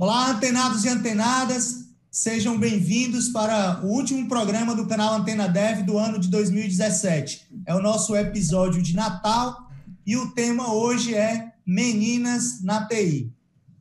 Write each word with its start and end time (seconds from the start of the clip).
Olá, 0.00 0.30
antenados 0.30 0.84
e 0.84 0.88
antenadas, 0.88 1.88
sejam 2.08 2.56
bem-vindos 2.56 3.30
para 3.30 3.80
o 3.84 3.88
último 3.88 4.28
programa 4.28 4.72
do 4.72 4.86
canal 4.86 5.14
Antena 5.14 5.48
Dev 5.48 5.82
do 5.82 5.98
ano 5.98 6.20
de 6.20 6.28
2017. 6.28 7.48
É 7.66 7.74
o 7.74 7.82
nosso 7.82 8.14
episódio 8.14 8.80
de 8.80 8.94
Natal 8.94 9.68
e 10.06 10.16
o 10.16 10.30
tema 10.30 10.72
hoje 10.72 11.16
é 11.16 11.52
Meninas 11.66 12.62
na 12.62 12.86
TI. 12.86 13.32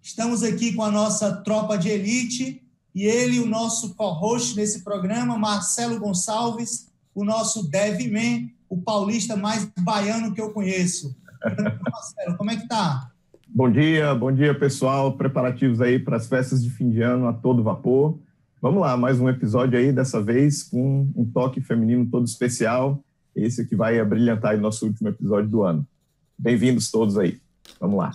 Estamos 0.01 0.41
aqui 0.41 0.73
com 0.73 0.81
a 0.81 0.89
nossa 0.89 1.35
tropa 1.43 1.77
de 1.77 1.89
elite 1.89 2.63
e 2.95 3.03
ele, 3.03 3.39
o 3.39 3.45
nosso 3.45 3.93
co-host 3.93 4.55
nesse 4.55 4.83
programa, 4.83 5.37
Marcelo 5.37 5.99
Gonçalves, 5.99 6.87
o 7.13 7.23
nosso 7.23 7.69
DevMan, 7.69 8.49
o 8.67 8.81
paulista 8.81 9.35
mais 9.35 9.69
baiano 9.81 10.33
que 10.33 10.41
eu 10.41 10.49
conheço. 10.49 11.15
Marcelo, 11.91 12.35
como 12.37 12.49
é 12.49 12.55
que 12.55 12.67
tá? 12.67 13.11
Bom 13.57 13.71
dia, 13.71 14.13
bom 14.13 14.31
dia 14.31 14.53
pessoal. 14.53 15.17
Preparativos 15.17 15.81
aí 15.81 15.97
para 15.97 16.17
as 16.17 16.27
festas 16.27 16.63
de 16.63 16.69
fim 16.69 16.91
de 16.91 17.01
ano 17.01 17.27
a 17.27 17.33
todo 17.33 17.63
vapor. 17.63 18.19
Vamos 18.61 18.79
lá, 18.79 18.95
mais 18.95 19.19
um 19.19 19.27
episódio 19.27 19.79
aí, 19.79 19.91
dessa 19.91 20.21
vez 20.21 20.61
com 20.61 21.11
um 21.15 21.25
toque 21.25 21.59
feminino 21.59 22.05
todo 22.05 22.27
especial. 22.27 23.03
Esse 23.35 23.65
que 23.65 23.75
vai 23.75 24.05
brilhantar 24.05 24.53
o 24.53 24.61
nosso 24.61 24.85
último 24.85 25.09
episódio 25.09 25.49
do 25.49 25.63
ano. 25.63 25.87
Bem-vindos 26.37 26.91
todos 26.91 27.17
aí. 27.17 27.41
Vamos 27.79 27.97
lá. 27.97 28.11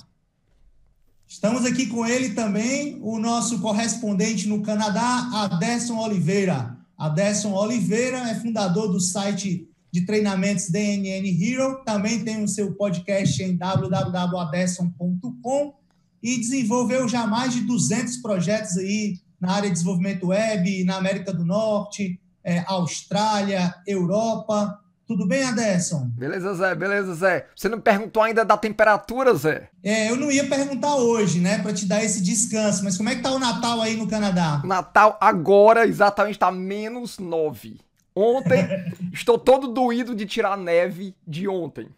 Estamos 1.27 1.66
aqui 1.66 1.87
com 1.87 2.06
ele 2.06 2.34
também, 2.34 3.01
o 3.02 3.18
nosso 3.18 3.59
correspondente 3.59 4.46
no 4.46 4.62
Canadá, 4.62 5.29
Aderson 5.32 5.98
Oliveira. 5.98 6.77
Aderson 6.96 7.52
Oliveira 7.52 8.30
é 8.30 8.37
fundador 8.37 8.93
do 8.93 9.01
site 9.01 9.68
de 9.92 10.06
treinamentos 10.06 10.70
DNN 10.70 11.28
Hero, 11.38 11.82
também 11.84 12.24
tem 12.24 12.42
o 12.42 12.48
seu 12.48 12.73
podcast 12.73 13.42
em 13.42 13.55
www.aderson.com 13.56 15.74
e 16.23 16.38
desenvolveu 16.38 17.07
já 17.07 17.26
mais 17.26 17.52
de 17.52 17.60
200 17.60 18.16
projetos 18.18 18.79
aí 18.79 19.18
na 19.38 19.52
área 19.52 19.68
de 19.68 19.74
desenvolvimento 19.74 20.29
web, 20.29 20.82
na 20.84 20.96
América 20.96 21.30
do 21.32 21.45
Norte, 21.45 22.18
é, 22.43 22.65
Austrália, 22.66 23.74
Europa. 23.87 24.79
Tudo 25.07 25.26
bem, 25.26 25.43
Aderson? 25.43 26.09
Beleza, 26.15 26.54
Zé, 26.54 26.74
beleza, 26.74 27.15
Zé. 27.15 27.46
Você 27.54 27.68
não 27.68 27.79
perguntou 27.80 28.23
ainda 28.23 28.46
da 28.46 28.56
temperatura, 28.56 29.34
Zé? 29.34 29.68
É, 29.82 30.10
eu 30.10 30.16
não 30.16 30.30
ia 30.30 30.49
perguntar 30.49 30.95
hoje, 30.95 31.38
né, 31.40 31.59
para 31.59 31.74
te 31.74 31.84
dar 31.84 32.02
esse 32.02 32.23
descanso, 32.23 32.82
mas 32.82 32.96
como 32.96 33.10
é 33.10 33.16
que 33.16 33.21
tá 33.21 33.32
o 33.32 33.38
Natal 33.38 33.82
aí 33.82 33.95
no 33.96 34.09
Canadá? 34.09 34.62
Natal 34.65 35.18
agora 35.21 35.87
exatamente 35.87 36.38
tá 36.38 36.51
menos 36.51 37.18
9. 37.18 37.79
Ontem, 38.15 38.68
estou 39.13 39.38
todo 39.38 39.68
doído 39.68 40.15
de 40.15 40.27
tirar 40.27 40.52
a 40.52 40.57
neve 40.57 41.15
de 41.27 41.49
ontem. 41.49 41.88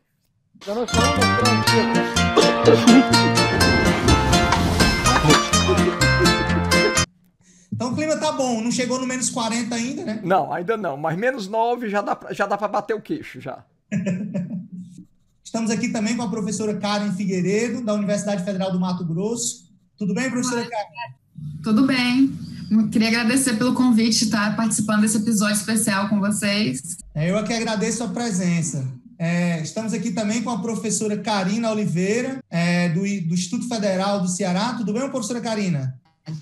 Então 7.73 7.93
o 7.93 7.97
clima 7.97 8.17
tá 8.17 8.31
bom, 8.31 8.61
não 8.61 8.71
chegou 8.71 9.01
no 9.01 9.07
menos 9.07 9.29
40 9.29 9.75
ainda, 9.75 10.05
né? 10.05 10.21
Não, 10.23 10.53
ainda 10.53 10.77
não, 10.77 10.97
mas 10.97 11.19
menos 11.19 11.49
9 11.49 11.89
já 11.89 12.01
dá, 12.01 12.17
já 12.31 12.47
dá 12.47 12.57
para 12.57 12.69
bater 12.69 12.95
o 12.95 13.03
queixo 13.03 13.41
já. 13.41 13.65
Estamos 15.43 15.71
aqui 15.71 15.89
também 15.89 16.17
com 16.17 16.23
a 16.23 16.31
professora 16.31 16.79
Karen 16.79 17.13
Figueiredo, 17.13 17.85
da 17.85 17.93
Universidade 17.93 18.45
Federal 18.45 18.71
do 18.71 18.79
Mato 18.79 19.05
Grosso. 19.05 19.65
Tudo 19.99 20.15
bem, 20.15 20.31
professora 20.31 20.63
Karen? 20.63 21.15
Tudo 21.63 21.85
bem. 21.87 22.54
Queria 22.91 23.09
agradecer 23.09 23.57
pelo 23.57 23.75
convite 23.75 24.19
de 24.19 24.25
estar 24.25 24.57
participando 24.57 25.03
desse 25.03 25.19
episódio 25.19 25.57
especial 25.57 26.09
com 26.09 26.19
vocês. 26.21 26.97
É, 27.15 27.31
eu 27.31 27.39
aqui 27.39 27.53
agradeço 27.53 28.03
a 28.03 28.09
presença. 28.09 28.87
É, 29.19 29.63
estamos 29.63 29.93
aqui 29.93 30.11
também 30.11 30.43
com 30.43 30.51
a 30.51 30.61
professora 30.61 31.17
Karina 31.17 31.71
Oliveira, 31.71 32.43
é, 32.51 32.89
do, 32.89 33.01
do 33.01 33.35
Instituto 33.35 33.69
Federal 33.69 34.21
do 34.21 34.29
Ceará. 34.29 34.75
Tudo 34.75 34.93
bem, 34.93 35.09
professora 35.09 35.41
Karina? 35.41 35.99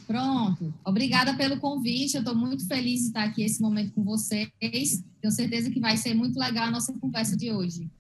Pronto. 0.07 0.73
Obrigada 0.85 1.35
pelo 1.35 1.59
convite. 1.59 2.15
Eu 2.15 2.21
estou 2.21 2.37
muito 2.37 2.67
feliz 2.67 3.01
de 3.01 3.07
estar 3.09 3.25
aqui 3.25 3.43
esse 3.43 3.61
momento 3.61 3.93
com 3.93 4.05
vocês. 4.05 4.51
Tenho 4.61 5.33
certeza 5.33 5.71
que 5.71 5.81
vai 5.81 5.97
ser 5.97 6.15
muito 6.15 6.39
legal 6.39 6.67
a 6.67 6.71
nossa 6.71 6.93
conversa 6.95 7.37
de 7.37 7.51
hoje. 7.53 7.91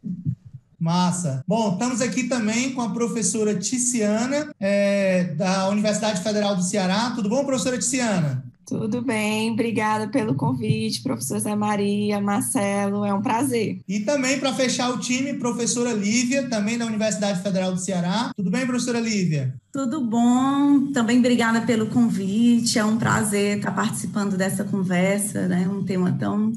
Massa. 0.82 1.44
Bom, 1.46 1.74
estamos 1.74 2.00
aqui 2.00 2.24
também 2.24 2.72
com 2.72 2.82
a 2.82 2.90
professora 2.90 3.54
Ticiana, 3.54 4.52
é, 4.58 5.24
da 5.36 5.68
Universidade 5.68 6.20
Federal 6.20 6.56
do 6.56 6.62
Ceará. 6.62 7.12
Tudo 7.14 7.28
bom, 7.28 7.44
professora 7.44 7.78
Ticiana? 7.78 8.44
Tudo 8.66 9.02
bem, 9.02 9.50
obrigada 9.52 10.08
pelo 10.08 10.34
convite, 10.34 11.02
professor 11.02 11.38
Zé 11.38 11.54
Maria, 11.54 12.20
Marcelo, 12.20 13.04
é 13.04 13.12
um 13.12 13.20
prazer. 13.20 13.80
E 13.86 14.00
também 14.00 14.38
para 14.40 14.54
fechar 14.54 14.90
o 14.90 14.98
time, 14.98 15.34
professora 15.34 15.92
Lívia, 15.92 16.48
também 16.48 16.78
da 16.78 16.86
Universidade 16.86 17.42
Federal 17.42 17.72
do 17.72 17.78
Ceará. 17.78 18.32
Tudo 18.34 18.50
bem, 18.50 18.66
professora 18.66 18.98
Lívia? 18.98 19.54
Tudo 19.72 20.00
bom, 20.00 20.90
também 20.92 21.18
obrigada 21.18 21.60
pelo 21.62 21.86
convite, 21.86 22.78
é 22.78 22.84
um 22.84 22.96
prazer 22.96 23.58
estar 23.58 23.72
participando 23.72 24.36
dessa 24.36 24.64
conversa, 24.64 25.46
né? 25.48 25.68
Um 25.68 25.84
tema 25.84 26.16
tão 26.18 26.52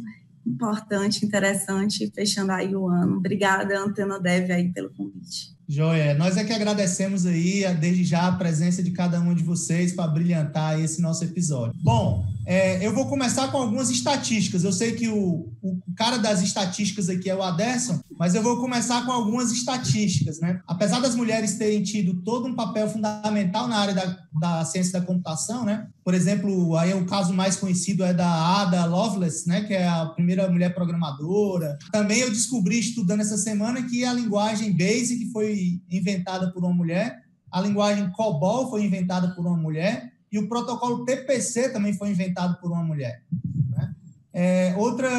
importante, 0.45 1.25
interessante, 1.25 2.11
fechando 2.13 2.51
aí 2.51 2.75
o 2.75 2.87
ano. 2.87 3.17
Obrigada, 3.17 3.79
Antena 3.79 4.19
Dev, 4.19 4.51
aí 4.51 4.71
pelo 4.71 4.89
convite. 4.93 5.55
Joia, 5.67 6.13
nós 6.13 6.37
é 6.37 6.43
que 6.43 6.53
agradecemos 6.53 7.25
aí, 7.25 7.63
desde 7.79 8.03
já, 8.03 8.27
a 8.27 8.31
presença 8.33 8.83
de 8.83 8.91
cada 8.91 9.19
um 9.19 9.33
de 9.33 9.43
vocês 9.43 9.93
para 9.93 10.07
brilhantar 10.07 10.79
esse 10.79 11.01
nosso 11.01 11.23
episódio. 11.23 11.73
Bom, 11.81 12.23
é, 12.45 12.85
eu 12.85 12.93
vou 12.93 13.07
começar 13.07 13.51
com 13.51 13.57
algumas 13.57 13.89
estatísticas. 13.89 14.63
Eu 14.63 14.71
sei 14.71 14.91
que 14.91 15.07
o, 15.07 15.51
o 15.63 15.81
cara 15.95 16.17
das 16.17 16.43
estatísticas 16.43 17.09
aqui 17.09 17.31
é 17.31 17.35
o 17.35 17.41
Aderson, 17.41 17.99
mas 18.19 18.35
eu 18.35 18.43
vou 18.43 18.57
começar 18.57 19.03
com 19.05 19.11
algumas 19.11 19.51
estatísticas, 19.51 20.39
né? 20.39 20.61
Apesar 20.67 20.99
das 20.99 21.15
mulheres 21.15 21.57
terem 21.57 21.81
tido 21.81 22.21
todo 22.21 22.47
um 22.47 22.55
papel 22.55 22.87
fundamental 22.87 23.67
na 23.67 23.77
área 23.77 23.95
da, 23.95 24.19
da 24.39 24.65
ciência 24.65 24.99
da 24.99 25.05
computação, 25.05 25.65
né? 25.65 25.87
Por 26.05 26.13
exemplo, 26.13 26.77
aí 26.77 26.93
o 26.93 27.03
caso 27.07 27.33
mais 27.33 27.55
conhecido 27.55 28.03
é 28.03 28.13
da 28.13 28.61
Ada 28.61 28.85
Lovelace, 28.85 29.47
né? 29.49 29.63
Que 29.63 29.73
é 29.73 29.87
a 29.87 30.05
primeira 30.05 30.47
mulher 30.47 30.75
programadora. 30.75 31.79
Também 31.91 32.19
eu 32.19 32.29
descobri 32.29 32.77
estudando 32.77 33.21
essa 33.21 33.37
semana 33.37 33.81
que 33.81 34.05
a 34.05 34.13
linguagem 34.13 34.71
BASIC 34.71 35.31
foi 35.31 35.81
inventada 35.89 36.51
por 36.51 36.63
uma 36.63 36.71
mulher, 36.71 37.23
a 37.51 37.59
linguagem 37.59 38.11
COBOL 38.11 38.69
foi 38.69 38.85
inventada 38.85 39.29
por 39.33 39.47
uma 39.47 39.57
mulher 39.57 40.13
e 40.31 40.37
o 40.37 40.47
protocolo 40.47 41.05
TPC 41.05 41.69
também 41.69 41.93
foi 41.93 42.11
inventado 42.11 42.61
por 42.61 42.71
uma 42.71 42.83
mulher. 42.83 43.23
Né? 43.71 43.95
É, 44.31 44.75
outra 44.77 45.09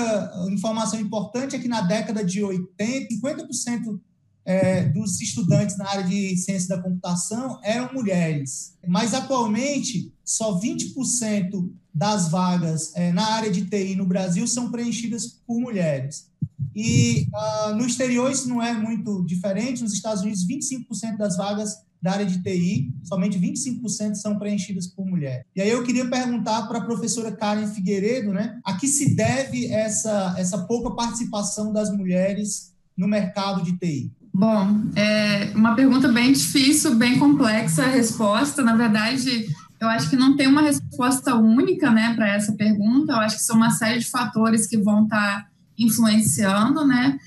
informação 0.52 1.00
importante 1.00 1.56
é 1.56 1.58
que 1.58 1.66
na 1.66 1.80
década 1.80 2.24
de 2.24 2.44
80, 2.44 3.12
50% 3.12 3.98
é, 4.44 4.84
dos 4.84 5.20
estudantes 5.20 5.76
na 5.76 5.88
área 5.88 6.04
de 6.04 6.36
ciência 6.36 6.76
da 6.76 6.80
computação 6.80 7.58
eram 7.64 7.92
mulheres, 7.92 8.76
mas 8.86 9.14
atualmente 9.14 10.14
só 10.26 10.58
20% 10.58 11.70
das 11.94 12.28
vagas 12.28 12.92
é, 12.96 13.12
na 13.12 13.24
área 13.26 13.50
de 13.50 13.64
TI 13.64 13.94
no 13.94 14.04
Brasil 14.04 14.46
são 14.46 14.70
preenchidas 14.70 15.40
por 15.46 15.60
mulheres. 15.60 16.28
E 16.74 17.26
uh, 17.32 17.74
no 17.74 17.86
exterior 17.86 18.30
isso 18.30 18.48
não 18.48 18.62
é 18.62 18.74
muito 18.74 19.24
diferente, 19.24 19.82
nos 19.82 19.92
Estados 19.92 20.22
Unidos 20.22 20.46
25% 20.46 21.16
das 21.16 21.36
vagas 21.36 21.76
da 22.02 22.12
área 22.12 22.26
de 22.26 22.42
TI, 22.42 22.92
somente 23.02 23.38
25% 23.38 24.14
são 24.14 24.38
preenchidas 24.38 24.86
por 24.86 25.06
mulher. 25.06 25.46
E 25.54 25.62
aí 25.62 25.70
eu 25.70 25.82
queria 25.82 26.08
perguntar 26.08 26.66
para 26.66 26.78
a 26.78 26.84
professora 26.84 27.32
Karen 27.32 27.66
Figueiredo, 27.68 28.32
né, 28.32 28.60
a 28.64 28.74
que 28.74 28.86
se 28.86 29.14
deve 29.14 29.66
essa, 29.68 30.34
essa 30.36 30.66
pouca 30.66 30.90
participação 30.90 31.72
das 31.72 31.90
mulheres 31.90 32.74
no 32.96 33.08
mercado 33.08 33.62
de 33.62 33.76
TI? 33.78 34.12
Bom, 34.32 34.82
é 34.94 35.50
uma 35.54 35.74
pergunta 35.74 36.08
bem 36.08 36.30
difícil, 36.32 36.94
bem 36.94 37.18
complexa 37.18 37.84
a 37.84 37.88
resposta. 37.88 38.62
Na 38.62 38.76
verdade, 38.76 39.46
eu 39.80 39.88
acho 39.88 40.08
que 40.08 40.16
não 40.16 40.36
tem 40.36 40.46
uma 40.46 40.62
resposta 40.62 41.34
única 41.34 41.90
né, 41.90 42.14
para 42.14 42.28
essa 42.28 42.52
pergunta. 42.52 43.12
Eu 43.12 43.18
acho 43.18 43.36
que 43.36 43.42
são 43.42 43.56
uma 43.56 43.70
série 43.70 43.98
de 43.98 44.10
fatores 44.10 44.66
que 44.66 44.78
vão 44.78 45.04
estar 45.04 45.42
tá 45.42 45.46
influenciando, 45.78 46.86
né? 46.86 47.18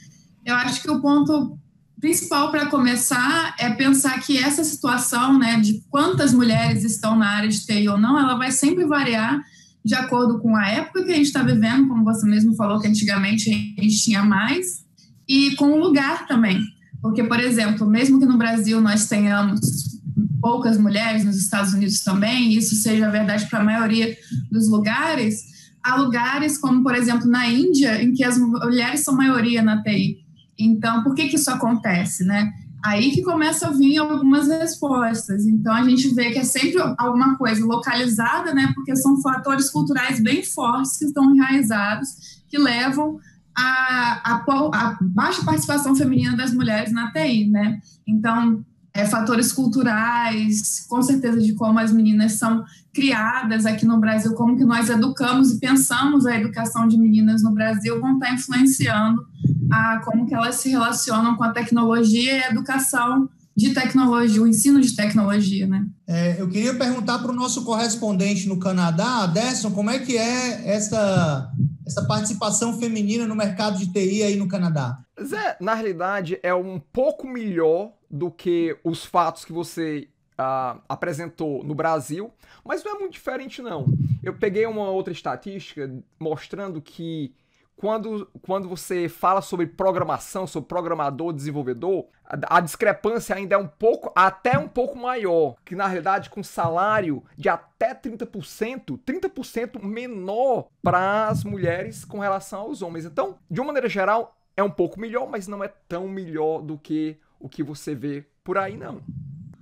Eu 0.43 0.55
acho 0.55 0.81
que 0.81 0.89
o 0.89 0.99
ponto 0.99 1.57
principal 1.99 2.49
para 2.49 2.65
começar 2.67 3.55
é 3.59 3.69
pensar 3.69 4.19
que 4.21 4.37
essa 4.37 4.63
situação, 4.63 5.37
né, 5.37 5.59
de 5.59 5.83
quantas 5.89 6.33
mulheres 6.33 6.83
estão 6.83 7.15
na 7.15 7.29
área 7.29 7.49
de 7.49 7.65
TI 7.65 7.87
ou 7.89 7.97
não, 7.97 8.17
ela 8.17 8.35
vai 8.35 8.51
sempre 8.51 8.85
variar 8.85 9.39
de 9.83 9.95
acordo 9.95 10.39
com 10.39 10.55
a 10.55 10.67
época 10.67 11.03
que 11.03 11.11
a 11.11 11.15
gente 11.15 11.27
está 11.27 11.43
vivendo, 11.43 11.87
como 11.87 12.03
você 12.03 12.25
mesmo 12.25 12.55
falou 12.55 12.79
que 12.79 12.87
antigamente 12.87 13.49
a 13.77 13.81
gente 13.81 14.01
tinha 14.01 14.23
mais, 14.23 14.85
e 15.27 15.55
com 15.55 15.71
o 15.71 15.79
lugar 15.79 16.25
também. 16.25 16.61
Porque, 17.01 17.23
por 17.23 17.39
exemplo, 17.39 17.87
mesmo 17.87 18.19
que 18.19 18.25
no 18.25 18.37
Brasil 18.37 18.81
nós 18.81 19.07
tenhamos 19.07 19.98
poucas 20.41 20.77
mulheres, 20.77 21.23
nos 21.23 21.37
Estados 21.37 21.73
Unidos 21.73 22.03
também, 22.03 22.53
isso 22.53 22.75
seja 22.75 23.09
verdade 23.09 23.47
para 23.49 23.59
a 23.59 23.63
maioria 23.63 24.15
dos 24.51 24.69
lugares, 24.69 25.43
há 25.83 25.95
lugares 25.95 26.57
como, 26.57 26.83
por 26.83 26.95
exemplo, 26.95 27.27
na 27.27 27.47
Índia, 27.47 28.01
em 28.01 28.13
que 28.13 28.23
as 28.23 28.37
mulheres 28.37 29.01
são 29.01 29.15
maioria 29.15 29.61
na 29.61 29.81
TI. 29.81 30.17
Então, 30.57 31.03
por 31.03 31.15
que, 31.15 31.27
que 31.27 31.35
isso 31.35 31.49
acontece, 31.49 32.25
né? 32.25 32.51
Aí 32.83 33.11
que 33.11 33.21
começa 33.21 33.67
a 33.67 33.71
vir 33.71 33.97
algumas 33.97 34.47
respostas. 34.47 35.45
Então, 35.45 35.73
a 35.73 35.83
gente 35.83 36.13
vê 36.13 36.31
que 36.31 36.39
é 36.39 36.43
sempre 36.43 36.81
alguma 36.97 37.37
coisa 37.37 37.65
localizada, 37.65 38.53
né? 38.53 38.71
Porque 38.73 38.95
são 38.95 39.21
fatores 39.21 39.69
culturais 39.69 40.21
bem 40.21 40.43
fortes 40.43 40.97
que 40.97 41.05
estão 41.05 41.33
enraizados, 41.33 42.09
que 42.47 42.57
levam 42.57 43.19
a, 43.55 44.21
a, 44.23 44.43
a 44.73 44.97
baixa 45.01 45.43
participação 45.43 45.95
feminina 45.95 46.37
das 46.37 46.53
mulheres 46.53 46.91
na 46.93 47.11
TI, 47.11 47.47
né? 47.47 47.79
Então, 48.07 48.63
é, 48.99 49.05
fatores 49.05 49.51
culturais, 49.51 50.85
com 50.87 51.01
certeza 51.01 51.39
de 51.39 51.53
como 51.53 51.79
as 51.79 51.91
meninas 51.91 52.33
são 52.33 52.63
criadas 52.93 53.65
aqui 53.65 53.85
no 53.85 53.99
Brasil, 53.99 54.33
como 54.33 54.57
que 54.57 54.65
nós 54.65 54.89
educamos 54.89 55.51
e 55.51 55.59
pensamos 55.59 56.25
a 56.25 56.35
educação 56.35 56.87
de 56.87 56.97
meninas 56.97 57.41
no 57.41 57.53
Brasil, 57.53 57.99
vão 57.99 58.15
estar 58.15 58.33
influenciando 58.33 59.25
a 59.71 60.01
como 60.03 60.25
que 60.25 60.33
elas 60.33 60.55
se 60.55 60.69
relacionam 60.69 61.35
com 61.37 61.43
a 61.43 61.51
tecnologia 61.51 62.37
e 62.37 62.43
a 62.43 62.49
educação 62.49 63.29
de 63.55 63.73
tecnologia, 63.73 64.41
o 64.41 64.47
ensino 64.47 64.79
de 64.79 64.95
tecnologia, 64.95 65.67
né? 65.67 65.85
É, 66.07 66.41
eu 66.41 66.47
queria 66.47 66.73
perguntar 66.73 67.19
para 67.19 67.31
o 67.31 67.35
nosso 67.35 67.65
correspondente 67.65 68.47
no 68.47 68.57
Canadá, 68.57 69.23
Aderson, 69.23 69.71
como 69.71 69.89
é 69.89 69.99
que 69.99 70.17
é 70.17 70.69
essa, 70.69 71.51
essa 71.85 72.05
participação 72.05 72.79
feminina 72.79 73.27
no 73.27 73.35
mercado 73.35 73.77
de 73.77 73.91
TI 73.91 74.23
aí 74.23 74.35
no 74.37 74.47
Canadá? 74.47 74.97
Zé, 75.21 75.57
na 75.59 75.73
realidade 75.73 76.39
é 76.41 76.53
um 76.53 76.79
pouco 76.79 77.27
melhor 77.27 77.98
do 78.09 78.31
que 78.31 78.77
os 78.83 79.05
fatos 79.05 79.45
que 79.45 79.53
você 79.53 80.07
uh, 80.39 80.81
apresentou 80.87 81.63
no 81.63 81.75
Brasil, 81.75 82.33
mas 82.63 82.83
não 82.83 82.95
é 82.95 82.99
muito 82.99 83.13
diferente 83.13 83.61
não. 83.61 83.85
Eu 84.23 84.33
peguei 84.33 84.65
uma 84.65 84.89
outra 84.89 85.13
estatística 85.13 85.91
mostrando 86.19 86.81
que 86.81 87.33
quando, 87.79 88.29
quando 88.41 88.67
você 88.67 89.07
fala 89.07 89.41
sobre 89.41 89.65
programação, 89.65 90.45
sobre 90.45 90.67
programador, 90.67 91.31
desenvolvedor, 91.31 92.07
a, 92.25 92.57
a, 92.57 92.59
discrepância 92.59 93.33
ainda 93.33 93.55
é 93.55 93.57
um 93.57 93.67
pouco, 93.67 94.11
até 94.13 94.57
um 94.57 94.67
pouco 94.67 94.97
maior, 94.97 95.55
que 95.63 95.75
na 95.75 95.87
realidade 95.87 96.29
com 96.29 96.43
salário 96.43 97.23
de 97.37 97.47
até 97.47 97.95
30%, 97.95 98.99
30% 98.99 99.81
menor 99.81 100.67
para 100.83 101.29
as 101.29 101.45
mulheres 101.45 102.03
com 102.03 102.19
relação 102.19 102.61
aos 102.61 102.81
homens. 102.81 103.05
Então, 103.05 103.37
de 103.49 103.61
uma 103.61 103.67
maneira 103.67 103.87
geral, 103.87 104.35
é 104.57 104.63
um 104.63 104.69
pouco 104.69 104.99
melhor, 104.99 105.29
mas 105.29 105.47
não 105.47 105.63
é 105.63 105.69
tão 105.87 106.05
melhor 106.05 106.61
do 106.61 106.77
que 106.77 107.17
o 107.39 107.47
que 107.47 107.63
você 107.63 107.95
vê 107.95 108.25
por 108.43 108.57
aí, 108.57 108.77
não. 108.77 109.01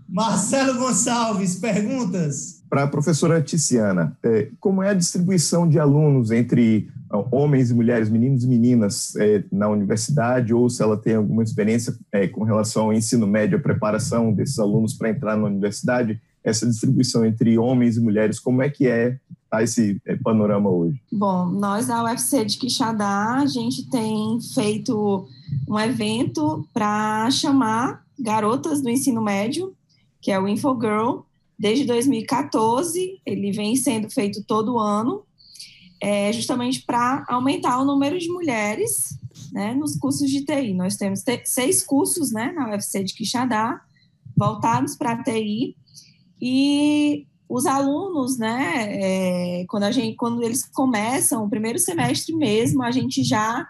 Marcelo 0.10 0.80
Gonçalves, 0.80 1.56
perguntas? 1.56 2.64
Para 2.70 2.84
a 2.84 2.88
professora 2.88 3.42
Ticiana, 3.42 4.18
é, 4.24 4.50
como 4.60 4.82
é 4.82 4.90
a 4.90 4.94
distribuição 4.94 5.68
de 5.68 5.78
alunos 5.80 6.32
entre 6.32 6.90
ah, 7.10 7.24
homens 7.32 7.70
e 7.70 7.74
mulheres, 7.74 8.10
meninos 8.10 8.44
e 8.44 8.48
meninas 8.48 9.16
é, 9.18 9.44
na 9.52 9.68
universidade, 9.68 10.54
ou 10.54 10.70
se 10.70 10.82
ela 10.82 10.98
tem 10.98 11.16
alguma 11.16 11.44
experiência 11.44 11.94
é, 12.12 12.28
com 12.28 12.44
relação 12.44 12.86
ao 12.86 12.94
ensino 12.94 13.28
médio, 13.28 13.58
a 13.58 13.62
preparação 13.62 14.32
desses 14.32 14.58
alunos 14.60 14.94
para 14.94 15.10
entrar 15.10 15.38
na 15.38 15.46
universidade, 15.46 16.22
essa 16.48 16.66
distribuição 16.66 17.26
entre 17.26 17.58
homens 17.58 17.98
e 17.98 18.02
mulheres, 18.02 18.40
como 18.40 18.62
é 18.62 18.70
que 18.70 18.88
é 18.88 19.18
tá 19.50 19.64
esse 19.64 20.02
panorama 20.24 20.70
hoje? 20.70 21.02
Bom, 21.12 21.46
nós 21.48 21.88
da 21.88 22.04
UFC 22.04 22.44
de 22.44 22.58
Quixadá, 22.58 23.36
a 23.36 23.46
gente 23.46 23.90
tem 23.90 24.40
feito 24.54 25.26
um 25.70 25.80
evento 25.80 26.68
para 26.74 27.30
chamar 27.32 28.06
garotas 28.20 28.82
do 28.82 28.90
ensino 28.90 29.22
médio 29.22 29.74
que 30.28 30.32
é 30.32 30.40
o 30.40 30.46
Infogirl, 30.46 31.22
desde 31.58 31.86
2014. 31.86 33.22
Ele 33.26 33.52
vem 33.52 33.76
sendo 33.76 34.10
feito 34.10 34.44
todo 34.44 34.78
ano, 34.78 35.24
é, 36.02 36.32
justamente 36.34 36.84
para 36.86 37.26
aumentar 37.30 37.80
o 37.80 37.86
número 37.86 38.20
de 38.20 38.28
mulheres 38.28 39.18
né, 39.52 39.74
nos 39.74 39.96
cursos 39.96 40.30
de 40.30 40.44
TI. 40.44 40.74
Nós 40.74 40.98
temos 40.98 41.24
seis 41.46 41.82
cursos 41.84 42.32
né, 42.32 42.52
na 42.52 42.70
UFC 42.70 43.04
de 43.04 43.14
Quixadá, 43.14 43.82
voltados 44.36 44.96
para 44.96 45.24
TI, 45.24 45.76
e 46.42 47.26
os 47.50 47.66
alunos, 47.66 48.38
né, 48.38 48.88
é, 48.90 49.66
quando, 49.68 49.84
a 49.84 49.92
gente, 49.92 50.16
quando 50.16 50.44
eles 50.44 50.64
começam 50.70 51.46
o 51.46 51.50
primeiro 51.50 51.80
semestre 51.80 52.36
mesmo, 52.36 52.84
a 52.84 52.92
gente 52.92 53.24
já 53.24 53.66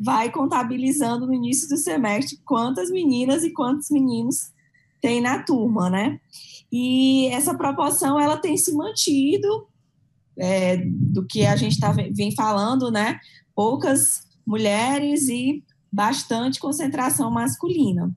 vai 0.00 0.30
contabilizando 0.30 1.26
no 1.26 1.32
início 1.32 1.68
do 1.68 1.76
semestre 1.76 2.38
quantas 2.44 2.90
meninas 2.90 3.42
e 3.42 3.52
quantos 3.52 3.90
meninos 3.90 4.52
tem 5.00 5.20
na 5.20 5.42
turma, 5.42 5.90
né? 5.90 6.20
E 6.70 7.28
essa 7.28 7.54
proporção 7.54 8.18
ela 8.18 8.36
tem 8.36 8.56
se 8.56 8.72
mantido 8.74 9.66
é, 10.38 10.76
do 10.86 11.24
que 11.26 11.46
a 11.46 11.56
gente 11.56 11.78
tá, 11.78 11.92
vem 11.92 12.34
falando, 12.34 12.90
né? 12.90 13.18
Poucas 13.54 14.22
mulheres 14.46 15.28
e 15.28 15.62
bastante 15.90 16.60
concentração 16.60 17.30
masculina. 17.30 18.14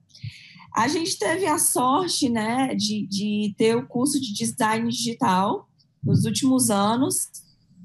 A 0.78 0.88
gente 0.88 1.18
teve 1.18 1.46
a 1.46 1.58
sorte, 1.58 2.28
né, 2.28 2.74
de, 2.74 3.06
de 3.06 3.54
ter 3.56 3.76
o 3.76 3.86
curso 3.86 4.20
de 4.20 4.32
design 4.32 4.88
digital 4.88 5.68
nos 6.02 6.24
últimos 6.24 6.70
anos 6.70 7.28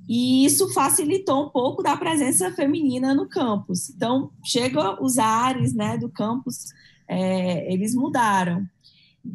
e 0.08 0.46
isso 0.46 0.72
facilitou 0.74 1.46
um 1.46 1.50
pouco 1.50 1.82
da 1.82 1.98
presença 1.98 2.52
feminina 2.52 3.16
no 3.16 3.28
campus. 3.28 3.90
Então, 3.90 4.30
chega 4.44 5.02
os 5.02 5.18
ares, 5.18 5.74
né, 5.74 5.98
do 5.98 6.10
campus, 6.10 6.66
é, 7.08 7.72
eles 7.74 7.96
mudaram 7.96 8.68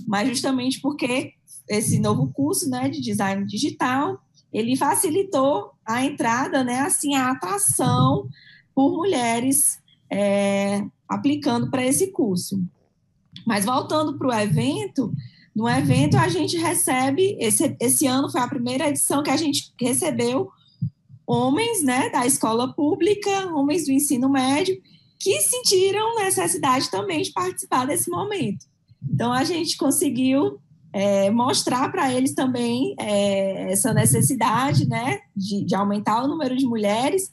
mas 0.06 0.28
justamente 0.28 0.80
porque 0.80 1.32
esse 1.68 1.98
novo 1.98 2.30
curso, 2.32 2.68
né, 2.68 2.88
de 2.88 3.00
design 3.00 3.44
digital, 3.46 4.20
ele 4.52 4.76
facilitou 4.76 5.72
a 5.84 6.04
entrada, 6.04 6.62
né, 6.64 6.80
assim, 6.80 7.14
a 7.14 7.30
atração 7.30 8.28
por 8.74 8.96
mulheres 8.96 9.80
é, 10.10 10.84
aplicando 11.08 11.70
para 11.70 11.84
esse 11.84 12.10
curso. 12.12 12.62
Mas 13.46 13.64
voltando 13.64 14.16
para 14.18 14.28
o 14.28 14.32
evento, 14.32 15.12
no 15.54 15.68
evento 15.68 16.16
a 16.16 16.28
gente 16.28 16.56
recebe, 16.56 17.36
esse, 17.40 17.76
esse 17.80 18.06
ano 18.06 18.30
foi 18.30 18.40
a 18.40 18.48
primeira 18.48 18.88
edição 18.88 19.22
que 19.22 19.30
a 19.30 19.36
gente 19.36 19.72
recebeu 19.80 20.50
homens, 21.26 21.82
né, 21.82 22.08
da 22.08 22.24
escola 22.24 22.72
pública, 22.72 23.52
homens 23.52 23.84
do 23.84 23.92
ensino 23.92 24.30
médio, 24.30 24.80
que 25.18 25.40
sentiram 25.40 26.14
necessidade 26.16 26.90
também 26.90 27.22
de 27.22 27.32
participar 27.32 27.86
desse 27.86 28.08
momento. 28.08 28.66
Então, 29.02 29.32
a 29.32 29.44
gente 29.44 29.76
conseguiu 29.76 30.58
é, 30.92 31.30
mostrar 31.30 31.90
para 31.90 32.12
eles 32.12 32.34
também 32.34 32.94
é, 32.98 33.72
essa 33.72 33.92
necessidade 33.92 34.88
né, 34.88 35.20
de, 35.36 35.64
de, 35.64 35.74
aumentar 35.74 36.22
o 36.22 36.28
número 36.28 36.56
de 36.56 36.66
mulheres 36.66 37.30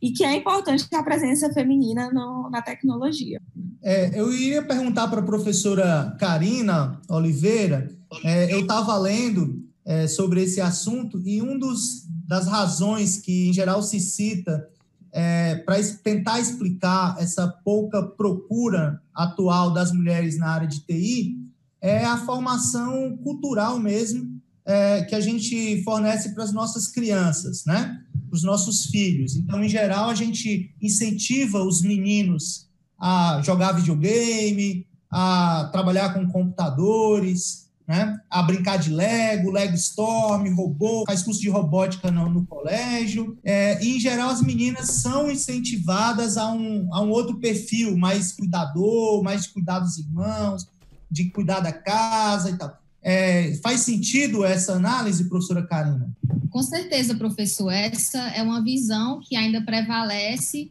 e 0.00 0.12
que 0.12 0.24
é 0.24 0.36
importante 0.36 0.86
a 0.94 1.02
presença 1.02 1.52
feminina 1.52 2.10
no, 2.12 2.48
na 2.50 2.62
tecnologia. 2.62 3.40
É, 3.82 4.18
eu 4.18 4.32
iria 4.32 4.62
perguntar 4.62 5.08
para 5.08 5.20
a 5.20 5.24
professora 5.24 6.16
Karina 6.18 7.00
Oliveira, 7.08 7.88
é, 8.24 8.52
eu 8.52 8.60
estava 8.60 8.96
lendo 8.96 9.64
é, 9.84 10.06
sobre 10.06 10.42
esse 10.42 10.60
assunto 10.60 11.20
e 11.24 11.42
um 11.42 11.58
dos 11.58 12.06
das 12.26 12.46
razões 12.46 13.16
que 13.16 13.48
em 13.48 13.52
geral 13.54 13.82
se 13.82 13.98
cita 13.98 14.68
é, 15.10 15.56
para 15.56 15.76
tentar 16.02 16.38
explicar 16.38 17.16
essa 17.18 17.48
pouca 17.48 18.02
procura 18.02 19.00
atual 19.14 19.72
das 19.72 19.90
mulheres 19.90 20.38
na 20.38 20.50
área 20.50 20.68
de 20.68 20.80
TI 20.80 21.38
é 21.80 22.04
a 22.04 22.18
formação 22.18 23.16
cultural 23.16 23.78
mesmo 23.78 24.38
é, 24.66 25.02
que 25.04 25.14
a 25.14 25.20
gente 25.20 25.82
fornece 25.82 26.34
para 26.34 26.44
as 26.44 26.52
nossas 26.52 26.88
crianças, 26.88 27.64
né? 27.64 28.04
Para 28.28 28.36
os 28.36 28.42
nossos 28.42 28.86
filhos. 28.86 29.36
Então, 29.36 29.62
em 29.62 29.68
geral, 29.68 30.10
a 30.10 30.14
gente 30.14 30.74
incentiva 30.80 31.62
os 31.62 31.82
meninos 31.82 32.68
a 33.00 33.40
jogar 33.44 33.72
videogame, 33.72 34.86
a 35.10 35.68
trabalhar 35.72 36.12
com 36.12 36.28
computadores, 36.28 37.68
né? 37.86 38.20
a 38.28 38.42
brincar 38.42 38.76
de 38.76 38.90
Lego, 38.90 39.50
Lego 39.50 39.74
Storm, 39.74 40.46
robô, 40.54 41.04
faz 41.06 41.22
curso 41.22 41.40
de 41.40 41.48
robótica 41.48 42.10
no, 42.10 42.28
no 42.28 42.46
colégio. 42.46 43.38
É, 43.42 43.82
e, 43.82 43.96
em 43.96 44.00
geral, 44.00 44.28
as 44.28 44.42
meninas 44.42 44.88
são 45.00 45.30
incentivadas 45.30 46.36
a 46.36 46.52
um, 46.52 46.92
a 46.92 47.00
um 47.00 47.08
outro 47.08 47.38
perfil, 47.38 47.96
mais 47.96 48.32
cuidador, 48.32 49.22
mais 49.22 49.44
de 49.44 49.48
cuidar 49.50 49.78
dos 49.78 49.96
irmãos, 49.96 50.68
de 51.10 51.30
cuidar 51.30 51.60
da 51.60 51.72
casa 51.72 52.50
e 52.50 52.56
tal. 52.58 52.78
É, 53.10 53.54
faz 53.62 53.80
sentido 53.80 54.44
essa 54.44 54.74
análise, 54.74 55.30
professora 55.30 55.66
Karina? 55.66 56.14
Com 56.50 56.62
certeza, 56.62 57.14
professor. 57.14 57.70
Essa 57.70 58.18
é 58.32 58.42
uma 58.42 58.62
visão 58.62 59.18
que 59.22 59.34
ainda 59.34 59.62
prevalece 59.62 60.70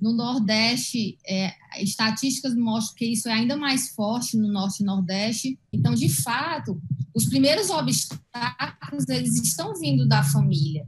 no 0.00 0.12
Nordeste, 0.12 1.16
é, 1.24 1.54
estatísticas 1.80 2.56
mostram 2.56 2.96
que 2.96 3.04
isso 3.04 3.28
é 3.28 3.32
ainda 3.32 3.56
mais 3.56 3.90
forte 3.90 4.36
no 4.36 4.48
Norte 4.48 4.82
e 4.82 4.84
Nordeste. 4.84 5.60
Então, 5.72 5.94
de 5.94 6.08
fato, 6.08 6.82
os 7.14 7.26
primeiros 7.26 7.70
obstáculos 7.70 9.08
eles 9.08 9.36
estão 9.40 9.72
vindo 9.76 10.08
da 10.08 10.24
família. 10.24 10.84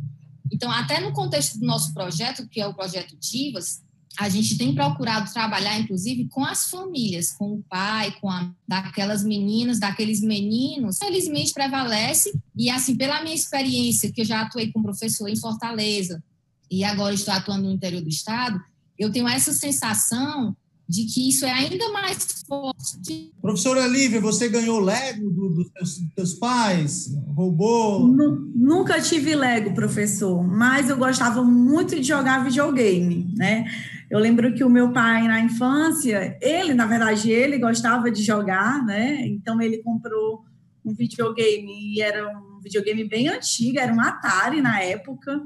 Então, 0.52 0.68
até 0.68 0.98
no 0.98 1.12
contexto 1.12 1.60
do 1.60 1.66
nosso 1.66 1.94
projeto, 1.94 2.48
que 2.48 2.60
é 2.60 2.66
o 2.66 2.74
projeto 2.74 3.16
Divas, 3.20 3.84
a 4.16 4.28
gente 4.28 4.56
tem 4.56 4.74
procurado 4.74 5.32
trabalhar, 5.32 5.78
inclusive, 5.78 6.28
com 6.28 6.44
as 6.44 6.70
famílias, 6.70 7.32
com 7.32 7.54
o 7.54 7.64
pai, 7.68 8.12
com 8.20 8.30
a, 8.30 8.50
daquelas 8.66 9.22
meninas, 9.22 9.78
daqueles 9.78 10.20
meninos. 10.20 10.98
Felizmente 10.98 11.52
prevalece, 11.52 12.32
e 12.56 12.70
assim, 12.70 12.96
pela 12.96 13.22
minha 13.22 13.34
experiência, 13.34 14.12
que 14.12 14.22
eu 14.22 14.24
já 14.24 14.42
atuei 14.42 14.72
como 14.72 14.84
professor 14.84 15.28
em 15.28 15.36
Fortaleza, 15.36 16.22
e 16.70 16.84
agora 16.84 17.14
estou 17.14 17.32
atuando 17.32 17.64
no 17.64 17.72
interior 17.72 18.02
do 18.02 18.08
estado, 18.08 18.60
eu 18.98 19.12
tenho 19.12 19.28
essa 19.28 19.52
sensação 19.52 20.56
de 20.88 21.04
que 21.04 21.28
isso 21.28 21.44
é 21.44 21.50
ainda 21.50 21.92
mais 21.92 22.42
forte. 22.46 23.30
Professora 23.42 23.86
Lívia, 23.86 24.20
você 24.20 24.48
ganhou 24.48 24.80
Lego 24.80 25.30
dos 25.30 25.54
do 25.54 25.70
teus, 25.70 25.98
teus, 26.16 26.34
pais? 26.34 27.14
Roubou? 27.36 28.08
Nunca 28.08 29.00
tive 29.00 29.34
Lego, 29.34 29.74
professor, 29.74 30.42
mas 30.42 30.88
eu 30.88 30.96
gostava 30.96 31.44
muito 31.44 31.94
de 31.96 32.02
jogar 32.02 32.42
videogame, 32.42 33.30
né? 33.36 33.66
Eu 34.10 34.18
lembro 34.18 34.54
que 34.54 34.64
o 34.64 34.70
meu 34.70 34.90
pai, 34.90 35.28
na 35.28 35.38
infância, 35.40 36.38
ele, 36.40 36.72
na 36.72 36.86
verdade, 36.86 37.30
ele 37.30 37.58
gostava 37.58 38.10
de 38.10 38.22
jogar, 38.22 38.82
né? 38.86 39.26
Então, 39.26 39.60
ele 39.60 39.82
comprou 39.82 40.42
um 40.82 40.94
videogame, 40.94 41.94
e 41.94 42.00
era 42.00 42.26
um 42.26 42.60
videogame 42.62 43.04
bem 43.04 43.28
antigo, 43.28 43.78
era 43.78 43.92
um 43.92 44.00
Atari 44.00 44.62
na 44.62 44.80
época, 44.80 45.42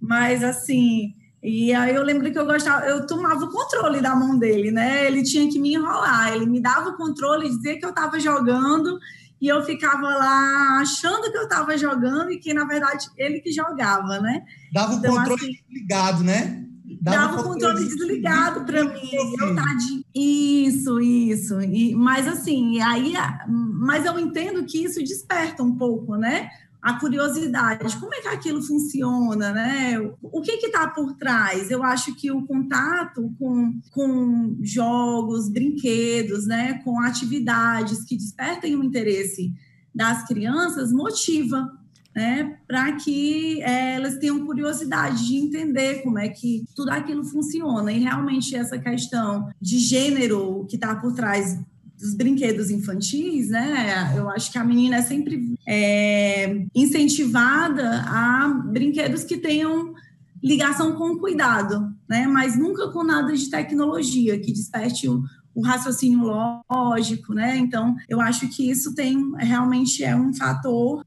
mas, 0.00 0.42
assim, 0.42 1.14
e 1.42 1.72
aí 1.72 1.92
eu 1.94 2.04
lembro 2.04 2.30
que 2.30 2.38
eu 2.38 2.46
gostava, 2.46 2.86
eu 2.86 3.04
tomava 3.04 3.44
o 3.44 3.50
controle 3.50 4.00
da 4.00 4.14
mão 4.14 4.38
dele, 4.38 4.70
né? 4.70 5.06
Ele 5.06 5.24
tinha 5.24 5.50
que 5.50 5.58
me 5.58 5.74
enrolar, 5.74 6.32
ele 6.32 6.46
me 6.46 6.60
dava 6.60 6.90
o 6.90 6.96
controle, 6.96 7.48
dizia 7.48 7.78
que 7.78 7.84
eu 7.84 7.90
estava 7.90 8.20
jogando 8.20 8.96
e 9.40 9.48
eu 9.48 9.60
ficava 9.64 10.08
lá 10.08 10.78
achando 10.80 11.32
que 11.32 11.36
eu 11.36 11.42
estava 11.42 11.76
jogando 11.76 12.30
e 12.30 12.38
que 12.38 12.54
na 12.54 12.64
verdade 12.64 13.08
ele 13.16 13.40
que 13.40 13.50
jogava, 13.50 14.20
né? 14.20 14.44
Dava 14.72 14.94
então, 14.94 15.12
o 15.12 15.16
controle 15.16 15.42
assim, 15.42 15.52
desligado, 15.68 16.22
né? 16.22 16.64
Dava, 17.00 17.16
dava 17.16 17.40
o 17.40 17.44
controle 17.44 17.84
desligado 17.84 18.64
para 18.64 18.84
mim. 18.84 19.10
Eu 19.12 19.54
de... 19.78 20.06
Isso, 20.14 21.00
isso. 21.00 21.60
E, 21.60 21.92
mas 21.96 22.28
assim, 22.28 22.80
aí, 22.80 23.14
mas 23.48 24.06
eu 24.06 24.16
entendo 24.16 24.64
que 24.64 24.84
isso 24.84 25.00
desperta 25.00 25.64
um 25.64 25.76
pouco, 25.76 26.14
né? 26.14 26.48
A 26.82 26.94
curiosidade, 26.94 27.96
como 27.98 28.12
é 28.12 28.20
que 28.20 28.28
aquilo 28.28 28.60
funciona, 28.60 29.52
né? 29.52 30.00
O 30.20 30.40
que 30.40 30.50
está 30.50 30.88
por 30.88 31.14
trás? 31.14 31.70
Eu 31.70 31.84
acho 31.84 32.12
que 32.16 32.32
o 32.32 32.44
contato 32.44 33.32
com, 33.38 33.80
com 33.92 34.58
jogos, 34.60 35.48
brinquedos, 35.48 36.44
né, 36.44 36.80
com 36.84 37.00
atividades 37.00 38.04
que 38.04 38.16
despertem 38.16 38.74
o 38.74 38.82
interesse 38.82 39.54
das 39.94 40.26
crianças 40.26 40.92
motiva, 40.92 41.70
né, 42.16 42.58
para 42.66 42.92
que 42.96 43.62
é, 43.62 43.94
elas 43.94 44.18
tenham 44.18 44.44
curiosidade 44.44 45.24
de 45.26 45.36
entender 45.36 46.02
como 46.02 46.18
é 46.18 46.28
que 46.28 46.64
tudo 46.74 46.90
aquilo 46.90 47.22
funciona. 47.22 47.92
E 47.92 48.00
realmente 48.00 48.56
essa 48.56 48.76
questão 48.76 49.48
de 49.60 49.78
gênero 49.78 50.66
que 50.68 50.74
está 50.74 50.96
por 50.96 51.12
trás 51.12 51.58
dos 52.02 52.14
brinquedos 52.14 52.68
infantis, 52.68 53.48
né? 53.48 54.12
Eu 54.16 54.28
acho 54.28 54.50
que 54.50 54.58
a 54.58 54.64
menina 54.64 54.96
é 54.96 55.02
sempre 55.02 55.54
é, 55.66 56.66
incentivada 56.74 58.02
a 58.04 58.48
brinquedos 58.66 59.22
que 59.22 59.36
tenham 59.36 59.94
ligação 60.42 60.96
com 60.96 61.12
o 61.12 61.18
cuidado, 61.20 61.94
né? 62.08 62.26
Mas 62.26 62.58
nunca 62.58 62.90
com 62.90 63.04
nada 63.04 63.32
de 63.32 63.48
tecnologia 63.48 64.36
que 64.40 64.52
desperte 64.52 65.08
o, 65.08 65.22
o 65.54 65.62
raciocínio 65.62 66.26
lógico, 66.68 67.32
né? 67.34 67.56
Então, 67.56 67.94
eu 68.08 68.20
acho 68.20 68.48
que 68.48 68.68
isso 68.68 68.96
tem 68.96 69.32
realmente 69.38 70.02
é 70.02 70.16
um 70.16 70.34
fator 70.34 71.06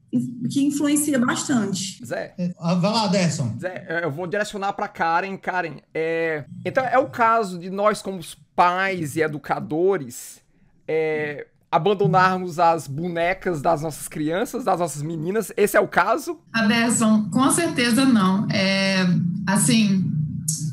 que 0.50 0.64
influencia 0.64 1.18
bastante. 1.18 2.02
Zé, 2.02 2.34
ah, 2.58 2.74
vai 2.74 2.90
lá, 2.90 3.06
Derson. 3.08 3.54
Zé, 3.60 4.00
eu 4.02 4.10
vou 4.10 4.26
direcionar 4.26 4.72
para 4.72 4.88
Karen. 4.88 5.36
Karen, 5.36 5.76
é... 5.92 6.46
então 6.64 6.82
é 6.82 6.96
o 6.96 7.10
caso 7.10 7.58
de 7.58 7.68
nós 7.68 8.00
como 8.00 8.18
pais 8.54 9.16
e 9.16 9.20
educadores 9.20 10.45
é, 10.88 11.46
abandonarmos 11.70 12.58
as 12.58 12.86
bonecas 12.86 13.60
das 13.60 13.82
nossas 13.82 14.08
crianças, 14.08 14.64
das 14.64 14.78
nossas 14.78 15.02
meninas. 15.02 15.52
Esse 15.56 15.76
é 15.76 15.80
o 15.80 15.88
caso? 15.88 16.38
Aderson, 16.52 17.28
com 17.30 17.50
certeza 17.50 18.04
não. 18.04 18.46
É, 18.50 19.06
assim, 19.46 20.10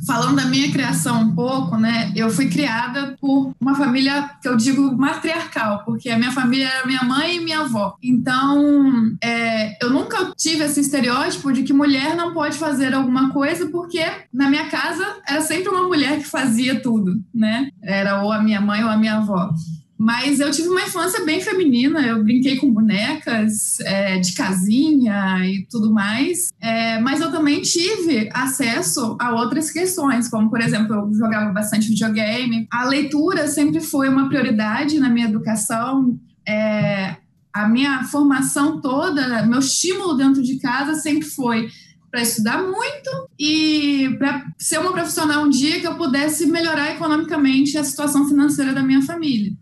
falando 0.06 0.36
da 0.36 0.46
minha 0.46 0.72
criação 0.72 1.22
um 1.22 1.36
pouco, 1.36 1.78
né? 1.78 2.12
Eu 2.16 2.30
fui 2.30 2.50
criada 2.50 3.16
por 3.20 3.54
uma 3.60 3.76
família 3.76 4.30
que 4.42 4.48
eu 4.48 4.56
digo 4.56 4.96
matriarcal, 4.96 5.84
porque 5.86 6.10
a 6.10 6.18
minha 6.18 6.32
família 6.32 6.68
era 6.68 6.86
minha 6.86 7.04
mãe 7.04 7.38
e 7.38 7.40
minha 7.40 7.62
avó. 7.62 7.96
Então, 8.02 9.12
é, 9.22 9.84
eu 9.84 9.90
nunca 9.90 10.32
tive 10.38 10.64
esse 10.64 10.82
estereótipo 10.82 11.52
de 11.52 11.64
que 11.64 11.74
mulher 11.74 12.16
não 12.16 12.34
pode 12.34 12.58
fazer 12.58 12.94
alguma 12.94 13.32
coisa, 13.32 13.68
porque 13.70 14.06
na 14.32 14.50
minha 14.50 14.68
casa 14.70 15.06
era 15.28 15.42
sempre 15.42 15.70
uma 15.70 15.88
mulher 15.88 16.20
que 16.20 16.26
fazia 16.26 16.82
tudo, 16.82 17.22
né? 17.34 17.70
Era 17.82 18.24
ou 18.24 18.32
a 18.32 18.42
minha 18.42 18.62
mãe 18.62 18.84
ou 18.84 18.90
a 18.90 18.98
minha 18.98 19.18
avó. 19.18 19.52
Mas 19.98 20.40
eu 20.40 20.52
tive 20.52 20.70
uma 20.70 20.82
infância 20.82 21.24
bem 21.24 21.40
feminina, 21.40 22.02
eu 22.02 22.24
brinquei 22.24 22.58
com 22.58 22.74
bonecas 22.74 23.80
é, 23.82 24.20
de 24.20 24.34
casinha 24.34 25.40
e 25.46 25.66
tudo 25.70 25.94
mais, 25.94 26.50
é, 26.60 27.00
mas 27.00 27.22
eu 27.22 27.32
também 27.32 27.62
tive 27.62 28.30
acesso 28.34 29.16
a 29.20 29.34
outras 29.34 29.72
questões, 29.72 30.28
como, 30.28 30.50
por 30.50 30.60
exemplo, 30.62 30.96
eu 30.96 31.14
jogava 31.14 31.52
bastante 31.54 31.90
videogame. 31.90 32.68
A 32.72 32.86
leitura 32.86 33.48
sempre 33.48 33.80
foi 33.80 34.10
uma 34.10 34.28
prioridade 34.28 35.00
na 35.00 35.10
minha 35.10 35.28
educação. 35.28 36.20
É, 36.48 37.16
a 37.54 37.68
minha 37.68 38.04
formação 38.06 38.82
toda, 38.82 39.46
meu 39.46 39.60
estímulo 39.60 40.16
dentro 40.16 40.42
de 40.42 40.60
casa 40.60 40.96
sempre 40.96 41.28
foi 41.28 41.70
para 42.10 42.22
estudar 42.22 42.62
muito 42.64 43.10
e 43.40 44.16
para 44.18 44.44
ser 44.58 44.80
uma 44.80 44.92
profissional 44.92 45.44
um 45.44 45.50
dia 45.50 45.80
que 45.80 45.88
eu 45.88 45.96
pudesse 45.96 46.48
melhorar 46.48 46.92
economicamente 46.92 47.78
a 47.78 47.84
situação 47.84 48.28
financeira 48.28 48.74
da 48.74 48.84
minha 48.84 49.02
família 49.02 49.54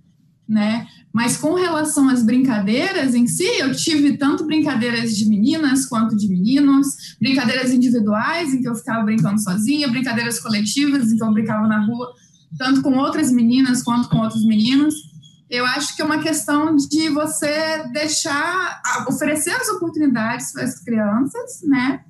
né? 0.51 0.86
Mas 1.13 1.38
com 1.38 1.53
relação 1.53 2.10
às 2.10 2.24
brincadeiras 2.24 3.15
em 3.15 3.25
si, 3.25 3.46
eu 3.60 3.74
tive 3.74 4.17
tanto 4.17 4.46
brincadeiras 4.46 5.15
de 5.15 5.27
meninas 5.27 5.86
quanto 5.86 6.15
de 6.15 6.27
meninos, 6.27 7.15
brincadeiras 7.20 7.72
individuais 7.72 8.53
em 8.53 8.62
que 8.62 8.67
eu 8.67 8.75
ficava 8.75 9.03
brincando 9.03 9.41
sozinha, 9.41 9.88
brincadeiras 9.88 10.39
coletivas 10.39 11.12
em 11.12 11.17
que 11.17 11.24
eu 11.24 11.31
brincava 11.31 11.67
na 11.67 11.86
rua, 11.86 12.12
tanto 12.58 12.81
com 12.81 12.98
outras 12.98 13.31
meninas 13.31 13.81
quanto 13.81 14.10
com 14.10 14.17
outros 14.17 14.46
meninos. 14.46 14.93
Eu 15.50 15.65
acho 15.65 15.96
que 15.96 16.01
é 16.01 16.05
uma 16.05 16.20
questão 16.20 16.75
de 16.75 17.10
você 17.10 17.84
deixar, 17.91 18.81
oferecer 19.08 19.51
as 19.51 19.67
oportunidades 19.70 20.53
para 20.53 20.63
as 20.63 20.79
crianças, 20.79 21.62
né? 21.63 22.01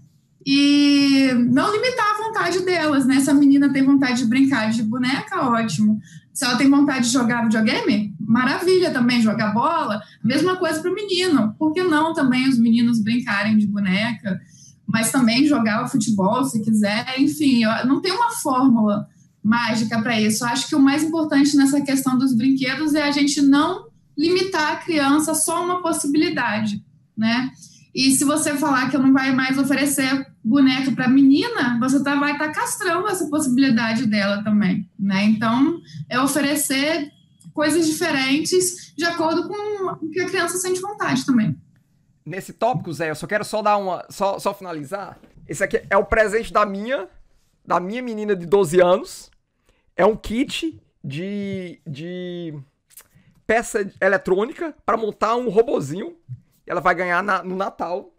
E 0.45 1.31
não 1.51 1.71
limitar 1.71 2.05
a 2.05 2.23
vontade 2.23 2.59
delas, 2.65 3.05
né? 3.05 3.19
Se 3.19 3.29
a 3.29 3.33
menina 3.33 3.71
tem 3.71 3.83
vontade 3.83 4.19
de 4.19 4.25
brincar 4.25 4.71
de 4.71 4.83
boneca, 4.83 5.41
ótimo. 5.41 5.99
Se 6.33 6.45
ela 6.45 6.57
tem 6.57 6.69
vontade 6.69 7.07
de 7.07 7.13
jogar 7.13 7.43
videogame, 7.43 8.10
maravilha 8.31 8.91
também, 8.91 9.21
jogar 9.21 9.53
bola. 9.53 10.01
Mesma 10.23 10.55
coisa 10.55 10.79
para 10.79 10.89
o 10.89 10.95
menino. 10.95 11.53
Por 11.59 11.73
que 11.73 11.83
não 11.83 12.13
também 12.13 12.47
os 12.47 12.57
meninos 12.57 13.03
brincarem 13.03 13.57
de 13.57 13.67
boneca? 13.67 14.39
Mas 14.87 15.11
também 15.11 15.45
jogar 15.45 15.83
o 15.83 15.87
futebol, 15.87 16.45
se 16.45 16.61
quiser. 16.61 17.05
Enfim, 17.19 17.63
não 17.85 18.01
tem 18.01 18.13
uma 18.13 18.31
fórmula 18.31 19.05
mágica 19.43 20.01
para 20.01 20.19
isso. 20.19 20.45
Eu 20.45 20.49
acho 20.49 20.69
que 20.69 20.75
o 20.75 20.79
mais 20.79 21.03
importante 21.03 21.57
nessa 21.57 21.81
questão 21.81 22.17
dos 22.17 22.33
brinquedos 22.33 22.95
é 22.95 23.03
a 23.03 23.11
gente 23.11 23.41
não 23.41 23.87
limitar 24.17 24.73
a 24.73 24.75
criança 24.77 25.33
só 25.33 25.63
uma 25.63 25.81
possibilidade, 25.81 26.81
né? 27.17 27.51
E 27.93 28.11
se 28.11 28.23
você 28.23 28.55
falar 28.55 28.89
que 28.89 28.95
eu 28.95 29.01
não 29.01 29.11
vai 29.11 29.35
mais 29.35 29.57
oferecer 29.57 30.25
boneca 30.43 30.91
para 30.91 31.09
menina, 31.09 31.77
você 31.79 32.01
tá, 32.01 32.15
vai 32.15 32.33
estar 32.33 32.47
tá 32.47 32.53
castrando 32.53 33.07
essa 33.09 33.27
possibilidade 33.27 34.05
dela 34.05 34.41
também, 34.41 34.89
né? 34.97 35.25
Então, 35.25 35.81
é 36.09 36.19
oferecer 36.19 37.11
coisas 37.53 37.85
diferentes 37.85 38.93
de 38.95 39.05
acordo 39.05 39.47
com 39.47 40.05
o 40.05 40.09
que 40.09 40.21
a 40.21 40.29
criança 40.29 40.57
sente 40.57 40.79
vontade 40.81 41.25
também. 41.25 41.55
Nesse 42.25 42.53
tópico, 42.53 42.93
Zé, 42.93 43.09
eu 43.09 43.15
só 43.15 43.27
quero 43.27 43.43
só 43.43 43.61
dar 43.61 43.77
uma, 43.77 44.05
só, 44.09 44.37
só 44.39 44.53
finalizar. 44.53 45.19
Esse 45.47 45.63
aqui 45.63 45.81
é 45.89 45.97
o 45.97 46.05
presente 46.05 46.53
da 46.53 46.65
minha, 46.65 47.07
da 47.65 47.79
minha 47.79 48.01
menina 48.01 48.35
de 48.35 48.45
12 48.45 48.79
anos. 48.79 49.31
É 49.95 50.05
um 50.05 50.15
kit 50.15 50.79
de, 51.03 51.81
de 51.85 52.53
peça 53.45 53.91
eletrônica 53.99 54.73
para 54.85 54.97
montar 54.97 55.35
um 55.35 55.49
robozinho 55.49 56.15
ela 56.71 56.79
vai 56.79 56.95
ganhar 56.95 57.21
na, 57.21 57.43
no 57.43 57.55
Natal. 57.55 58.13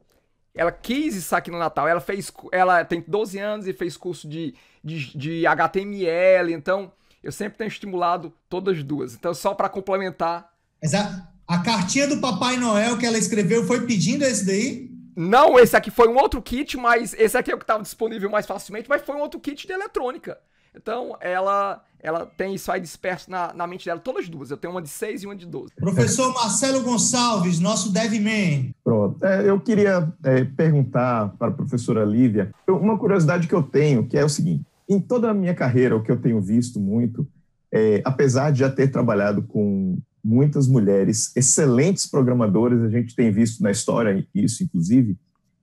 Ela 0.55 0.71
quis 0.71 1.17
isso 1.17 1.35
aqui 1.35 1.51
no 1.51 1.59
Natal. 1.59 1.89
Ela 1.89 2.01
fez. 2.01 2.31
Ela 2.53 2.85
tem 2.85 3.03
12 3.07 3.39
anos 3.39 3.67
e 3.67 3.73
fez 3.73 3.97
curso 3.97 4.29
de, 4.29 4.55
de, 4.85 5.17
de 5.17 5.47
HTML. 5.47 6.53
Então, 6.53 6.93
eu 7.23 7.33
sempre 7.33 7.59
tenho 7.59 7.69
estimulado 7.69 8.33
todas 8.49 8.79
as 8.79 8.85
duas. 8.85 9.15
Então, 9.15 9.33
só 9.33 9.55
para 9.55 9.69
complementar. 9.69 10.51
Mas 10.83 10.95
a, 10.95 11.29
a 11.47 11.59
cartinha 11.59 12.07
do 12.07 12.19
Papai 12.19 12.57
Noel 12.57 12.99
que 12.99 13.07
ela 13.07 13.19
escreveu 13.19 13.65
foi 13.67 13.87
pedindo 13.87 14.25
esse 14.25 14.45
daí? 14.45 14.91
Não, 15.15 15.59
esse 15.59 15.77
aqui 15.77 15.91
foi 15.91 16.09
um 16.09 16.17
outro 16.17 16.41
kit, 16.41 16.77
mas 16.77 17.15
esse 17.15 17.37
aqui 17.37 17.51
é 17.51 17.55
o 17.55 17.59
que 17.59 17.65
estava 17.65 17.83
disponível 17.83 18.31
mais 18.31 18.47
facilmente, 18.47 18.89
mas 18.89 19.03
foi 19.03 19.15
um 19.15 19.21
outro 19.21 19.39
kit 19.39 19.67
de 19.67 19.73
eletrônica. 19.73 20.39
Então, 20.75 21.17
ela 21.21 21.85
ela 22.03 22.27
tem 22.27 22.53
isso 22.53 22.71
aí 22.73 22.81
disperso 22.81 23.31
na, 23.31 23.55
na 23.55 23.65
mente 23.65 23.85
dela, 23.85 24.01
todas 24.01 24.25
as 24.25 24.29
duas. 24.29 24.51
Eu 24.51 24.57
tenho 24.57 24.75
uma 24.75 24.83
de 24.83 24.89
6 24.89 25.23
e 25.23 25.27
uma 25.27 25.37
de 25.37 25.47
12. 25.47 25.73
Professor 25.77 26.35
Marcelo 26.35 26.83
Gonçalves, 26.83 27.61
nosso 27.61 27.93
DevMan. 27.93 28.73
Pronto. 28.83 29.25
É, 29.25 29.49
eu 29.49 29.61
queria 29.61 30.13
é, 30.25 30.45
perguntar 30.45 31.29
para 31.39 31.49
a 31.49 31.53
professora 31.53 32.05
Lívia 32.05 32.53
uma 32.67 32.99
curiosidade 32.99 33.47
que 33.47 33.55
eu 33.55 33.63
tenho, 33.63 34.05
que 34.05 34.19
é 34.19 34.25
o 34.25 34.29
seguinte. 34.29 34.65
Em 34.89 35.01
toda 35.01 35.31
a 35.31 35.35
minha 35.35 35.55
carreira, 35.55 35.97
o 35.97 36.03
que 36.03 36.11
eu 36.11 36.21
tenho 36.21 36.41
visto 36.41 36.81
muito, 36.81 37.27
é, 37.73 38.03
apesar 38.05 38.51
de 38.51 38.61
já 38.61 38.71
ter 38.71 38.89
trabalhado 38.91 39.43
com 39.43 39.99
muitas 40.23 40.69
mulheres 40.69 41.33
excelentes 41.35 42.07
programadoras, 42.07 42.83
a 42.83 42.89
gente 42.89 43.15
tem 43.15 43.31
visto 43.31 43.63
na 43.63 43.71
história 43.71 44.27
isso, 44.35 44.63
inclusive, 44.63 45.17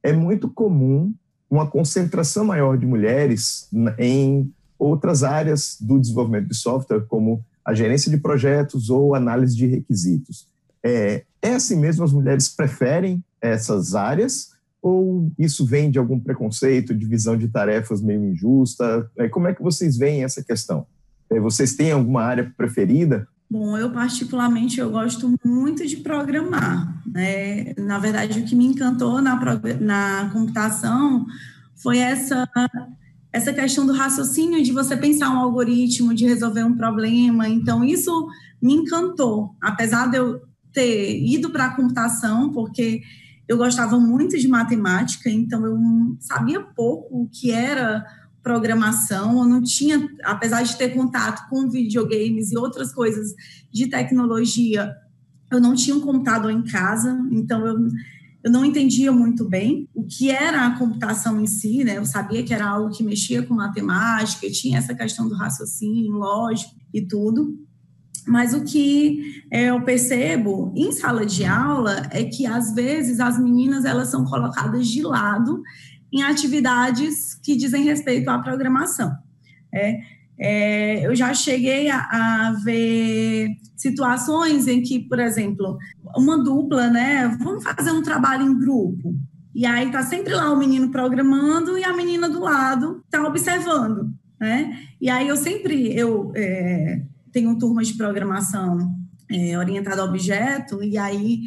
é 0.04 0.12
muito 0.12 0.50
comum 0.50 1.14
uma 1.50 1.66
concentração 1.66 2.46
maior 2.46 2.78
de 2.78 2.86
mulheres 2.86 3.70
em 3.98 4.52
outras 4.78 5.24
áreas 5.24 5.78
do 5.80 6.00
desenvolvimento 6.00 6.48
de 6.48 6.56
software, 6.56 7.06
como 7.08 7.44
a 7.66 7.74
gerência 7.74 8.10
de 8.10 8.18
projetos 8.18 8.90
ou 8.90 9.16
análise 9.16 9.56
de 9.56 9.66
requisitos. 9.66 10.48
É, 10.84 11.24
é 11.42 11.56
assim 11.56 11.76
mesmo, 11.76 12.04
as 12.04 12.14
mulheres 12.14 12.50
preferem 12.50 13.24
essas 13.42 13.96
áreas 13.96 14.52
ou 14.82 15.32
isso 15.38 15.66
vem 15.66 15.92
de 15.92 16.00
algum 16.00 16.20
preconceito, 16.20 16.96
divisão 16.96 17.38
de 17.38 17.48
tarefas 17.48 18.02
meio 18.02 18.24
injusta? 18.24 19.10
É, 19.18 19.28
como 19.28 19.48
é 19.48 19.54
que 19.54 19.62
vocês 19.62 19.98
veem 19.98 20.24
essa 20.24 20.44
questão? 20.44 20.86
É, 21.30 21.40
vocês 21.40 21.76
têm 21.76 21.92
alguma 21.92 22.24
área 22.24 22.52
preferida? 22.56 23.28
Bom, 23.50 23.78
eu 23.78 23.92
particularmente 23.92 24.80
eu 24.80 24.92
gosto 24.92 25.34
muito 25.44 25.86
de 25.86 25.98
programar. 25.98 27.02
Né? 27.08 27.74
Na 27.78 27.98
verdade, 27.98 28.40
o 28.40 28.46
que 28.46 28.56
me 28.56 28.66
encantou 28.66 29.22
na, 29.22 29.40
na 29.80 30.30
computação 30.32 31.26
foi 31.76 31.98
essa 31.98 32.48
essa 33.32 33.54
questão 33.54 33.86
do 33.86 33.94
raciocínio 33.94 34.64
de 34.64 34.72
você 34.72 34.98
pensar 34.98 35.30
um 35.30 35.38
algoritmo, 35.38 36.16
de 36.16 36.26
resolver 36.26 36.64
um 36.64 36.76
problema. 36.76 37.48
Então, 37.48 37.84
isso 37.84 38.28
me 38.62 38.74
encantou, 38.74 39.56
apesar 39.62 40.08
de 40.08 40.18
eu 40.18 40.42
ter 40.74 41.24
ido 41.24 41.52
para 41.52 41.66
a 41.66 41.76
computação, 41.76 42.52
porque 42.52 43.02
eu 43.50 43.58
gostava 43.58 44.00
muito 44.00 44.38
de 44.38 44.48
matemática, 44.48 45.28
então 45.28 45.66
eu 45.66 45.76
sabia 46.20 46.62
pouco 46.62 47.24
o 47.24 47.28
que 47.28 47.50
era 47.50 48.06
programação, 48.44 49.40
eu 49.40 49.46
não 49.46 49.64
tinha, 49.64 50.08
apesar 50.24 50.62
de 50.62 50.78
ter 50.78 50.90
contato 50.90 51.50
com 51.50 51.68
videogames 51.68 52.52
e 52.52 52.58
outras 52.58 52.94
coisas 52.94 53.34
de 53.72 53.88
tecnologia, 53.88 54.96
eu 55.52 55.60
não 55.60 55.74
tinha 55.74 55.96
um 55.96 56.00
computador 56.00 56.52
em 56.52 56.64
casa, 56.64 57.20
então 57.32 57.66
eu, 57.66 57.76
eu 58.44 58.52
não 58.52 58.64
entendia 58.64 59.12
muito 59.12 59.50
bem 59.50 59.90
o 59.96 60.04
que 60.04 60.30
era 60.30 60.68
a 60.68 60.78
computação 60.78 61.42
em 61.42 61.48
si, 61.48 61.84
né? 61.84 61.98
Eu 61.98 62.06
sabia 62.06 62.44
que 62.44 62.54
era 62.54 62.70
algo 62.70 62.96
que 62.96 63.04
mexia 63.04 63.42
com 63.42 63.56
matemática, 63.56 64.48
tinha 64.52 64.78
essa 64.78 64.94
questão 64.94 65.28
do 65.28 65.34
raciocínio 65.34 66.12
lógico 66.12 66.76
e 66.94 67.02
tudo. 67.02 67.58
Mas 68.30 68.54
o 68.54 68.64
que 68.64 69.44
é, 69.52 69.66
eu 69.72 69.82
percebo 69.82 70.72
em 70.76 70.92
sala 70.92 71.26
de 71.26 71.44
aula 71.44 72.04
é 72.12 72.24
que 72.24 72.46
às 72.46 72.76
vezes 72.76 73.20
as 73.20 73.40
meninas 73.40 73.86
elas 73.86 74.10
são 74.10 74.24
colocadas 74.24 74.88
de 74.88 75.02
lado 75.02 75.64
em 76.14 76.22
atividades 76.22 77.34
que 77.44 77.56
dizem 77.56 77.84
respeito 77.84 78.30
à 78.30 78.38
programação. 78.38 79.12
É, 79.74 80.00
é, 80.40 81.08
eu 81.08 81.16
já 81.16 81.34
cheguei 81.34 81.90
a, 81.90 81.98
a, 81.98 82.56
ver 82.64 83.50
situações 83.76 84.68
em 84.68 84.84
que, 84.84 85.00
por 85.00 85.20
exemplo, 85.20 85.78
uma 86.16 86.42
dupla, 86.44 86.88
né? 86.88 87.36
Vamos 87.40 87.64
fazer 87.64 87.92
um 87.92 88.04
trabalho 88.04 88.44
em 88.44 88.60
grupo. 88.60 89.16
E 89.56 89.66
aí 89.66 89.92
tá 89.92 90.04
sempre 90.04 90.36
lá 90.36 90.52
o 90.52 90.58
menino 90.58 90.92
programando 90.92 91.78
e 91.80 91.84
a 91.84 91.94
menina 91.94 92.30
do 92.30 92.42
lado 92.42 93.04
tá 93.10 93.24
observando, 93.28 94.14
né? 94.40 94.80
E 95.02 95.10
aí 95.10 95.28
eu 95.28 95.36
sempre 95.36 95.94
eu 95.94 96.32
é, 96.36 97.02
tenho 97.32 97.58
turmas 97.58 97.88
de 97.88 97.96
programação 97.96 98.94
é, 99.30 99.58
orientada 99.58 100.02
a 100.02 100.06
objeto, 100.06 100.84
e 100.84 100.98
aí 100.98 101.42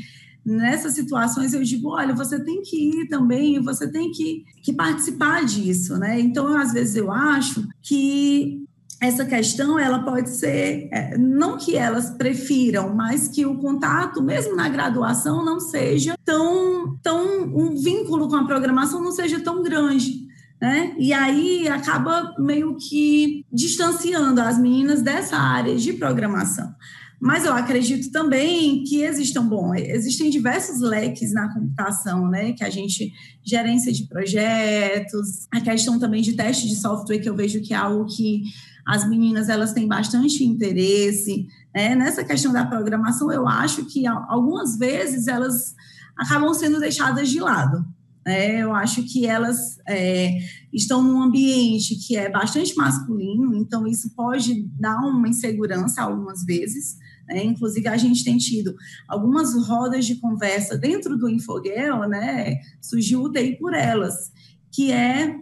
nessas 0.44 0.94
situações 0.94 1.52
eu 1.52 1.62
digo, 1.62 1.90
olha, 1.90 2.14
você 2.14 2.42
tem 2.42 2.62
que 2.62 2.76
ir 2.76 3.08
também, 3.08 3.60
você 3.62 3.90
tem 3.90 4.10
que, 4.10 4.44
que 4.62 4.72
participar 4.72 5.44
disso, 5.44 5.96
né? 5.98 6.20
Então, 6.20 6.56
às 6.56 6.72
vezes 6.72 6.96
eu 6.96 7.12
acho 7.12 7.66
que 7.80 8.64
essa 9.00 9.24
questão 9.24 9.78
ela 9.78 10.04
pode 10.04 10.30
ser 10.30 10.88
é, 10.92 11.18
não 11.18 11.58
que 11.58 11.76
elas 11.76 12.10
prefiram, 12.10 12.94
mas 12.94 13.26
que 13.26 13.44
o 13.44 13.56
contato, 13.56 14.22
mesmo 14.22 14.54
na 14.54 14.68
graduação, 14.68 15.44
não 15.44 15.58
seja 15.58 16.16
tão, 16.24 16.96
tão 17.02 17.42
um 17.42 17.74
vínculo 17.76 18.28
com 18.28 18.36
a 18.36 18.46
programação 18.46 19.02
não 19.02 19.10
seja 19.10 19.40
tão 19.40 19.60
grande. 19.60 20.28
Né? 20.62 20.94
E 20.96 21.12
aí 21.12 21.66
acaba 21.66 22.36
meio 22.38 22.76
que 22.76 23.44
distanciando 23.52 24.40
as 24.40 24.60
meninas 24.60 25.02
dessa 25.02 25.36
área 25.36 25.74
de 25.74 25.92
programação. 25.94 26.72
Mas 27.20 27.44
eu 27.44 27.52
acredito 27.52 28.12
também 28.12 28.84
que 28.84 29.02
existam, 29.02 29.44
bom, 29.44 29.74
existem 29.74 30.30
diversos 30.30 30.80
leques 30.80 31.32
na 31.32 31.52
computação, 31.52 32.28
né? 32.28 32.52
Que 32.52 32.62
a 32.62 32.70
gente, 32.70 33.12
gerência 33.44 33.92
de 33.92 34.06
projetos, 34.06 35.48
a 35.52 35.60
questão 35.60 35.98
também 35.98 36.22
de 36.22 36.34
teste 36.34 36.68
de 36.68 36.76
software, 36.76 37.18
que 37.18 37.28
eu 37.28 37.34
vejo 37.34 37.60
que 37.60 37.74
é 37.74 37.76
algo 37.76 38.06
que 38.06 38.42
as 38.86 39.08
meninas 39.08 39.48
elas 39.48 39.72
têm 39.72 39.88
bastante 39.88 40.44
interesse. 40.44 41.48
Né? 41.74 41.96
Nessa 41.96 42.22
questão 42.22 42.52
da 42.52 42.66
programação, 42.66 43.32
eu 43.32 43.48
acho 43.48 43.84
que 43.86 44.06
algumas 44.06 44.78
vezes 44.78 45.26
elas 45.26 45.74
acabam 46.16 46.54
sendo 46.54 46.78
deixadas 46.78 47.28
de 47.28 47.40
lado. 47.40 47.84
É, 48.26 48.62
eu 48.62 48.72
acho 48.72 49.02
que 49.04 49.26
elas 49.26 49.78
é, 49.88 50.38
estão 50.72 51.02
num 51.02 51.22
ambiente 51.22 51.96
que 51.96 52.16
é 52.16 52.30
bastante 52.30 52.74
masculino, 52.76 53.54
então 53.56 53.86
isso 53.86 54.14
pode 54.14 54.62
dar 54.78 54.98
uma 54.98 55.28
insegurança 55.28 56.02
algumas 56.02 56.44
vezes. 56.44 56.96
Né? 57.28 57.44
Inclusive, 57.44 57.88
a 57.88 57.96
gente 57.96 58.24
tem 58.24 58.38
tido 58.38 58.74
algumas 59.08 59.54
rodas 59.66 60.06
de 60.06 60.16
conversa 60.16 60.78
dentro 60.78 61.16
do 61.16 61.28
Infogel, 61.28 62.08
né? 62.08 62.60
surgiu 62.80 63.22
o 63.22 63.32
TI 63.32 63.56
por 63.58 63.74
elas, 63.74 64.30
que 64.70 64.92
é 64.92 65.36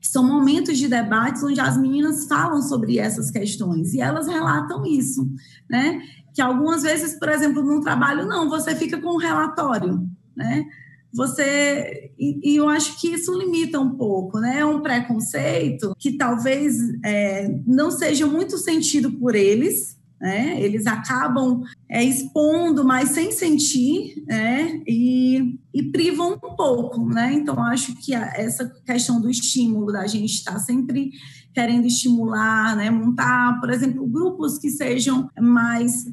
são 0.00 0.26
momentos 0.26 0.78
de 0.78 0.88
debates 0.88 1.42
onde 1.42 1.60
as 1.60 1.76
meninas 1.76 2.26
falam 2.26 2.62
sobre 2.62 2.98
essas 2.98 3.30
questões 3.30 3.92
e 3.92 4.00
elas 4.00 4.26
relatam 4.26 4.84
isso, 4.86 5.30
né? 5.68 6.00
Que 6.34 6.40
algumas 6.40 6.82
vezes, 6.82 7.18
por 7.18 7.28
exemplo, 7.28 7.62
no 7.62 7.80
trabalho, 7.80 8.26
não, 8.26 8.48
você 8.48 8.74
fica 8.74 9.00
com 9.00 9.14
um 9.14 9.18
relatório, 9.18 10.08
né? 10.34 10.64
Você 11.12 12.12
e, 12.18 12.52
e, 12.52 12.56
eu 12.56 12.68
acho 12.68 13.00
que 13.00 13.08
isso 13.08 13.36
limita 13.36 13.80
um 13.80 13.96
pouco, 13.96 14.38
né? 14.38 14.60
É 14.60 14.66
um 14.66 14.80
preconceito 14.80 15.94
que 15.98 16.16
talvez 16.16 16.76
é, 17.04 17.48
não 17.66 17.90
seja 17.90 18.26
muito 18.26 18.58
sentido 18.58 19.12
por 19.12 19.34
eles, 19.34 19.98
né? 20.20 20.60
Eles 20.60 20.86
acabam 20.86 21.62
é, 21.88 22.04
expondo, 22.04 22.84
mas 22.84 23.10
sem 23.10 23.32
sentir, 23.32 24.22
né? 24.26 24.82
E, 24.86 25.58
e 25.72 25.82
privam 25.84 26.34
um 26.34 26.54
pouco, 26.54 27.06
né? 27.06 27.32
Então 27.32 27.62
acho 27.64 27.96
que 27.96 28.14
a, 28.14 28.32
essa 28.36 28.68
questão 28.84 29.20
do 29.20 29.30
estímulo 29.30 29.90
da 29.92 30.06
gente 30.06 30.34
estar 30.34 30.52
tá 30.52 30.58
sempre 30.58 31.10
querendo 31.52 31.86
estimular, 31.86 32.76
né, 32.76 32.90
montar, 32.90 33.58
por 33.60 33.70
exemplo, 33.70 34.06
grupos 34.06 34.56
que 34.56 34.70
sejam 34.70 35.28
mais 35.40 36.06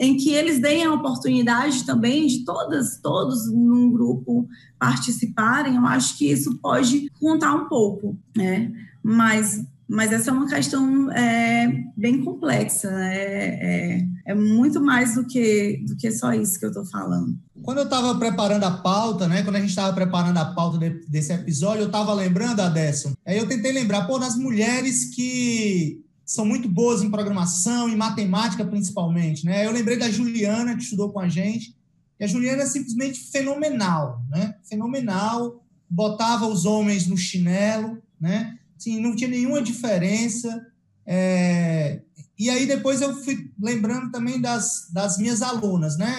em 0.00 0.16
que 0.16 0.30
eles 0.30 0.60
deem 0.62 0.84
a 0.84 0.94
oportunidade 0.94 1.84
também 1.84 2.26
de 2.26 2.42
todas, 2.44 2.98
todos 2.98 3.52
num 3.52 3.90
grupo 3.90 4.48
participarem. 4.78 5.76
Eu 5.76 5.86
acho 5.86 6.16
que 6.16 6.30
isso 6.30 6.58
pode 6.58 7.10
contar 7.20 7.54
um 7.54 7.68
pouco, 7.68 8.16
né? 8.34 8.72
Mas 9.02 9.62
mas 9.88 10.12
essa 10.12 10.30
é 10.30 10.32
uma 10.32 10.46
questão 10.46 11.10
é, 11.12 11.66
bem 11.96 12.22
complexa, 12.22 12.90
né? 12.90 13.16
é, 13.16 14.06
é, 14.26 14.34
muito 14.34 14.80
mais 14.82 15.14
do 15.14 15.26
que, 15.26 15.82
do 15.86 15.96
que 15.96 16.10
só 16.10 16.32
isso 16.34 16.58
que 16.58 16.66
eu 16.66 16.68
estou 16.68 16.84
falando. 16.84 17.38
Quando 17.62 17.78
eu 17.78 17.84
estava 17.84 18.14
preparando 18.16 18.64
a 18.64 18.70
pauta, 18.70 19.26
né, 19.26 19.42
quando 19.42 19.56
a 19.56 19.60
gente 19.60 19.70
estava 19.70 19.94
preparando 19.94 20.36
a 20.36 20.44
pauta 20.44 20.76
de, 20.78 20.90
desse 21.08 21.32
episódio, 21.32 21.82
eu 21.82 21.86
estava 21.86 22.12
lembrando, 22.12 22.60
Adesson, 22.60 23.14
aí 23.26 23.38
eu 23.38 23.48
tentei 23.48 23.72
lembrar, 23.72 24.06
pô, 24.06 24.18
das 24.18 24.36
mulheres 24.36 25.06
que 25.14 26.04
são 26.22 26.44
muito 26.44 26.68
boas 26.68 27.02
em 27.02 27.10
programação, 27.10 27.88
em 27.88 27.96
matemática 27.96 28.62
principalmente, 28.66 29.46
né? 29.46 29.64
Eu 29.64 29.72
lembrei 29.72 29.98
da 29.98 30.10
Juliana, 30.10 30.76
que 30.76 30.82
estudou 30.82 31.10
com 31.10 31.20
a 31.20 31.28
gente, 31.30 31.74
e 32.20 32.24
a 32.24 32.26
Juliana 32.26 32.64
é 32.64 32.66
simplesmente 32.66 33.30
fenomenal, 33.30 34.22
né? 34.28 34.54
Fenomenal, 34.68 35.64
botava 35.88 36.46
os 36.46 36.66
homens 36.66 37.06
no 37.06 37.16
chinelo, 37.16 38.02
né? 38.20 38.58
Sim, 38.78 39.00
não 39.00 39.14
tinha 39.16 39.28
nenhuma 39.28 39.60
diferença. 39.60 40.66
É... 41.04 42.00
E 42.38 42.48
aí 42.48 42.66
depois 42.66 43.00
eu 43.00 43.14
fui 43.22 43.50
lembrando 43.60 44.10
também 44.12 44.40
das, 44.40 44.88
das 44.92 45.18
minhas 45.18 45.42
alunas, 45.42 45.98
né? 45.98 46.16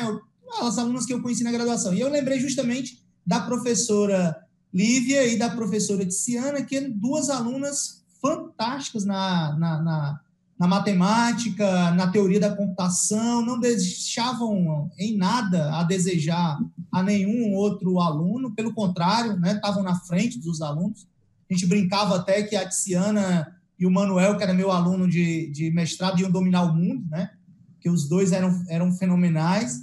As 0.61 0.77
alunas 0.77 1.05
que 1.05 1.13
eu 1.13 1.21
conheci 1.21 1.43
na 1.43 1.51
graduação. 1.51 1.93
E 1.93 1.99
eu 1.99 2.09
lembrei 2.09 2.39
justamente 2.39 3.01
da 3.25 3.39
professora 3.39 4.35
Lívia 4.73 5.25
e 5.25 5.37
da 5.37 5.49
professora 5.49 6.05
Tiziana, 6.05 6.63
que 6.63 6.75
eram 6.75 6.91
duas 6.91 7.29
alunas 7.29 8.03
fantásticas 8.21 9.05
na, 9.05 9.57
na, 9.57 9.81
na, 9.81 10.19
na 10.59 10.67
matemática, 10.67 11.91
na 11.91 12.11
teoria 12.11 12.39
da 12.39 12.55
computação, 12.55 13.43
não 13.43 13.59
deixavam 13.59 14.91
em 14.97 15.17
nada 15.17 15.79
a 15.79 15.83
desejar 15.83 16.59
a 16.91 17.01
nenhum 17.01 17.53
outro 17.55 17.99
aluno, 17.99 18.53
pelo 18.53 18.73
contrário, 18.73 19.39
né, 19.39 19.53
estavam 19.53 19.83
na 19.83 19.95
frente 19.95 20.39
dos 20.39 20.61
alunos. 20.61 21.07
A 21.49 21.53
gente 21.53 21.65
brincava 21.65 22.15
até 22.15 22.43
que 22.43 22.55
a 22.55 22.67
Tiziana 22.67 23.55
e 23.77 23.85
o 23.85 23.91
Manuel, 23.91 24.37
que 24.37 24.43
era 24.43 24.53
meu 24.53 24.71
aluno 24.71 25.07
de, 25.07 25.49
de 25.51 25.71
mestrado, 25.71 26.19
iam 26.19 26.29
dominar 26.29 26.63
o 26.63 26.75
mundo, 26.75 27.07
né? 27.09 27.31
Que 27.79 27.89
os 27.89 28.07
dois 28.07 28.31
eram, 28.31 28.63
eram 28.67 28.91
fenomenais. 28.91 29.79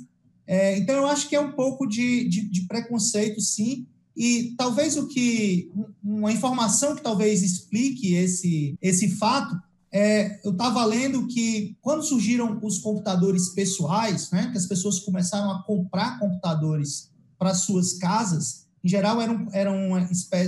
É, 0.46 0.78
então, 0.78 0.94
eu 0.94 1.06
acho 1.06 1.28
que 1.28 1.34
é 1.34 1.40
um 1.40 1.52
pouco 1.52 1.86
de, 1.86 2.28
de, 2.28 2.48
de, 2.48 2.66
preconceito, 2.66 3.40
sim. 3.40 3.86
E 4.16 4.54
talvez 4.56 4.96
o 4.96 5.08
que. 5.08 5.70
Uma 6.04 6.32
informação 6.32 6.94
que 6.94 7.02
talvez 7.02 7.42
explique 7.42 8.14
esse, 8.14 8.76
esse 8.80 9.16
fato 9.16 9.56
é, 9.92 10.40
eu 10.44 10.52
estava 10.52 10.84
lendo 10.84 11.26
que 11.26 11.74
quando 11.80 12.02
surgiram 12.02 12.58
os 12.62 12.78
computadores 12.78 13.50
pessoais, 13.50 14.30
né, 14.30 14.50
que 14.50 14.58
as 14.58 14.66
pessoas 14.66 15.00
começaram 15.00 15.50
a 15.50 15.62
comprar 15.62 16.18
computadores 16.18 17.10
para 17.38 17.54
suas 17.54 17.94
casas, 17.94 18.65
em 18.86 18.88
geral, 18.88 19.20
era 19.20 19.32
um, 19.32 19.48
era 19.52 19.72
um, 19.72 19.96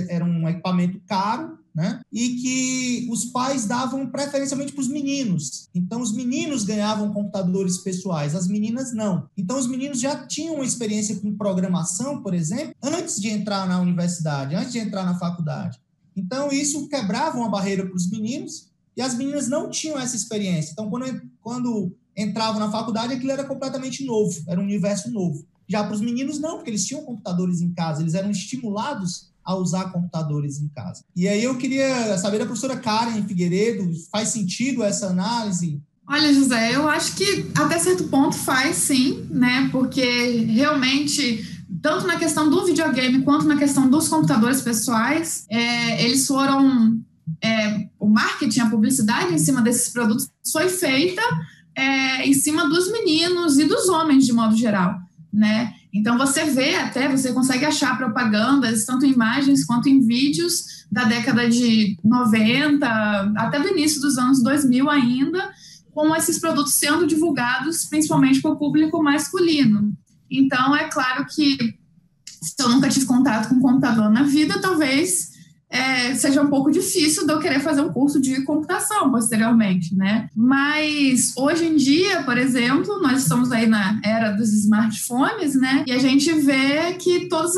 era 0.09 0.25
um 0.25 0.47
equipamento 0.47 1.01
caro 1.05 1.59
né? 1.79 2.01
E 2.11 2.35
que 2.35 3.07
os 3.09 3.25
pais 3.25 3.65
davam 3.65 4.07
preferencialmente 4.07 4.73
para 4.73 4.81
os 4.81 4.87
meninos. 4.87 5.69
Então, 5.73 6.01
os 6.01 6.11
meninos 6.11 6.63
ganhavam 6.63 7.13
computadores 7.13 7.77
pessoais, 7.77 8.35
as 8.35 8.47
meninas 8.47 8.93
não. 8.93 9.29
Então, 9.37 9.57
os 9.57 9.67
meninos 9.67 9.99
já 9.99 10.27
tinham 10.27 10.55
uma 10.55 10.65
experiência 10.65 11.15
com 11.17 11.37
programação, 11.37 12.21
por 12.21 12.33
exemplo, 12.33 12.75
antes 12.83 13.19
de 13.19 13.29
entrar 13.29 13.67
na 13.67 13.79
universidade, 13.79 14.55
antes 14.55 14.71
de 14.71 14.79
entrar 14.79 15.05
na 15.05 15.17
faculdade. 15.17 15.79
Então, 16.15 16.51
isso 16.51 16.89
quebrava 16.89 17.37
uma 17.37 17.49
barreira 17.49 17.85
para 17.85 17.95
os 17.95 18.09
meninos 18.09 18.69
e 18.97 19.01
as 19.01 19.15
meninas 19.15 19.47
não 19.47 19.69
tinham 19.69 19.97
essa 19.97 20.15
experiência. 20.15 20.71
Então, 20.73 20.89
quando, 20.89 21.21
quando 21.39 21.95
entravam 22.17 22.59
na 22.59 22.71
faculdade, 22.71 23.13
aquilo 23.13 23.31
era 23.31 23.45
completamente 23.45 24.03
novo, 24.03 24.43
era 24.47 24.59
um 24.59 24.63
universo 24.63 25.09
novo. 25.09 25.45
Já 25.69 25.83
para 25.83 25.93
os 25.93 26.01
meninos, 26.01 26.39
não, 26.39 26.55
porque 26.55 26.71
eles 26.71 26.85
tinham 26.85 27.03
computadores 27.03 27.61
em 27.61 27.71
casa, 27.71 28.01
eles 28.01 28.15
eram 28.15 28.31
estimulados 28.31 29.29
a 29.45 29.55
usar 29.55 29.91
computadores 29.91 30.59
em 30.59 30.67
casa. 30.67 31.03
E 31.15 31.27
aí 31.27 31.43
eu 31.43 31.57
queria 31.57 32.17
saber 32.17 32.39
da 32.39 32.45
professora 32.45 32.77
Karen 32.77 33.23
Figueiredo, 33.23 33.89
faz 34.11 34.29
sentido 34.29 34.83
essa 34.83 35.07
análise? 35.07 35.81
Olha, 36.07 36.33
José, 36.33 36.75
eu 36.75 36.87
acho 36.89 37.15
que 37.15 37.51
até 37.55 37.77
certo 37.77 38.05
ponto 38.05 38.35
faz 38.35 38.77
sim, 38.77 39.27
né? 39.29 39.69
Porque 39.71 40.45
realmente 40.45 41.45
tanto 41.81 42.07
na 42.07 42.17
questão 42.17 42.49
do 42.49 42.65
videogame 42.65 43.23
quanto 43.23 43.45
na 43.45 43.57
questão 43.57 43.89
dos 43.89 44.07
computadores 44.07 44.61
pessoais, 44.61 45.45
é, 45.49 46.03
eles 46.03 46.25
foram. 46.25 46.99
É, 47.41 47.87
o 47.99 48.07
marketing, 48.07 48.61
a 48.61 48.69
publicidade 48.69 49.33
em 49.33 49.37
cima 49.37 49.61
desses 49.61 49.89
produtos 49.89 50.29
foi 50.51 50.67
feita 50.67 51.21
é, 51.75 52.27
em 52.27 52.33
cima 52.33 52.67
dos 52.67 52.91
meninos 52.91 53.59
e 53.59 53.65
dos 53.65 53.87
homens, 53.87 54.25
de 54.25 54.33
modo 54.33 54.55
geral, 54.55 54.99
né? 55.31 55.73
Então 55.93 56.17
você 56.17 56.45
vê 56.45 56.75
até, 56.75 57.07
você 57.07 57.31
consegue 57.33 57.65
achar 57.65 57.97
propagandas, 57.97 58.85
tanto 58.85 59.05
em 59.05 59.11
imagens 59.11 59.65
quanto 59.65 59.89
em 59.89 59.99
vídeos, 59.99 60.85
da 60.91 61.03
década 61.03 61.47
de 61.47 61.97
90, 62.03 63.33
até 63.37 63.59
do 63.59 63.67
início 63.69 64.01
dos 64.01 64.17
anos 64.17 64.41
2000 64.41 64.89
ainda, 64.89 65.51
com 65.91 66.15
esses 66.15 66.39
produtos 66.39 66.73
sendo 66.75 67.05
divulgados 67.05 67.85
principalmente 67.85 68.41
para 68.41 68.51
o 68.51 68.57
público 68.57 69.01
masculino. 69.03 69.93
Então, 70.29 70.75
é 70.75 70.89
claro 70.89 71.25
que 71.25 71.57
se 72.25 72.55
eu 72.59 72.69
nunca 72.69 72.89
tive 72.89 73.05
contato 73.05 73.49
com 73.49 73.59
computador 73.59 74.09
na 74.09 74.23
vida, 74.23 74.61
talvez 74.61 75.38
é, 75.69 76.15
seja 76.15 76.41
um 76.41 76.49
pouco 76.49 76.71
difícil 76.71 77.27
de 77.27 77.31
eu 77.31 77.39
querer 77.39 77.59
fazer 77.59 77.81
um 77.81 77.93
curso 77.93 78.19
de 78.19 78.43
computação 78.43 79.11
posteriormente, 79.11 79.95
né? 79.95 80.27
Mas 80.35 81.33
hoje 81.37 81.65
em 81.65 81.75
dia, 81.75 82.23
por 82.23 82.37
exemplo, 82.37 82.99
nós 82.99 83.21
estamos 83.21 83.51
aí 83.51 83.67
na 83.67 83.99
era 84.03 84.31
dos 84.31 84.51
smartphones, 84.51 85.53
né? 85.53 85.83
E 85.85 85.91
a 85.91 85.99
gente 85.99 86.33
vê 86.33 86.93
que 86.93 87.27
todos 87.27 87.53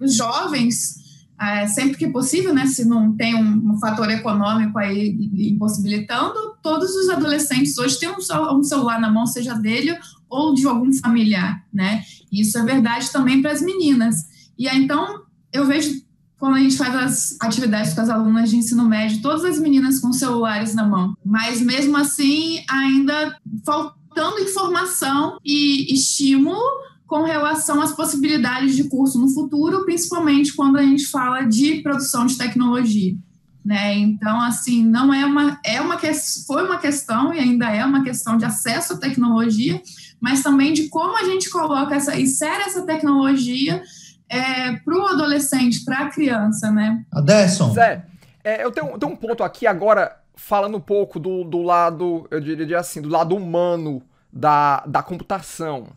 os 0.00 0.16
jovens 0.16 0.98
é, 1.40 1.68
sempre 1.68 1.96
que 1.96 2.08
possível, 2.08 2.52
né, 2.52 2.66
se 2.66 2.84
não 2.84 3.14
tem 3.14 3.36
um, 3.36 3.70
um, 3.70 3.78
fator 3.78 4.10
econômico 4.10 4.76
aí 4.76 5.16
impossibilitando, 5.52 6.34
todos 6.60 6.90
os 6.96 7.08
adolescentes 7.08 7.78
hoje 7.78 8.00
têm 8.00 8.08
um, 8.08 8.16
um, 8.56 8.64
celular 8.64 9.00
na 9.00 9.08
mão, 9.08 9.24
seja 9.24 9.54
dele 9.54 9.96
ou 10.28 10.52
de 10.52 10.66
algum 10.66 10.92
familiar, 10.94 11.64
né? 11.72 12.02
Isso 12.30 12.58
é 12.58 12.64
verdade 12.64 13.10
também 13.12 13.40
para 13.40 13.52
as 13.52 13.62
meninas. 13.62 14.16
E 14.58 14.68
aí, 14.68 14.82
então, 14.82 15.22
eu 15.52 15.64
vejo 15.64 16.02
quando 16.38 16.54
a 16.54 16.60
gente 16.60 16.76
faz 16.76 16.94
as 16.94 17.36
atividades 17.40 17.92
com 17.92 18.00
as 18.00 18.08
alunas 18.08 18.48
de 18.48 18.56
ensino 18.56 18.84
médio, 18.84 19.20
todas 19.20 19.44
as 19.44 19.58
meninas 19.58 19.98
com 19.98 20.12
celulares 20.12 20.72
na 20.74 20.86
mão, 20.86 21.16
mas 21.24 21.60
mesmo 21.60 21.96
assim, 21.96 22.62
ainda 22.70 23.36
faltando 23.66 24.38
informação 24.40 25.38
e 25.44 25.92
estímulo 25.92 26.62
com 27.06 27.24
relação 27.24 27.80
às 27.80 27.92
possibilidades 27.92 28.76
de 28.76 28.84
curso 28.84 29.18
no 29.18 29.28
futuro, 29.28 29.84
principalmente 29.84 30.54
quando 30.54 30.76
a 30.76 30.82
gente 30.82 31.06
fala 31.06 31.42
de 31.42 31.82
produção 31.82 32.26
de 32.26 32.36
tecnologia. 32.36 33.16
Né? 33.64 33.98
Então, 33.98 34.40
assim, 34.40 34.84
não 34.84 35.12
é 35.12 35.26
uma, 35.26 35.58
é 35.64 35.80
uma 35.80 35.98
foi 36.46 36.64
uma 36.64 36.78
questão 36.78 37.34
e 37.34 37.38
ainda 37.38 37.68
é 37.70 37.84
uma 37.84 38.04
questão 38.04 38.36
de 38.36 38.44
acesso 38.44 38.94
à 38.94 38.96
tecnologia, 38.96 39.82
mas 40.20 40.42
também 40.42 40.72
de 40.72 40.88
como 40.88 41.16
a 41.18 41.24
gente 41.24 41.50
coloca 41.50 41.94
essa, 41.94 42.18
insere 42.18 42.62
essa 42.62 42.82
tecnologia 42.82 43.82
é, 44.28 44.72
para 44.76 44.94
o 44.94 45.06
adolescente, 45.06 45.84
para 45.84 46.06
a 46.06 46.10
criança, 46.10 46.70
né? 46.70 47.04
Aderson. 47.12 47.72
Zé, 47.72 48.04
é, 48.44 48.64
eu 48.64 48.70
tenho, 48.70 48.98
tenho 48.98 49.12
um 49.12 49.16
ponto 49.16 49.42
aqui 49.42 49.66
agora, 49.66 50.16
falando 50.34 50.76
um 50.76 50.80
pouco 50.80 51.18
do, 51.18 51.44
do 51.44 51.62
lado, 51.62 52.26
eu 52.30 52.40
diria 52.40 52.78
assim, 52.78 53.00
do 53.00 53.08
lado 53.08 53.34
humano 53.34 54.02
da, 54.32 54.84
da 54.86 55.02
computação. 55.02 55.88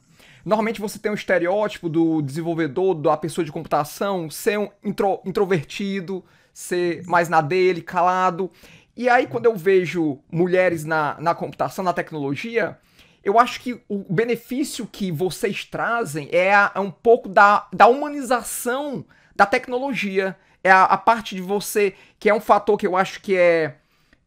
Normalmente 0.44 0.82
você 0.82 0.98
tem 0.98 1.12
um 1.12 1.16
estereótipo 1.16 1.88
do 1.88 2.22
desenvolvedor, 2.22 2.96
da 2.96 3.16
pessoa 3.16 3.46
de 3.46 3.52
computação, 3.52 4.30
ser 4.30 4.58
um 4.58 4.70
intro, 4.84 5.22
introvertido, 5.24 6.24
ser 6.54 7.04
mais 7.06 7.30
na 7.30 7.42
dele, 7.42 7.82
calado. 7.82 8.50
E 8.98 9.08
aí, 9.08 9.28
quando 9.28 9.46
eu 9.46 9.56
vejo 9.56 10.20
mulheres 10.32 10.84
na, 10.84 11.16
na 11.20 11.36
computação, 11.36 11.84
na 11.84 11.94
tecnologia, 11.94 12.78
eu 13.24 13.40
acho 13.40 13.60
que 13.62 13.80
o 13.88 14.00
benefício 14.10 14.88
que 14.88 15.12
vocês 15.12 15.64
trazem 15.64 16.28
é, 16.32 16.54
a, 16.54 16.72
é 16.74 16.80
um 16.80 16.92
pouco 16.92 17.30
da, 17.30 17.68
da 17.72 17.88
humanização 17.88 19.06
da 19.36 19.46
tecnologia. 19.46 20.36
É 20.64 20.72
a, 20.72 20.84
a, 20.84 20.98
parte 20.98 21.36
de 21.36 21.42
você, 21.42 21.96
que 22.20 22.30
é 22.30 22.34
um 22.34 22.42
fator 22.42 22.78
que 22.78 22.86
eu 22.86 22.96
acho 22.96 23.22
que 23.22 23.36
é, 23.36 23.76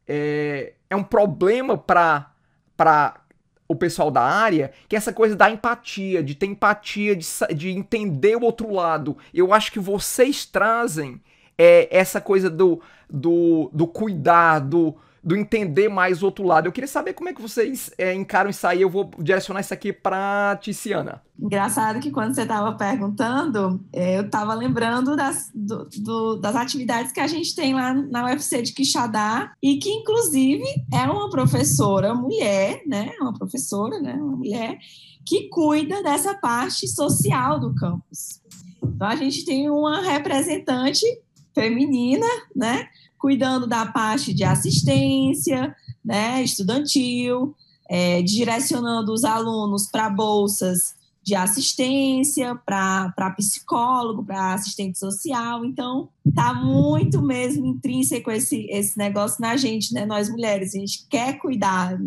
é, 0.06 0.72
é 0.88 0.96
um 0.96 1.02
problema 1.02 1.76
para 1.76 3.20
o 3.68 3.74
pessoal 3.74 4.10
da 4.10 4.22
área, 4.22 4.72
que 4.88 4.94
é 4.94 4.98
essa 4.98 5.12
coisa 5.12 5.34
da 5.34 5.50
empatia, 5.50 6.22
de 6.22 6.34
ter 6.34 6.46
empatia, 6.46 7.16
de, 7.16 7.26
de 7.54 7.70
entender 7.70 8.36
o 8.36 8.42
outro 8.42 8.72
lado. 8.72 9.16
Eu 9.32 9.52
acho 9.52 9.72
que 9.72 9.80
vocês 9.80 10.44
trazem 10.44 11.20
é, 11.58 11.88
essa 11.90 12.20
coisa 12.20 12.50
do, 12.50 12.80
do, 13.10 13.70
do 13.72 13.86
cuidado, 13.86 14.96
do 15.24 15.34
entender 15.34 15.88
mais 15.88 16.22
o 16.22 16.26
outro 16.26 16.44
lado. 16.44 16.66
Eu 16.66 16.72
queria 16.72 16.86
saber 16.86 17.14
como 17.14 17.30
é 17.30 17.32
que 17.32 17.40
vocês 17.40 17.90
é, 17.96 18.12
encaram 18.12 18.50
isso 18.50 18.66
aí. 18.66 18.82
Eu 18.82 18.90
vou 18.90 19.10
direcionar 19.18 19.60
isso 19.60 19.72
aqui 19.72 19.92
para 19.92 20.56
Tiziana. 20.60 21.22
Engraçado 21.40 21.98
que 21.98 22.10
quando 22.10 22.34
você 22.34 22.42
estava 22.42 22.76
perguntando, 22.76 23.82
é, 23.90 24.18
eu 24.18 24.26
estava 24.26 24.52
lembrando 24.54 25.16
das, 25.16 25.50
do, 25.54 25.88
do, 25.96 26.36
das 26.36 26.54
atividades 26.54 27.10
que 27.10 27.20
a 27.20 27.26
gente 27.26 27.54
tem 27.56 27.74
lá 27.74 27.94
na 27.94 28.26
UFC 28.26 28.60
de 28.60 28.72
Quixadá 28.72 29.52
e 29.62 29.78
que, 29.78 29.88
inclusive, 29.88 30.64
é 30.92 31.02
uma 31.04 31.30
professora 31.30 32.14
mulher, 32.14 32.82
né? 32.86 33.12
Uma 33.18 33.32
professora, 33.32 33.98
né? 34.00 34.12
Uma 34.12 34.36
mulher 34.36 34.78
que 35.26 35.48
cuida 35.48 36.02
dessa 36.02 36.34
parte 36.34 36.86
social 36.86 37.58
do 37.58 37.74
campus. 37.74 38.42
Então, 38.82 39.08
a 39.08 39.16
gente 39.16 39.44
tem 39.46 39.70
uma 39.70 40.02
representante 40.02 41.06
feminina, 41.54 42.26
né? 42.54 42.86
Cuidando 43.24 43.66
da 43.66 43.86
parte 43.86 44.34
de 44.34 44.44
assistência 44.44 45.74
né, 46.04 46.42
estudantil, 46.42 47.54
é, 47.88 48.20
direcionando 48.20 49.14
os 49.14 49.24
alunos 49.24 49.86
para 49.90 50.10
bolsas 50.10 50.94
de 51.22 51.34
assistência, 51.34 52.54
para 52.54 53.34
psicólogo, 53.34 54.22
para 54.22 54.52
assistente 54.52 54.98
social. 54.98 55.64
Então, 55.64 56.10
está 56.22 56.52
muito 56.52 57.22
mesmo 57.22 57.64
intrínseco 57.64 58.30
esse, 58.30 58.66
esse 58.68 58.98
negócio 58.98 59.40
na 59.40 59.56
gente, 59.56 59.94
né? 59.94 60.04
Nós 60.04 60.28
mulheres, 60.28 60.74
a 60.74 60.78
gente 60.78 61.06
quer 61.08 61.38
cuidar. 61.38 61.98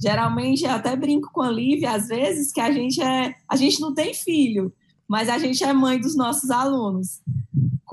Geralmente, 0.00 0.64
eu 0.64 0.70
até 0.70 0.96
brinco 0.96 1.30
com 1.30 1.42
a 1.42 1.50
Lívia, 1.50 1.92
às 1.92 2.08
vezes, 2.08 2.50
que 2.50 2.60
a 2.62 2.72
gente 2.72 3.02
é. 3.02 3.34
A 3.46 3.54
gente 3.54 3.82
não 3.82 3.92
tem 3.92 4.14
filho, 4.14 4.72
mas 5.06 5.28
a 5.28 5.36
gente 5.36 5.62
é 5.62 5.74
mãe 5.74 6.00
dos 6.00 6.16
nossos 6.16 6.50
alunos 6.50 7.20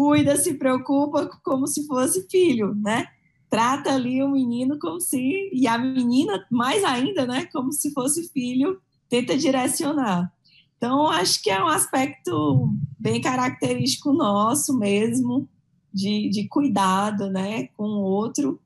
cuida, 0.02 0.36
se 0.36 0.56
preocupa 0.56 1.30
como 1.44 1.68
se 1.68 1.86
fosse 1.86 2.28
filho, 2.28 2.74
né? 2.74 3.06
Trata 3.48 3.94
ali 3.94 4.24
o 4.24 4.32
menino 4.32 4.80
como 4.80 5.00
se, 5.00 5.52
e 5.54 5.68
a 5.68 5.78
menina 5.78 6.44
mais 6.50 6.84
ainda, 6.84 7.28
né? 7.28 7.46
Como 7.54 7.72
se 7.72 7.94
fosse 7.94 8.28
filho, 8.30 8.82
tenta 9.08 9.38
direcionar. 9.38 10.34
Então, 10.76 11.06
acho 11.08 11.44
que 11.44 11.52
é 11.52 11.64
um 11.64 11.68
aspecto 11.68 12.74
bem 12.98 13.22
característico 13.22 14.12
nosso 14.12 14.76
mesmo, 14.76 15.48
de, 15.94 16.30
de 16.30 16.48
cuidado, 16.48 17.30
né, 17.30 17.68
com 17.78 17.84
o 17.84 18.02
outro. 18.02 18.60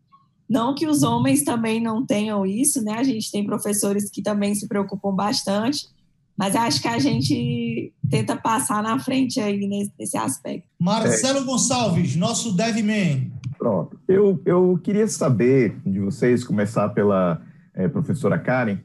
Não 0.47 0.73
que 0.73 0.87
os 0.87 1.03
homens 1.03 1.43
também 1.43 1.81
não 1.81 2.05
tenham 2.05 2.45
isso, 2.45 2.81
né? 2.81 2.93
A 2.93 3.03
gente 3.03 3.29
tem 3.29 3.45
professores 3.45 4.09
que 4.09 4.21
também 4.21 4.55
se 4.55 4.69
preocupam 4.69 5.13
bastante, 5.13 5.87
mas 6.37 6.55
acho 6.55 6.81
que 6.81 6.87
a 6.87 6.99
gente 6.99 7.93
tenta 8.09 8.35
passar 8.35 8.83
na 8.83 8.99
frente 8.99 9.39
aí 9.39 9.65
nesse, 9.67 9.91
nesse 9.97 10.17
aspecto. 10.17 10.67
Marcelo 10.79 11.39
é. 11.39 11.43
Gonçalves, 11.43 12.15
nosso 12.15 12.55
DevMan. 12.55 13.31
Pronto. 13.57 13.97
Eu, 14.07 14.41
eu 14.45 14.79
queria 14.83 15.07
saber 15.07 15.77
de 15.85 15.99
vocês, 15.99 16.43
começar 16.43 16.89
pela 16.89 17.41
é, 17.73 17.87
professora 17.87 18.37
Karen, 18.37 18.79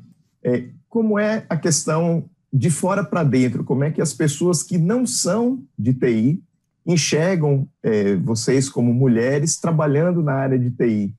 é, 0.44 0.68
como 0.88 1.18
é 1.18 1.44
a 1.48 1.56
questão 1.56 2.24
de 2.52 2.70
fora 2.70 3.04
para 3.04 3.24
dentro, 3.24 3.64
como 3.64 3.84
é 3.84 3.90
que 3.90 4.00
as 4.00 4.12
pessoas 4.12 4.62
que 4.62 4.78
não 4.78 5.06
são 5.06 5.62
de 5.78 5.94
TI 5.94 6.42
enxergam 6.86 7.68
é, 7.82 8.16
vocês 8.16 8.68
como 8.68 8.92
mulheres 8.92 9.58
trabalhando 9.58 10.22
na 10.22 10.32
área 10.32 10.58
de 10.58 10.70
TI 10.70 11.14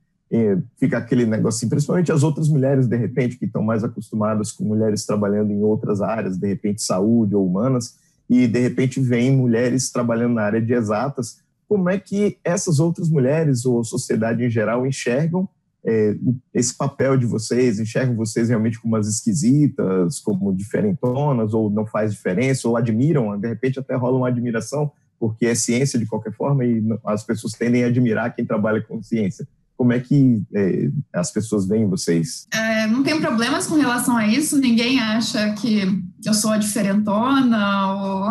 fica 0.77 0.97
aquele 0.97 1.25
negocinho, 1.25 1.69
principalmente 1.69 2.11
as 2.11 2.23
outras 2.23 2.47
mulheres, 2.47 2.87
de 2.87 2.95
repente, 2.95 3.37
que 3.37 3.45
estão 3.45 3.61
mais 3.61 3.83
acostumadas 3.83 4.51
com 4.51 4.63
mulheres 4.63 5.05
trabalhando 5.05 5.51
em 5.51 5.61
outras 5.61 6.01
áreas, 6.01 6.37
de 6.37 6.47
repente 6.47 6.81
saúde 6.81 7.35
ou 7.35 7.45
humanas, 7.45 7.95
e 8.29 8.47
de 8.47 8.59
repente 8.59 9.01
vem 9.01 9.35
mulheres 9.35 9.91
trabalhando 9.91 10.35
na 10.35 10.43
área 10.43 10.61
de 10.61 10.73
exatas. 10.73 11.39
como 11.67 11.89
é 11.89 11.97
que 11.97 12.37
essas 12.43 12.79
outras 12.79 13.09
mulheres 13.09 13.65
ou 13.65 13.79
a 13.79 13.83
sociedade 13.83 14.43
em 14.43 14.49
geral 14.49 14.85
enxergam 14.85 15.47
é, 15.85 16.15
esse 16.53 16.75
papel 16.75 17.17
de 17.17 17.25
vocês, 17.25 17.79
enxergam 17.79 18.15
vocês 18.15 18.49
realmente 18.49 18.79
como 18.79 18.95
as 18.95 19.07
esquisitas, 19.07 20.19
como 20.19 20.53
diferentonas, 20.53 21.53
ou 21.53 21.69
não 21.69 21.85
faz 21.85 22.11
diferença, 22.13 22.67
ou 22.67 22.77
admiram, 22.77 23.37
de 23.39 23.47
repente 23.47 23.79
até 23.79 23.95
rola 23.95 24.17
uma 24.17 24.27
admiração, 24.27 24.91
porque 25.19 25.45
é 25.45 25.55
ciência 25.55 25.97
de 25.97 26.05
qualquer 26.05 26.33
forma 26.33 26.65
e 26.65 26.83
as 27.05 27.23
pessoas 27.23 27.53
tendem 27.53 27.83
a 27.83 27.87
admirar 27.87 28.35
quem 28.35 28.45
trabalha 28.45 28.81
com 28.81 29.01
ciência. 29.01 29.47
Como 29.81 29.93
é 29.93 29.99
que 29.99 30.43
é, 30.53 30.91
as 31.11 31.31
pessoas 31.31 31.65
veem 31.65 31.89
vocês? 31.89 32.45
É, 32.53 32.85
não 32.85 33.01
tem 33.01 33.19
problemas 33.19 33.65
com 33.65 33.73
relação 33.73 34.15
a 34.15 34.27
isso, 34.27 34.59
ninguém 34.59 34.99
acha 34.99 35.53
que 35.53 35.81
eu 36.23 36.35
sou 36.35 36.51
a 36.51 36.59
diferentona 36.59 37.91
ou 37.95 38.29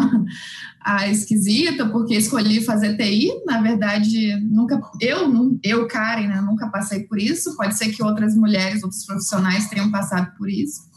a 0.81 1.09
esquisita 1.09 1.89
porque 1.89 2.15
escolhi 2.15 2.65
fazer 2.65 2.97
TI. 2.97 3.33
Na 3.45 3.61
verdade, 3.61 4.37
nunca 4.49 4.81
eu, 5.01 5.59
eu 5.65 5.89
Karen, 5.89 6.29
né, 6.29 6.41
nunca 6.41 6.69
passei 6.69 7.01
por 7.01 7.19
isso. 7.19 7.57
Pode 7.57 7.77
ser 7.77 7.89
que 7.89 8.01
outras 8.01 8.37
mulheres, 8.37 8.85
outros 8.85 9.05
profissionais 9.05 9.69
tenham 9.69 9.91
passado 9.91 10.33
por 10.39 10.49
isso. 10.49 10.89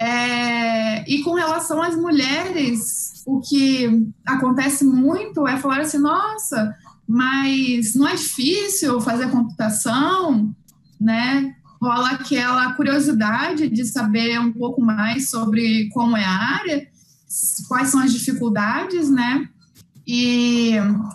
É, 0.00 1.06
e 1.06 1.22
com 1.22 1.34
relação 1.34 1.82
às 1.82 1.94
mulheres, 1.94 3.22
o 3.26 3.40
que 3.40 4.08
acontece 4.24 4.86
muito 4.86 5.46
é 5.46 5.58
falar 5.58 5.80
assim: 5.80 5.98
nossa, 5.98 6.74
mas 7.06 7.94
não 7.94 8.08
é 8.08 8.14
difícil 8.14 9.00
fazer 9.00 9.30
computação, 9.30 10.54
né? 11.00 11.54
Rola 11.80 12.10
aquela 12.10 12.72
curiosidade 12.72 13.68
de 13.68 13.84
saber 13.84 14.40
um 14.40 14.52
pouco 14.52 14.80
mais 14.80 15.30
sobre 15.30 15.88
como 15.90 16.16
é 16.16 16.24
a 16.24 16.30
área 16.30 16.88
quais 17.68 17.88
são 17.88 18.00
as 18.00 18.12
dificuldades, 18.12 19.10
né? 19.10 19.48
E 20.08 20.74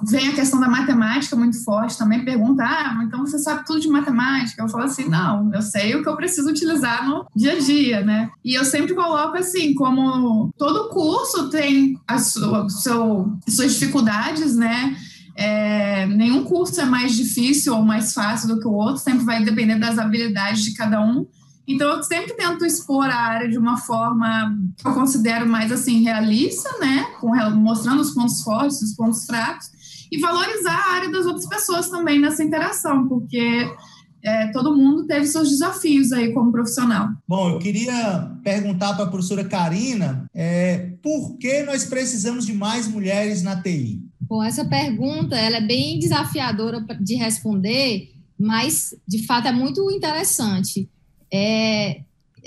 vem 0.10 0.28
a 0.28 0.36
questão 0.36 0.60
da 0.60 0.68
matemática 0.68 1.34
muito 1.34 1.64
forte 1.64 1.98
também. 1.98 2.26
Pergunta, 2.26 2.62
ah, 2.62 3.02
então 3.04 3.26
você 3.26 3.40
sabe 3.40 3.66
tudo 3.66 3.80
de 3.80 3.88
matemática? 3.88 4.62
Eu 4.62 4.68
falo 4.68 4.84
assim, 4.84 5.08
não, 5.08 5.50
eu 5.54 5.62
sei 5.62 5.96
o 5.96 6.04
que 6.04 6.10
eu 6.10 6.18
preciso 6.18 6.50
utilizar 6.50 7.08
no 7.08 7.26
dia 7.34 7.54
a 7.54 7.60
dia, 7.60 8.04
né? 8.04 8.30
E 8.44 8.54
eu 8.54 8.66
sempre 8.66 8.94
coloco 8.94 9.38
assim, 9.38 9.74
como 9.74 10.52
todo 10.58 10.90
curso 10.90 11.50
tem 11.50 11.98
a 12.06 12.18
sua, 12.18 12.68
seu, 12.68 13.32
suas 13.48 13.76
dificuldades, 13.76 14.58
né? 14.58 14.98
É, 15.36 16.06
nenhum 16.08 16.44
curso 16.44 16.80
é 16.82 16.86
mais 16.86 17.16
difícil 17.16 17.76
ou 17.76 17.84
mais 17.84 18.14
fácil 18.14 18.48
do 18.48 18.60
que 18.60 18.68
o 18.68 18.74
outro, 18.74 18.98
sempre 18.98 19.26
vai 19.26 19.44
depender 19.44 19.78
das 19.78 19.98
habilidades 19.98 20.64
de 20.64 20.74
cada 20.74 21.02
um. 21.02 21.26
Então, 21.68 21.90
eu 21.90 22.04
sempre 22.04 22.34
tento 22.34 22.66
expor 22.66 23.06
a 23.06 23.16
área 23.16 23.50
de 23.50 23.58
uma 23.58 23.78
forma 23.78 24.58
que 24.78 24.88
eu 24.88 24.94
considero 24.94 25.48
mais 25.48 25.72
assim 25.72 26.02
realista, 26.04 26.70
né? 26.80 27.06
Com, 27.20 27.30
mostrando 27.52 28.02
os 28.02 28.12
pontos 28.12 28.42
fortes, 28.42 28.82
os 28.82 28.96
pontos 28.96 29.26
fracos, 29.26 29.68
e 30.12 30.20
valorizar 30.20 30.76
a 30.76 30.94
área 30.96 31.12
das 31.12 31.26
outras 31.26 31.48
pessoas 31.48 31.90
também 31.90 32.20
nessa 32.20 32.44
interação, 32.44 33.08
porque 33.08 33.70
é, 34.24 34.48
todo 34.52 34.76
mundo 34.76 35.06
teve 35.08 35.26
seus 35.26 35.50
desafios 35.50 36.12
aí 36.12 36.34
como 36.34 36.52
profissional. 36.52 37.10
Bom, 37.28 37.52
eu 37.52 37.60
queria 37.60 38.32
perguntar 38.44 38.94
para 38.94 39.06
a 39.06 39.10
professora 39.10 39.44
Karina 39.44 40.26
é, 40.34 40.94
por 41.02 41.38
que 41.38 41.64
nós 41.64 41.86
precisamos 41.86 42.46
de 42.46 42.54
mais 42.54 42.88
mulheres 42.88 43.42
na 43.42 43.62
TI? 43.62 44.02
Bom, 44.32 44.42
essa 44.42 44.64
pergunta 44.64 45.36
ela 45.36 45.58
é 45.58 45.62
bem 45.62 46.00
desafiadora 46.00 46.80
de 47.02 47.16
responder, 47.16 48.14
mas 48.40 48.96
de 49.06 49.26
fato 49.26 49.50
é 49.50 49.52
muito 49.52 49.92
interessante 49.92 50.90
é, 51.30 52.00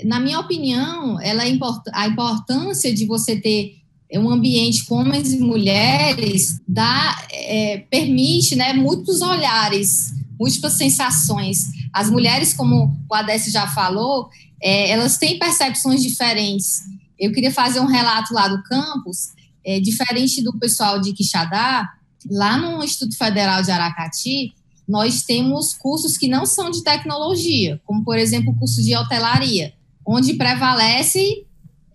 na 0.03 0.19
minha 0.19 0.39
opinião, 0.39 1.21
ela 1.21 1.43
é 1.43 1.49
import 1.49 1.83
a 1.93 2.07
importância 2.07 2.91
de 2.91 3.05
você 3.05 3.35
ter 3.35 3.77
um 4.13 4.31
ambiente 4.31 4.83
com 4.85 4.95
homens 4.95 5.31
e 5.31 5.37
mulheres 5.37 6.59
dá, 6.67 7.23
é, 7.31 7.85
permite 7.89 8.55
né, 8.55 8.73
múltiplos 8.73 9.21
olhares, 9.21 10.11
múltiplas 10.39 10.73
sensações. 10.73 11.65
As 11.93 12.09
mulheres, 12.09 12.51
como 12.51 12.97
o 13.07 13.13
Adécio 13.13 13.51
já 13.51 13.67
falou, 13.67 14.29
é, 14.59 14.89
elas 14.89 15.19
têm 15.19 15.37
percepções 15.37 16.01
diferentes. 16.01 16.81
Eu 17.19 17.31
queria 17.31 17.51
fazer 17.51 17.79
um 17.79 17.85
relato 17.85 18.33
lá 18.33 18.47
do 18.47 18.63
campus, 18.63 19.35
é, 19.65 19.79
diferente 19.79 20.43
do 20.43 20.57
pessoal 20.57 21.01
de 21.01 21.13
Quixadá, 21.13 21.89
lá 22.29 22.57
no 22.57 22.83
Instituto 22.83 23.17
Federal 23.17 23.63
de 23.63 23.71
Aracati, 23.71 24.53
nós 24.87 25.23
temos 25.23 25.73
cursos 25.73 26.17
que 26.17 26.27
não 26.27 26.45
são 26.45 26.69
de 26.69 26.83
tecnologia, 26.83 27.81
como, 27.85 28.03
por 28.03 28.17
exemplo, 28.17 28.51
o 28.51 28.55
curso 28.55 28.83
de 28.83 28.95
hotelaria, 28.95 29.73
onde 30.05 30.35
prevalece 30.35 31.45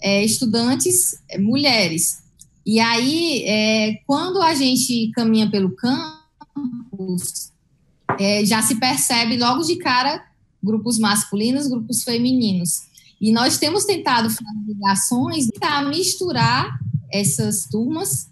é, 0.01 0.25
estudantes 0.25 1.15
é, 1.29 1.39
mulheres. 1.39 2.19
E 2.67 2.81
aí, 2.81 3.45
é, 3.45 4.01
quando 4.07 4.43
a 4.43 4.55
gente 4.55 5.11
caminha 5.15 5.49
pelo 5.49 5.75
campus, 5.77 7.53
é, 8.19 8.45
já 8.45 8.61
se 8.61 8.75
percebe 8.77 9.37
logo 9.37 9.63
de 9.63 9.77
cara 9.77 10.25
grupos 10.63 10.99
masculinos, 10.99 11.69
grupos 11.69 12.03
femininos. 12.03 12.83
E 13.21 13.33
nós 13.33 13.59
temos 13.59 13.85
tentado 13.85 14.29
fazer 14.29 14.87
ações 14.87 15.49
para 15.59 15.83
misturar 15.83 16.79
essas 17.13 17.67
turmas 17.67 18.29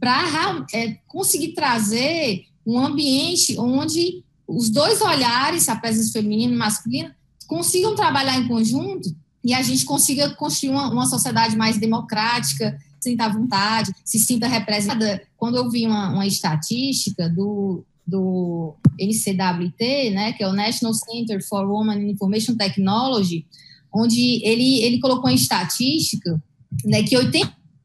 para 0.00 0.66
é, 0.72 0.98
conseguir 1.06 1.54
trazer 1.54 2.44
um 2.66 2.78
ambiente 2.78 3.58
onde 3.58 4.24
os 4.46 4.68
dois 4.68 5.00
olhares, 5.00 5.68
a 5.68 5.76
presença 5.76 6.12
feminina 6.12 6.52
e 6.52 6.56
masculina, 6.56 7.16
consigam 7.46 7.94
trabalhar 7.94 8.38
em 8.38 8.48
conjunto 8.48 9.14
e 9.42 9.52
a 9.52 9.62
gente 9.62 9.84
consiga 9.84 10.30
construir 10.34 10.70
uma, 10.70 10.90
uma 10.90 11.06
sociedade 11.06 11.56
mais 11.56 11.78
democrática, 11.78 12.78
sinta 13.00 13.28
vontade, 13.28 13.92
se 14.04 14.18
sinta 14.18 14.46
representada. 14.46 15.22
Quando 15.36 15.56
eu 15.56 15.70
vi 15.70 15.86
uma, 15.86 16.10
uma 16.10 16.26
estatística 16.26 17.28
do, 17.28 17.84
do 18.06 18.74
NCWT, 18.98 20.10
né, 20.10 20.32
que 20.32 20.42
é 20.42 20.48
o 20.48 20.52
National 20.52 20.94
Center 20.94 21.46
for 21.46 21.66
Women 21.66 22.02
in 22.02 22.10
Information 22.12 22.56
Technology, 22.56 23.46
onde 23.92 24.40
ele, 24.44 24.80
ele 24.80 24.98
colocou 24.98 25.30
em 25.30 25.34
estatística 25.34 26.42
né, 26.84 27.02
que 27.02 27.16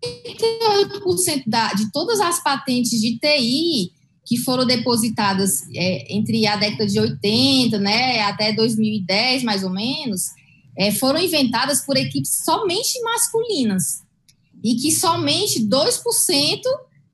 88% 0.04 1.44
da, 1.48 1.74
de 1.74 1.92
todas 1.92 2.20
as 2.20 2.42
patentes 2.42 3.00
de 3.00 3.18
TI 3.20 3.92
que 4.26 4.38
foram 4.38 4.66
depositadas 4.66 5.64
é, 5.76 6.14
entre 6.14 6.46
a 6.46 6.56
década 6.56 6.86
de 6.86 7.00
80 7.00 7.80
né, 7.80 8.22
até 8.22 8.54
2010, 8.54 9.42
mais 9.44 9.64
ou 9.64 9.72
menos, 9.72 10.28
é, 10.78 10.92
foram 10.92 11.20
inventadas 11.20 11.84
por 11.84 11.98
equipes 11.98 12.44
somente 12.46 13.02
masculinas 13.02 14.04
e 14.64 14.76
que 14.76 14.92
somente 14.92 15.62
2% 15.62 16.62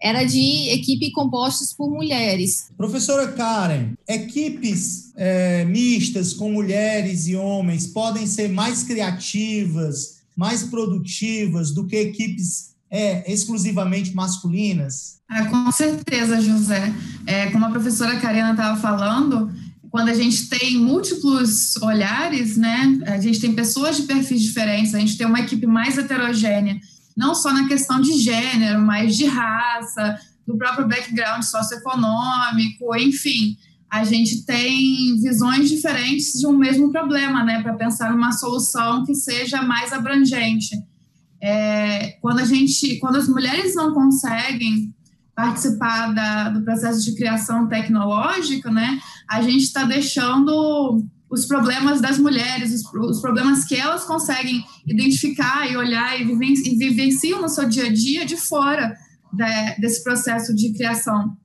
era 0.02 0.26
de 0.26 0.70
equipe 0.70 1.12
compostas 1.12 1.74
por 1.74 1.90
mulheres. 1.90 2.70
Professora 2.78 3.32
Karen, 3.32 3.94
equipes 4.08 5.14
é, 5.16 5.64
mistas 5.64 6.34
com 6.34 6.52
mulheres 6.52 7.28
e 7.28 7.36
homens 7.36 7.88
podem 7.88 8.28
ser 8.28 8.50
mais 8.50 8.84
criativas, 8.84 10.18
mais 10.36 10.64
produtivas 10.64 11.72
do 11.72 11.88
que 11.88 11.96
equipes 11.96 12.75
é, 12.90 13.32
exclusivamente 13.32 14.14
masculinas? 14.14 15.20
Ah, 15.30 15.46
com 15.46 15.72
certeza, 15.72 16.40
José. 16.42 16.94
É, 17.26 17.50
como 17.52 17.66
a 17.66 17.70
professora 17.70 18.20
Karina 18.20 18.52
estava 18.52 18.80
falando, 18.80 19.52
quando 19.90 20.10
a 20.10 20.14
gente 20.14 20.50
tem 20.50 20.78
múltiplos 20.78 21.76
olhares, 21.78 22.58
né, 22.58 23.00
a 23.08 23.20
gente 23.20 23.40
tem 23.40 23.54
pessoas 23.54 23.98
de 23.98 24.04
perfis 24.04 24.42
diferentes, 24.42 24.94
a 24.94 25.00
gente 25.00 25.18
tem 25.18 25.26
uma 25.26 25.40
equipe 25.40 25.66
mais 25.66 25.98
heterogênea, 25.98 26.78
não 27.16 27.34
só 27.34 27.54
na 27.54 27.68
questão 27.68 28.02
de 28.02 28.12
gênero, 28.14 28.82
mas 28.82 29.16
de 29.16 29.26
raça, 29.26 30.20
do 30.46 30.58
próprio 30.58 30.88
background 30.88 31.44
socioeconômico, 31.44 32.96
enfim, 32.98 33.58
a 33.90 34.04
gente 34.04 34.46
tem 34.46 35.20
visões 35.22 35.70
diferentes 35.70 36.34
de 36.34 36.46
um 36.46 36.58
mesmo 36.58 36.92
problema, 36.92 37.44
né, 37.44 37.62
para 37.62 37.74
pensar 37.74 38.12
numa 38.12 38.34
solução 38.34 39.06
que 39.06 39.16
seja 39.16 39.62
mais 39.62 39.94
abrangente. 39.94 40.76
É, 41.48 42.18
quando 42.22 42.40
a 42.40 42.44
gente, 42.44 42.98
quando 42.98 43.18
as 43.18 43.28
mulheres 43.30 43.76
não 43.76 43.94
conseguem 43.94 44.92
participar 45.36 46.12
da, 46.12 46.50
do 46.50 46.64
processo 46.64 47.06
de 47.06 47.14
criação 47.14 47.68
tecnológica, 47.68 48.72
né, 48.72 49.00
a 49.30 49.44
gente 49.44 49.62
está 49.62 49.84
deixando 49.84 51.06
os 51.30 51.46
problemas 51.46 52.02
das 52.02 52.18
mulheres, 52.18 52.74
os, 52.74 52.94
os, 52.94 53.22
problemas 53.22 53.64
que 53.64 53.76
elas 53.76 54.06
conseguem 54.06 54.64
identificar 54.88 55.70
e 55.72 55.78
olhar 55.78 56.20
e, 56.20 56.24
viven, 56.24 56.54
e 56.54 56.78
vivenciam 56.78 57.40
no 57.40 57.50
seu 57.50 57.70
dia 57.70 57.86
a 57.86 57.94
dia 57.94 58.26
de 58.26 58.38
fora 58.38 58.96
de, 59.32 59.80
desse 59.80 60.04
processo 60.04 60.56
de 60.56 60.74
criação. 60.74 61.38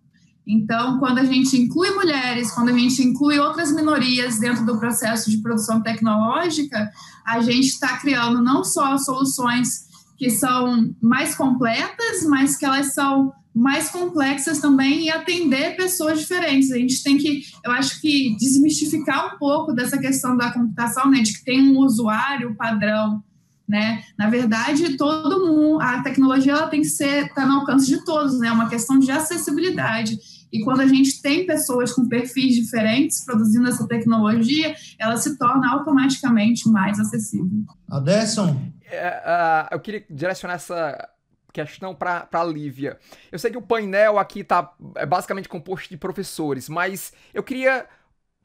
Então, 0.46 0.98
quando 0.98 1.18
a 1.18 1.24
gente 1.24 1.60
inclui 1.60 1.90
mulheres, 1.90 2.50
quando 2.52 2.70
a 2.70 2.78
gente 2.78 3.02
inclui 3.02 3.38
outras 3.38 3.70
minorias 3.70 4.38
dentro 4.38 4.64
do 4.64 4.78
processo 4.78 5.30
de 5.30 5.42
produção 5.42 5.82
tecnológica, 5.82 6.90
a 7.26 7.40
gente 7.42 7.66
está 7.66 7.98
criando 7.98 8.42
não 8.42 8.64
só 8.64 8.96
soluções 8.96 9.89
que 10.20 10.28
são 10.28 10.94
mais 11.00 11.35
completas, 11.35 12.24
mas 12.28 12.54
que 12.54 12.66
elas 12.66 12.92
são 12.92 13.33
mais 13.54 13.88
complexas 13.88 14.61
também 14.61 15.06
e 15.06 15.11
atender 15.11 15.76
pessoas 15.76 16.20
diferentes. 16.20 16.70
A 16.70 16.76
gente 16.76 17.02
tem 17.02 17.16
que, 17.16 17.40
eu 17.64 17.72
acho 17.72 17.98
que, 18.02 18.37
desmistificar 18.37 19.35
um 19.35 19.38
pouco 19.38 19.72
dessa 19.72 19.96
questão 19.96 20.37
da 20.37 20.52
computação, 20.52 21.11
né, 21.11 21.22
de 21.22 21.33
que 21.33 21.42
tem 21.42 21.72
um 21.72 21.78
usuário 21.78 22.54
padrão, 22.54 23.24
né? 23.66 24.02
Na 24.18 24.28
verdade, 24.28 24.98
todo 24.98 25.46
mundo, 25.46 25.80
a 25.80 26.02
tecnologia 26.02 26.52
ela 26.52 26.66
tem 26.66 26.83
que 26.83 26.88
ser 26.88 27.33
tá 27.33 27.46
no 27.46 27.61
alcance 27.61 27.87
de 27.87 28.04
todos, 28.04 28.38
né? 28.38 28.48
É 28.48 28.52
uma 28.52 28.68
questão 28.68 28.98
de 28.98 29.11
acessibilidade. 29.11 30.18
E 30.52 30.62
quando 30.64 30.80
a 30.80 30.87
gente 30.87 31.22
tem 31.22 31.46
pessoas 31.46 31.92
com 31.92 32.09
perfis 32.09 32.56
diferentes 32.56 33.24
produzindo 33.24 33.68
essa 33.68 33.87
tecnologia, 33.87 34.74
ela 34.98 35.16
se 35.16 35.38
torna 35.38 35.72
automaticamente 35.72 36.68
mais 36.68 36.98
acessível. 36.98 37.64
Aderson? 37.88 38.61
Uh, 38.96 39.68
eu 39.72 39.81
queria 39.81 40.05
direcionar 40.11 40.55
essa 40.55 41.09
questão 41.53 41.94
para 41.94 42.29
a 42.33 42.44
Lívia. 42.44 42.98
Eu 43.31 43.38
sei 43.38 43.50
que 43.50 43.59
o 43.59 43.62
painel 43.62 44.18
aqui 44.18 44.44
tá 44.44 44.72
é 44.96 45.05
basicamente 45.05 45.48
composto 45.48 45.88
de 45.88 45.96
professores, 45.96 46.68
mas 46.68 47.12
eu 47.35 47.42
queria 47.42 47.87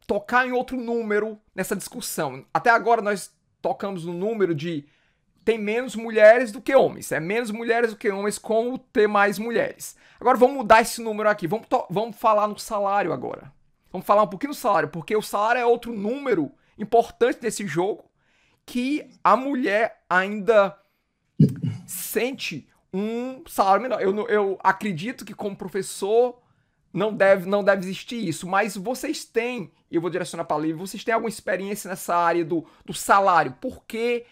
tocar 0.08 0.48
em 0.48 0.52
outro 0.52 0.78
número 0.78 1.40
nessa 1.54 1.76
discussão. 1.76 2.46
Até 2.54 2.70
agora 2.70 3.02
nós 3.02 3.34
tocamos 3.62 4.06
no 4.06 4.14
número 4.14 4.54
de 4.54 4.86
tem 5.44 5.60
menos 5.60 5.96
mulheres 5.96 6.52
do 6.52 6.60
que 6.60 6.76
homens. 6.76 7.12
É 7.12 7.20
menos 7.20 7.52
mulheres 7.52 7.92
do 7.92 7.98
que 7.98 8.10
homens, 8.10 8.40
como 8.40 8.80
ter 8.80 9.08
mais 9.08 9.38
mulheres. 9.38 9.96
Agora 10.20 10.38
vamos 10.38 10.56
mudar 10.56 10.82
esse 10.82 11.02
número 11.02 11.30
aqui. 11.30 11.48
Vamos, 11.48 11.68
vamos 11.90 12.18
falar 12.18 12.48
no 12.48 12.58
salário 12.58 13.14
agora. 13.14 13.54
Vamos 13.92 14.08
falar 14.08 14.24
um 14.24 14.28
pouquinho 14.28 14.52
do 14.52 14.58
salário, 14.58 14.90
porque 14.90 15.16
o 15.16 15.22
salário 15.22 15.62
é 15.62 15.66
outro 15.66 15.94
número 15.94 16.52
importante 16.78 17.40
desse 17.40 17.66
jogo 17.66 18.04
que 18.66 19.10
a 19.24 19.36
mulher 19.36 20.04
ainda 20.10 20.78
sente 21.86 22.68
um 22.94 23.44
salário 23.48 23.84
menor. 23.84 24.02
Eu, 24.02 24.28
eu 24.28 24.60
acredito 24.64 25.26
que 25.26 25.34
como 25.34 25.56
professor 25.56 26.42
não 26.94 27.14
deve, 27.14 27.48
não 27.48 27.64
deve 27.64 27.84
existir 27.84 28.26
isso, 28.26 28.48
mas 28.48 28.78
vocês 28.78 29.26
têm, 29.26 29.72
e 29.92 29.96
eu 29.96 30.02
vou 30.02 30.10
direcionar 30.10 30.46
para 30.46 30.56
a 30.56 30.60
Lívia, 30.60 30.78
vocês 30.78 31.04
têm 31.04 31.14
alguma 31.14 31.30
experiência 31.30 31.90
nessa 31.90 32.16
área 32.16 32.46
do, 32.46 32.66
do 32.86 32.94
salário? 32.94 33.54
Por 33.60 33.84
que 33.86 34.26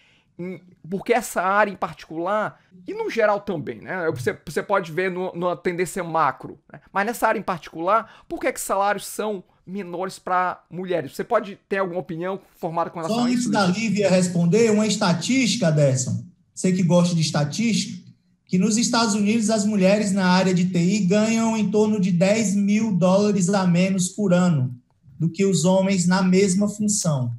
porque 0.88 1.12
essa 1.12 1.42
área 1.42 1.70
em 1.70 1.76
particular, 1.76 2.60
e 2.86 2.92
no 2.92 3.08
geral 3.08 3.40
também, 3.40 3.80
né? 3.80 4.10
Você, 4.10 4.36
você 4.44 4.62
pode 4.62 4.90
ver 4.90 5.10
no, 5.10 5.32
numa 5.34 5.56
tendência 5.56 6.02
macro, 6.02 6.58
né? 6.72 6.80
mas 6.92 7.06
nessa 7.06 7.28
área 7.28 7.38
em 7.38 7.42
particular, 7.42 8.24
por 8.28 8.40
que, 8.40 8.48
é 8.48 8.52
que 8.52 8.60
salários 8.60 9.06
são 9.06 9.44
menores 9.66 10.18
para 10.18 10.62
mulheres? 10.68 11.14
Você 11.14 11.22
pode 11.22 11.58
ter 11.68 11.78
alguma 11.78 12.00
opinião 12.00 12.40
formada 12.58 12.90
com 12.90 12.98
relação 12.98 13.18
Só 13.18 13.26
a 13.26 13.30
isso? 13.30 13.44
Só 13.44 13.50
da 13.52 13.66
Lívia 13.66 14.10
responder, 14.10 14.70
uma 14.70 14.86
estatística, 14.86 15.70
Derson, 15.70 16.24
você 16.52 16.72
que 16.72 16.82
gosta 16.82 17.14
de 17.14 17.20
estatística, 17.20 18.02
que 18.46 18.58
nos 18.58 18.76
Estados 18.76 19.14
Unidos 19.14 19.50
as 19.50 19.64
mulheres 19.64 20.12
na 20.12 20.26
área 20.26 20.52
de 20.52 20.66
TI 20.66 21.00
ganham 21.06 21.56
em 21.56 21.70
torno 21.70 22.00
de 22.00 22.10
10 22.10 22.56
mil 22.56 22.92
dólares 22.92 23.48
a 23.48 23.66
menos 23.66 24.08
por 24.08 24.32
ano 24.34 24.74
do 25.18 25.30
que 25.30 25.44
os 25.44 25.64
homens 25.64 26.06
na 26.06 26.22
mesma 26.22 26.68
função. 26.68 27.32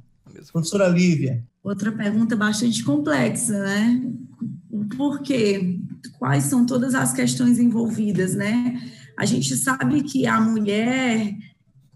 Professora 0.52 0.88
Lívia. 0.88 1.44
Outra 1.66 1.90
pergunta 1.90 2.36
bastante 2.36 2.84
complexa, 2.84 3.58
né? 3.58 4.00
Por 4.96 5.20
quê? 5.20 5.80
Quais 6.16 6.44
são 6.44 6.64
todas 6.64 6.94
as 6.94 7.12
questões 7.12 7.58
envolvidas, 7.58 8.36
né? 8.36 8.80
A 9.18 9.26
gente 9.26 9.56
sabe 9.56 10.04
que 10.04 10.28
a 10.28 10.40
mulher, 10.40 11.34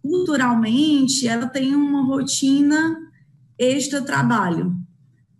culturalmente, 0.02 1.28
ela 1.28 1.46
tem 1.46 1.72
uma 1.72 2.04
rotina 2.04 2.96
extra-trabalho. 3.56 4.76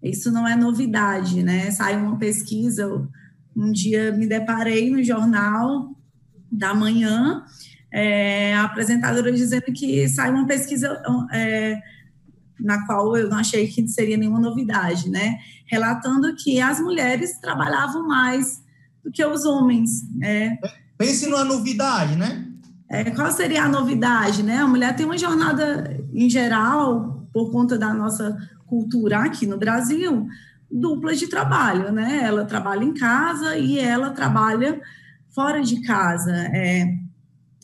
Isso 0.01 0.31
não 0.31 0.47
é 0.47 0.55
novidade, 0.55 1.43
né? 1.43 1.69
Sai 1.73 1.97
uma 1.97 2.17
pesquisa, 2.17 2.87
um 3.57 3.73
dia 3.73 4.13
me 4.13 4.29
deparei 4.29 4.93
no 4.93 5.03
jornal 5.03 5.93
da 6.53 6.73
manhã, 6.73 7.45
é, 7.93 8.55
a 8.55 8.63
apresentadora 8.63 9.33
dizendo 9.33 9.73
que 9.75 10.09
sai 10.09 10.31
uma 10.31 10.47
pesquisa 10.47 11.03
é, 11.33 11.81
na 12.63 12.87
qual 12.87 13.17
eu 13.17 13.29
não 13.29 13.39
achei 13.39 13.67
que 13.67 13.87
seria 13.89 14.17
nenhuma 14.17 14.41
novidade, 14.41 15.09
né? 15.09 15.39
Relatando 15.67 16.35
que 16.35 16.61
as 16.61 16.81
mulheres 16.81 17.39
trabalhavam 17.41 18.07
mais 18.07 18.63
do 19.05 19.11
que 19.11 19.25
os 19.25 19.45
homens. 19.45 20.03
Né? 20.15 20.59
Pense 20.99 21.29
numa 21.29 21.45
novidade, 21.45 22.17
né? 22.17 22.47
É, 22.89 23.11
qual 23.11 23.31
seria 23.31 23.65
a 23.65 23.69
novidade, 23.69 24.43
né? 24.43 24.59
A 24.59 24.67
mulher 24.67 24.95
tem 24.97 25.07
uma 25.07 25.17
jornada, 25.17 25.97
em 26.13 26.29
geral, 26.29 27.27
por 27.33 27.53
conta 27.53 27.79
da 27.79 27.95
nossa 27.95 28.37
cultura 28.67 29.21
aqui 29.21 29.47
no 29.47 29.59
Brasil, 29.59 30.27
dupla 30.71 31.15
de 31.15 31.29
trabalho, 31.29 31.93
né? 31.93 32.21
Ela 32.25 32.45
trabalha 32.45 32.85
em 32.85 32.95
casa 32.95 33.57
e 33.57 33.79
ela 33.79 34.11
trabalha 34.11 34.81
fora 35.35 35.63
de 35.63 35.81
casa. 35.83 36.33
É. 36.33 36.95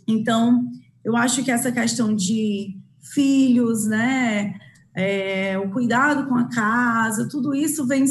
Então, 0.06 0.68
eu 1.04 1.16
acho 1.16 1.42
que 1.42 1.50
essa 1.50 1.70
questão 1.70 2.14
de 2.14 2.76
filhos, 3.14 3.86
né? 3.86 4.54
É, 4.96 5.58
o 5.58 5.70
cuidado 5.70 6.26
com 6.26 6.34
a 6.34 6.48
casa, 6.48 7.28
tudo 7.28 7.54
isso 7.54 7.86
vem, 7.86 8.06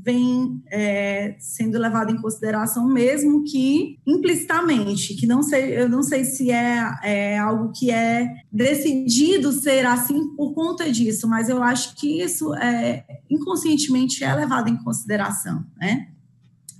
vem 0.00 0.62
é, 0.70 1.34
sendo 1.40 1.76
levado 1.80 2.12
em 2.12 2.22
consideração, 2.22 2.86
mesmo 2.86 3.42
que 3.42 3.98
implicitamente, 4.06 5.16
que 5.16 5.26
não 5.26 5.42
sei, 5.42 5.76
eu 5.76 5.88
não 5.88 6.00
sei 6.04 6.24
se 6.24 6.52
é, 6.52 6.94
é 7.02 7.38
algo 7.38 7.72
que 7.72 7.90
é 7.90 8.28
decidido 8.52 9.50
ser 9.50 9.84
assim 9.84 10.36
por 10.36 10.54
conta 10.54 10.88
disso, 10.92 11.26
mas 11.26 11.48
eu 11.48 11.60
acho 11.60 11.96
que 11.96 12.22
isso 12.22 12.54
é, 12.54 13.04
inconscientemente 13.28 14.22
é 14.22 14.32
levado 14.32 14.68
em 14.68 14.76
consideração, 14.76 15.64
né? 15.76 16.06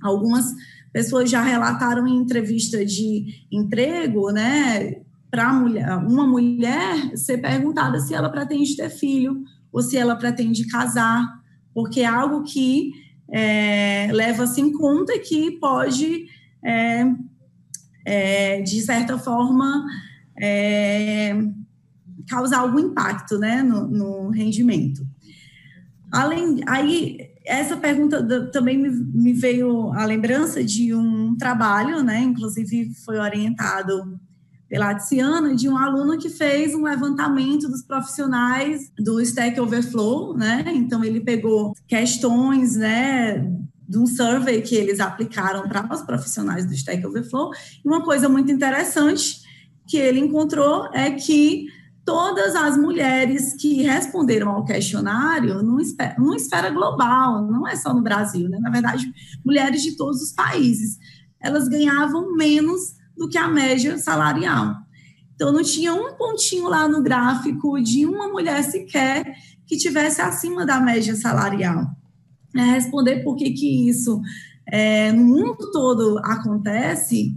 Algumas 0.01 0.53
pessoas 0.93 1.29
já 1.29 1.41
relataram 1.41 2.07
em 2.07 2.15
entrevista 2.15 2.85
de 2.85 3.45
emprego, 3.51 4.31
né, 4.31 5.01
para 5.33 5.51
uma 5.51 6.27
mulher 6.27 7.17
ser 7.17 7.39
perguntada 7.39 7.99
se 7.99 8.13
ela 8.13 8.29
pretende 8.29 8.77
ter 8.77 8.91
filho 8.91 9.43
ou 9.71 9.81
se 9.81 9.97
ela 9.97 10.15
pretende 10.15 10.67
casar, 10.67 11.25
porque 11.73 12.01
é 12.01 12.05
algo 12.05 12.43
que 12.43 12.91
é, 13.31 14.09
leva-se 14.13 14.61
em 14.61 14.71
conta 14.71 15.17
que 15.17 15.49
pode, 15.53 16.27
é, 16.63 17.05
é, 18.05 18.61
de 18.61 18.79
certa 18.81 19.17
forma, 19.17 19.83
é, 20.39 21.35
causar 22.29 22.59
algum 22.59 22.77
impacto 22.77 23.39
né, 23.39 23.63
no, 23.63 23.87
no, 23.87 24.29
rendimento. 24.29 25.03
Além, 26.11 26.59
aí, 26.67 27.17
essa 27.43 27.75
pergunta 27.75 28.51
também 28.51 28.77
me, 28.77 28.89
me 28.91 29.33
veio 29.33 29.91
a 29.93 30.05
lembrança 30.05 30.63
de 30.63 30.93
um 30.93 31.35
trabalho, 31.35 32.03
né, 32.03 32.19
inclusive 32.19 32.93
foi 33.03 33.17
orientado 33.17 34.19
pela 34.73 34.95
Tiziana, 34.95 35.53
de 35.53 35.69
um 35.69 35.77
aluno 35.77 36.17
que 36.17 36.31
fez 36.31 36.73
um 36.73 36.81
levantamento 36.81 37.69
dos 37.69 37.83
profissionais 37.83 38.91
do 38.97 39.21
Stack 39.21 39.59
Overflow, 39.59 40.35
né? 40.35 40.63
Então 40.73 41.03
ele 41.03 41.21
pegou 41.21 41.75
questões, 41.87 42.75
né, 42.75 43.37
de 43.87 43.99
um 43.99 44.07
survey 44.07 44.63
que 44.63 44.73
eles 44.73 44.99
aplicaram 44.99 45.69
para 45.69 45.87
os 45.93 46.01
profissionais 46.01 46.65
do 46.65 46.73
Stack 46.73 47.05
Overflow. 47.05 47.51
E 47.85 47.87
uma 47.87 48.03
coisa 48.03 48.27
muito 48.27 48.51
interessante 48.51 49.43
que 49.87 49.95
ele 49.95 50.19
encontrou 50.19 50.89
é 50.91 51.11
que 51.11 51.67
todas 52.03 52.55
as 52.55 52.75
mulheres 52.75 53.53
que 53.53 53.83
responderam 53.83 54.49
ao 54.49 54.65
questionário, 54.65 55.61
numa 55.61 56.35
esfera 56.35 56.71
global, 56.71 57.43
não 57.45 57.67
é 57.67 57.75
só 57.75 57.93
no 57.93 58.01
Brasil, 58.01 58.49
né? 58.49 58.57
Na 58.59 58.71
verdade, 58.71 59.05
mulheres 59.45 59.83
de 59.83 59.95
todos 59.95 60.19
os 60.19 60.31
países, 60.31 60.97
elas 61.39 61.67
ganhavam 61.67 62.35
menos 62.35 63.02
do 63.15 63.29
que 63.29 63.37
a 63.37 63.47
média 63.47 63.97
salarial. 63.97 64.75
Então, 65.35 65.51
não 65.51 65.63
tinha 65.63 65.93
um 65.93 66.13
pontinho 66.15 66.67
lá 66.67 66.87
no 66.87 67.01
gráfico 67.01 67.81
de 67.81 68.05
uma 68.05 68.27
mulher 68.27 68.63
sequer 68.63 69.35
que 69.65 69.77
tivesse 69.77 70.21
acima 70.21 70.65
da 70.65 70.79
média 70.79 71.15
salarial. 71.15 71.87
É, 72.55 72.61
responder 72.61 73.23
por 73.23 73.35
que, 73.35 73.51
que 73.51 73.89
isso 73.89 74.21
é, 74.67 75.11
no 75.11 75.23
mundo 75.23 75.71
todo 75.71 76.19
acontece 76.19 77.35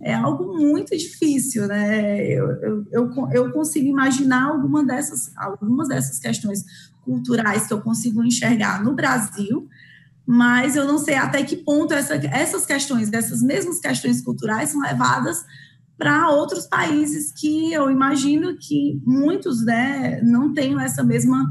é 0.00 0.12
algo 0.12 0.58
muito 0.58 0.96
difícil, 0.96 1.66
né? 1.66 2.26
Eu, 2.26 2.50
eu, 2.60 2.84
eu, 2.92 3.28
eu, 3.32 3.52
consigo 3.52 3.86
imaginar 3.86 4.50
alguma 4.50 4.84
dessas, 4.84 5.32
algumas 5.36 5.88
dessas 5.88 6.18
questões 6.18 6.64
culturais 7.02 7.66
que 7.66 7.72
eu 7.72 7.80
consigo 7.80 8.22
enxergar 8.22 8.84
no 8.84 8.94
Brasil, 8.94 9.68
mas 10.26 10.74
eu 10.74 10.84
não 10.84 10.98
sei 10.98 11.14
até 11.14 11.42
que 11.44 11.56
ponto 11.56 11.94
essa, 11.94 12.14
essas 12.14 12.66
questões, 12.66 13.12
essas 13.12 13.42
mesmas 13.42 13.78
questões 13.78 14.20
culturais 14.20 14.70
são 14.70 14.80
levadas 14.80 15.44
para 15.96 16.30
outros 16.30 16.66
países 16.66 17.32
que 17.32 17.72
eu 17.72 17.90
imagino 17.90 18.56
que 18.58 19.00
muitos 19.06 19.64
né, 19.64 20.20
não 20.22 20.52
tenham 20.52 20.80
essa 20.80 21.02
mesma 21.02 21.48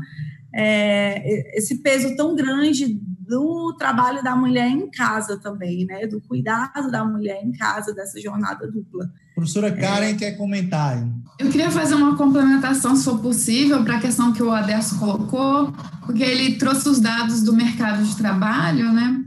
é, 0.54 1.58
esse 1.58 1.82
peso 1.82 2.16
tão 2.16 2.36
grande 2.36 3.00
do 3.28 3.76
trabalho 3.78 4.24
da 4.24 4.36
mulher 4.36 4.70
em 4.70 4.90
casa 4.90 5.38
também, 5.38 5.86
né, 5.86 6.08
do 6.08 6.22
cuidado 6.22 6.92
da 6.92 7.04
mulher 7.04 7.44
em 7.44 7.52
casa 7.52 7.94
dessa 7.94 8.20
jornada 8.22 8.70
dupla. 8.70 9.10
Professora 9.34 9.72
Karen 9.72 10.12
é. 10.12 10.14
quer 10.14 10.38
comentar. 10.38 11.06
Eu 11.38 11.50
queria 11.50 11.70
fazer 11.70 11.96
uma 11.96 12.16
complementação, 12.16 12.96
se 12.96 13.04
for 13.04 13.20
possível, 13.20 13.84
para 13.84 13.98
a 13.98 14.00
questão 14.00 14.32
que 14.32 14.42
o 14.42 14.52
Aderso 14.52 14.98
colocou, 14.98 15.74
porque 16.06 16.24
ele 16.24 16.56
trouxe 16.56 16.88
os 16.88 17.00
dados 17.00 17.44
do 17.44 17.52
mercado 17.52 18.04
de 18.04 18.16
trabalho, 18.16 18.94
né? 18.94 19.22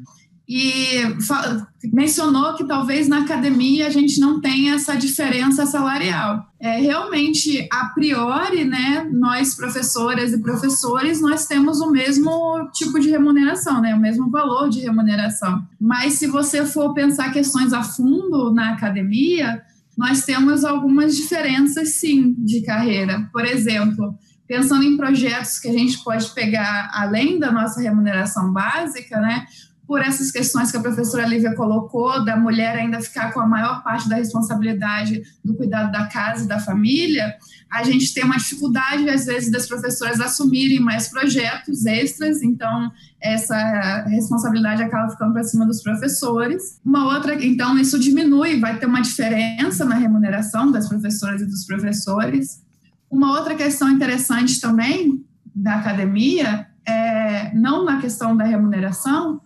E 0.49 1.03
mencionou 1.93 2.55
que 2.55 2.65
talvez 2.65 3.07
na 3.07 3.19
academia 3.19 3.87
a 3.87 3.91
gente 3.91 4.19
não 4.19 4.41
tenha 4.41 4.77
essa 4.77 4.97
diferença 4.97 5.67
salarial. 5.67 6.47
É, 6.59 6.79
realmente, 6.79 7.69
a 7.71 7.91
priori, 7.91 8.65
né, 8.65 9.07
nós 9.13 9.55
professoras 9.55 10.33
e 10.33 10.41
professores, 10.41 11.21
nós 11.21 11.45
temos 11.45 11.81
o 11.81 11.91
mesmo 11.91 12.31
tipo 12.73 12.99
de 12.99 13.11
remuneração, 13.11 13.83
né, 13.83 13.95
o 13.95 14.01
mesmo 14.01 14.31
valor 14.31 14.71
de 14.71 14.81
remuneração. 14.81 15.63
Mas 15.79 16.15
se 16.15 16.27
você 16.27 16.65
for 16.65 16.95
pensar 16.95 17.31
questões 17.31 17.75
a 17.75 17.83
fundo 17.83 18.51
na 18.51 18.71
academia, 18.71 19.63
nós 19.99 20.25
temos 20.25 20.65
algumas 20.65 21.15
diferenças, 21.15 21.97
sim, 21.97 22.35
de 22.39 22.63
carreira. 22.63 23.29
Por 23.33 23.45
exemplo, 23.45 24.17
pensando 24.47 24.83
em 24.83 24.97
projetos 24.97 25.59
que 25.59 25.69
a 25.69 25.73
gente 25.73 26.03
pode 26.03 26.31
pegar 26.31 26.91
além 26.95 27.39
da 27.39 27.53
nossa 27.53 27.83
remuneração 27.83 28.51
básica, 28.51 29.21
né? 29.21 29.45
Por 29.89 30.03
essas 30.03 30.30
questões 30.30 30.70
que 30.70 30.76
a 30.76 30.80
professora 30.80 31.26
Lívia 31.26 31.55
colocou, 31.55 32.22
da 32.22 32.36
mulher 32.36 32.76
ainda 32.76 33.01
ficar 33.01 33.32
com 33.32 33.41
a 33.41 33.47
maior 33.47 33.82
parte 33.82 34.07
da 34.07 34.16
responsabilidade 34.16 35.22
do 35.43 35.55
cuidado 35.55 35.91
da 35.91 36.05
casa 36.07 36.45
e 36.45 36.47
da 36.47 36.61
família, 36.61 37.34
a 37.72 37.82
gente 37.82 38.12
tem 38.12 38.22
uma 38.22 38.36
dificuldade, 38.36 39.09
às 39.09 39.24
vezes, 39.24 39.51
das 39.51 39.66
professoras 39.66 40.20
assumirem 40.20 40.78
mais 40.78 41.09
projetos 41.09 41.86
extras, 41.86 42.43
então 42.43 42.93
essa 43.18 44.05
responsabilidade 44.09 44.82
acaba 44.82 45.11
ficando 45.11 45.32
para 45.32 45.43
cima 45.43 45.64
dos 45.64 45.82
professores. 45.82 46.78
Uma 46.84 47.07
outra, 47.07 47.43
então, 47.43 47.78
isso 47.78 47.99
diminui, 47.99 48.61
vai 48.61 48.78
ter 48.78 48.84
uma 48.84 49.01
diferença 49.01 49.86
na 49.86 49.95
remuneração 49.95 50.70
das 50.70 50.86
professoras 50.86 51.41
e 51.41 51.47
dos 51.47 51.64
professores. 51.64 52.62
Uma 53.11 53.39
outra 53.39 53.55
questão 53.55 53.89
interessante 53.89 54.61
também 54.61 55.24
da 55.55 55.76
academia 55.76 56.66
é 56.86 57.55
não 57.55 57.86
na 57.86 57.99
questão 58.03 58.36
da 58.36 58.45
remuneração, 58.45 59.41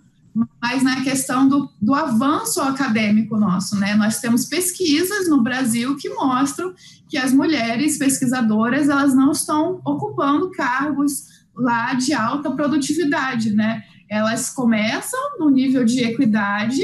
mas 0.60 0.82
na 0.82 1.02
questão 1.02 1.46
do, 1.46 1.68
do 1.80 1.94
avanço 1.94 2.60
acadêmico 2.60 3.36
nosso, 3.36 3.78
né? 3.78 3.94
Nós 3.94 4.18
temos 4.18 4.46
pesquisas 4.46 5.28
no 5.28 5.42
Brasil 5.42 5.96
que 5.96 6.08
mostram 6.08 6.74
que 7.08 7.18
as 7.18 7.32
mulheres 7.32 7.98
pesquisadoras 7.98 8.88
elas 8.88 9.14
não 9.14 9.32
estão 9.32 9.80
ocupando 9.84 10.50
cargos 10.50 11.26
lá 11.54 11.94
de 11.94 12.14
alta 12.14 12.50
produtividade, 12.50 13.52
né? 13.52 13.82
Elas 14.08 14.50
começam 14.50 15.38
no 15.38 15.50
nível 15.50 15.84
de 15.84 16.02
equidade, 16.02 16.82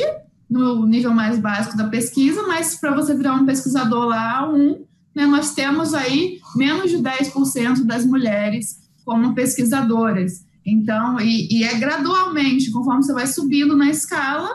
no 0.49 0.87
nível 0.87 1.13
mais 1.13 1.39
básico 1.39 1.77
da 1.77 1.89
pesquisa, 1.89 2.43
mas 2.47 2.75
para 2.77 2.95
você 2.95 3.15
virar 3.15 3.35
um 3.35 3.47
pesquisador 3.47 4.07
lá, 4.07 4.49
um, 4.51 4.85
né, 5.15 5.27
nós 5.27 5.55
temos 5.55 5.95
aí 5.95 6.39
menos 6.55 6.91
de 6.91 6.99
10% 6.99 7.85
das 7.85 8.05
mulheres 8.05 8.79
como 9.05 9.35
pesquisadoras. 9.35 10.47
Então, 10.69 11.19
e, 11.19 11.49
e, 11.51 11.65
é 11.65 11.75
gradualmente, 11.79 12.71
conforme 12.71 13.03
você 13.03 13.13
vai 13.15 13.27
subindo 13.27 13.75
na 13.75 13.89
escala, 13.89 14.51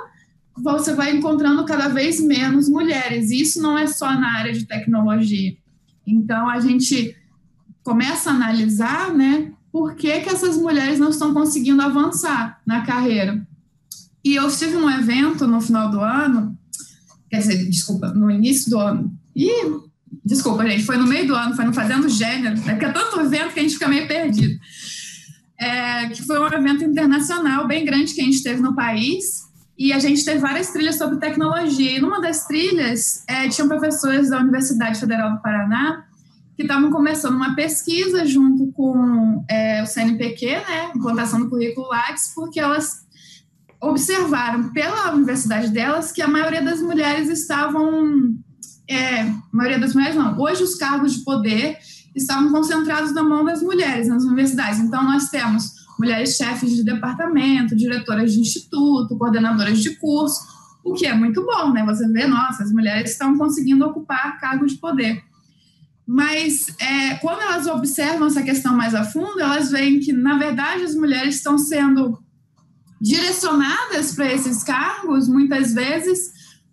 você 0.56 0.94
vai 0.94 1.16
encontrando 1.16 1.66
cada 1.66 1.88
vez 1.88 2.22
menos 2.22 2.70
mulheres. 2.70 3.32
Isso 3.32 3.60
não 3.62 3.76
é 3.76 3.88
só 3.88 4.06
na 4.14 4.38
área 4.38 4.54
de 4.54 4.66
tecnologia. 4.66 5.56
Então, 6.06 6.48
a 6.48 6.60
gente 6.60 7.16
começa 7.82 8.30
a 8.30 8.34
analisar, 8.34 9.12
né, 9.12 9.52
por 9.72 9.96
que, 9.96 10.20
que 10.20 10.30
essas 10.30 10.56
mulheres 10.56 11.00
não 11.00 11.10
estão 11.10 11.34
conseguindo 11.34 11.82
avançar 11.82 12.62
na 12.66 12.86
carreira. 12.86 13.46
E 14.24 14.36
eu 14.36 14.48
estive 14.48 14.74
num 14.74 14.90
evento 14.90 15.48
no 15.48 15.60
final 15.60 15.90
do 15.90 16.00
ano, 16.00 16.56
quer 17.30 17.40
dizer, 17.40 17.68
desculpa, 17.70 18.10
no 18.10 18.30
início 18.30 18.70
do 18.70 18.78
ano, 18.78 19.12
e 19.36 19.50
desculpa, 20.24 20.66
gente, 20.70 20.86
foi 20.86 20.96
no 20.96 21.08
meio 21.08 21.28
do 21.28 21.36
ano, 21.36 21.56
foi 21.56 21.66
no 21.66 21.74
Fazendo 21.74 22.08
Gênero, 22.08 22.56
é 22.68 22.72
porque 22.72 22.86
é 22.86 22.92
tanto 22.92 23.20
evento 23.20 23.54
que 23.54 23.60
a 23.60 23.64
gente 23.64 23.74
fica 23.74 23.88
meio 23.88 24.08
perdido 24.08 24.60
é, 25.60 26.10
que 26.10 26.24
foi 26.24 26.40
um 26.40 26.48
evento 26.48 26.84
internacional 26.84 27.68
bem 27.68 27.86
grande 27.86 28.14
que 28.14 28.22
a 28.22 28.26
gente 28.26 28.44
teve 28.44 28.62
no 28.62 28.76
país. 28.76 29.44
E 29.78 29.92
a 29.92 30.00
gente 30.00 30.24
teve 30.24 30.40
várias 30.40 30.72
trilhas 30.72 30.98
sobre 30.98 31.18
tecnologia. 31.18 31.98
E 31.98 32.00
numa 32.00 32.22
das 32.22 32.46
trilhas, 32.46 33.24
é, 33.28 33.50
tinham 33.50 33.68
professores 33.68 34.30
da 34.30 34.40
Universidade 34.40 35.00
Federal 35.00 35.34
do 35.36 35.42
Paraná 35.42 36.06
que 36.56 36.62
estavam 36.62 36.92
começando 36.92 37.36
uma 37.36 37.56
pesquisa 37.56 38.26
junto 38.26 38.72
com 38.74 39.44
é, 39.50 39.82
o 39.82 39.88
CNPq, 39.88 40.46
né, 40.46 40.92
implantação 40.96 41.40
do 41.40 41.50
currículo 41.50 41.88
Lattes, 41.88 42.32
porque 42.36 42.60
elas 42.60 43.04
observaram 43.82 44.72
pela 44.72 45.14
universidade 45.14 45.70
delas 45.70 46.12
que 46.12 46.22
a 46.22 46.28
maioria 46.28 46.62
das 46.62 46.80
mulheres 46.80 47.28
estavam, 47.28 48.38
é, 48.88 49.30
maioria 49.52 49.80
das 49.80 49.94
mulheres 49.94 50.16
não, 50.16 50.40
hoje 50.40 50.64
os 50.64 50.76
cargos 50.76 51.16
de 51.16 51.24
poder 51.24 51.78
estavam 52.16 52.52
concentrados 52.52 53.14
na 53.14 53.24
mão 53.24 53.44
das 53.44 53.62
mulheres 53.62 54.08
nas 54.08 54.24
universidades. 54.24 54.80
Então, 54.80 55.04
nós 55.04 55.30
temos 55.30 55.84
mulheres 56.00 56.36
chefes 56.36 56.72
de 56.72 56.84
departamento, 56.84 57.76
diretoras 57.76 58.34
de 58.34 58.40
instituto, 58.40 59.18
coordenadoras 59.18 59.80
de 59.80 59.96
curso, 59.98 60.40
o 60.84 60.94
que 60.94 61.06
é 61.06 61.14
muito 61.14 61.46
bom, 61.46 61.72
né? 61.72 61.86
Você 61.86 62.08
vê, 62.10 62.28
nossa, 62.28 62.64
as 62.64 62.72
mulheres 62.72 63.12
estão 63.12 63.38
conseguindo 63.38 63.86
ocupar 63.86 64.40
cargos 64.40 64.74
de 64.74 64.80
poder. 64.80 65.24
Mas 66.06 66.68
é, 66.80 67.16
quando 67.16 67.42
elas 67.42 67.68
observam 67.68 68.28
essa 68.28 68.44
questão 68.44 68.76
mais 68.76 68.94
a 68.94 69.06
fundo, 69.06 69.40
elas 69.40 69.72
veem 69.72 70.00
que, 70.00 70.12
na 70.12 70.38
verdade, 70.38 70.84
as 70.84 70.96
mulheres 70.96 71.36
estão 71.36 71.58
sendo 71.58 72.22
direcionadas 73.00 74.14
para 74.14 74.32
esses 74.32 74.64
cargos, 74.64 75.28
muitas 75.28 75.74
vezes, 75.74 76.32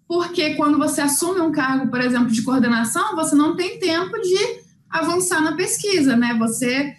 porque 0.08 0.54
quando 0.54 0.78
você 0.78 1.00
assume 1.00 1.40
um 1.40 1.52
cargo, 1.52 1.88
por 1.88 2.00
exemplo, 2.00 2.30
de 2.30 2.42
coordenação, 2.42 3.14
você 3.14 3.36
não 3.36 3.54
tem 3.54 3.78
tempo 3.78 4.16
de 4.20 4.59
avançar 4.90 5.40
na 5.40 5.54
pesquisa, 5.54 6.16
né? 6.16 6.34
Você 6.38 6.94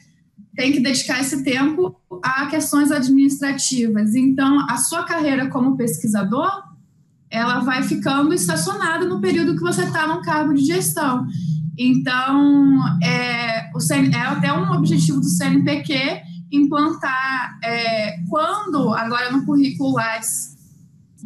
tem 0.55 0.71
que 0.71 0.79
dedicar 0.79 1.19
esse 1.21 1.43
tempo 1.43 1.95
a 2.23 2.45
questões 2.47 2.91
administrativas. 2.91 4.15
Então, 4.15 4.65
a 4.69 4.77
sua 4.77 5.03
carreira 5.03 5.47
como 5.49 5.77
pesquisador, 5.77 6.51
ela 7.29 7.59
vai 7.59 7.83
ficando 7.83 8.33
estacionada 8.33 9.05
no 9.05 9.21
período 9.21 9.55
que 9.55 9.61
você 9.61 9.83
está 9.83 10.07
no 10.07 10.21
cargo 10.21 10.53
de 10.53 10.65
gestão. 10.65 11.25
Então, 11.77 12.79
é, 13.01 13.71
o 13.73 13.79
CN, 13.79 14.13
é 14.13 14.19
até 14.19 14.51
um 14.51 14.71
objetivo 14.73 15.19
do 15.19 15.29
CNPq 15.29 16.21
implantar, 16.51 17.57
é, 17.63 18.17
quando, 18.29 18.93
agora 18.93 19.31
no 19.31 19.45
currículo 19.45 19.93
Lattes, 19.93 20.57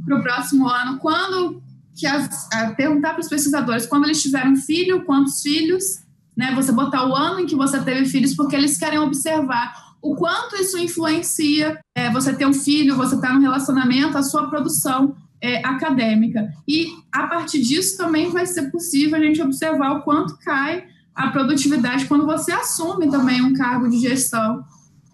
para 0.06 0.18
o 0.18 0.22
próximo 0.22 0.68
ano, 0.68 1.00
quando 1.00 1.64
que 1.96 2.06
as, 2.06 2.48
perguntar 2.76 3.14
para 3.14 3.22
os 3.22 3.30
pesquisadores 3.30 3.86
quando 3.86 4.04
eles 4.04 4.22
tiveram 4.22 4.56
filho, 4.56 5.06
quantos 5.06 5.42
filhos, 5.42 6.05
né? 6.36 6.54
Você 6.56 6.72
botar 6.72 7.08
o 7.08 7.16
ano 7.16 7.40
em 7.40 7.46
que 7.46 7.56
você 7.56 7.80
teve 7.82 8.06
filhos, 8.06 8.36
porque 8.36 8.56
eles 8.56 8.78
querem 8.78 9.00
observar 9.00 9.86
o 10.02 10.16
quanto 10.16 10.56
isso 10.56 10.78
influencia 10.78 11.80
é, 11.96 12.12
você 12.12 12.34
ter 12.34 12.46
um 12.46 12.54
filho, 12.54 12.96
você 12.96 13.16
estar 13.16 13.30
tá 13.30 13.34
no 13.34 13.42
relacionamento, 13.42 14.18
a 14.18 14.24
sua 14.24 14.50
produção 14.50 15.16
é, 15.42 15.66
acadêmica. 15.66 16.48
E 16.68 16.88
a 17.12 17.28
partir 17.28 17.62
disso 17.62 17.98
também 17.98 18.30
vai 18.30 18.46
ser 18.46 18.70
possível 18.72 19.18
a 19.18 19.22
gente 19.22 19.42
observar 19.42 19.94
o 19.94 20.02
quanto 20.04 20.38
cai 20.38 20.86
a 21.14 21.30
produtividade 21.30 22.06
quando 22.06 22.26
você 22.26 22.52
assume 22.52 23.10
também 23.10 23.42
um 23.42 23.54
cargo 23.54 23.90
de 23.90 23.98
gestão, 23.98 24.64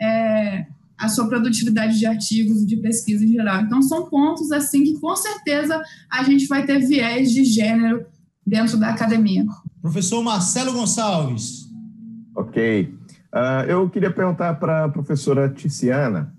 é, 0.02 0.66
a 0.98 1.08
sua 1.08 1.28
produtividade 1.28 1.98
de 1.98 2.06
artigos 2.06 2.66
de 2.66 2.78
pesquisa 2.78 3.24
em 3.24 3.32
geral. 3.32 3.62
Então, 3.62 3.82
são 3.82 4.10
pontos 4.10 4.52
assim 4.52 4.84
que 4.84 5.00
com 5.00 5.16
certeza 5.16 5.82
a 6.10 6.24
gente 6.24 6.48
vai 6.48 6.66
ter 6.66 6.80
viés 6.80 7.32
de 7.32 7.44
gênero 7.44 8.06
dentro 8.46 8.78
da 8.78 8.90
academia. 8.90 9.46
Professor 9.82 10.22
Marcelo 10.24 10.74
Gonçalves. 10.74 11.70
Ok. 12.36 12.94
Uh, 13.34 13.66
eu 13.68 13.90
queria 13.90 14.12
perguntar 14.12 14.56
para 14.56 14.86
a 14.86 14.90
professora 14.90 15.50
Ticiana. 15.50 16.34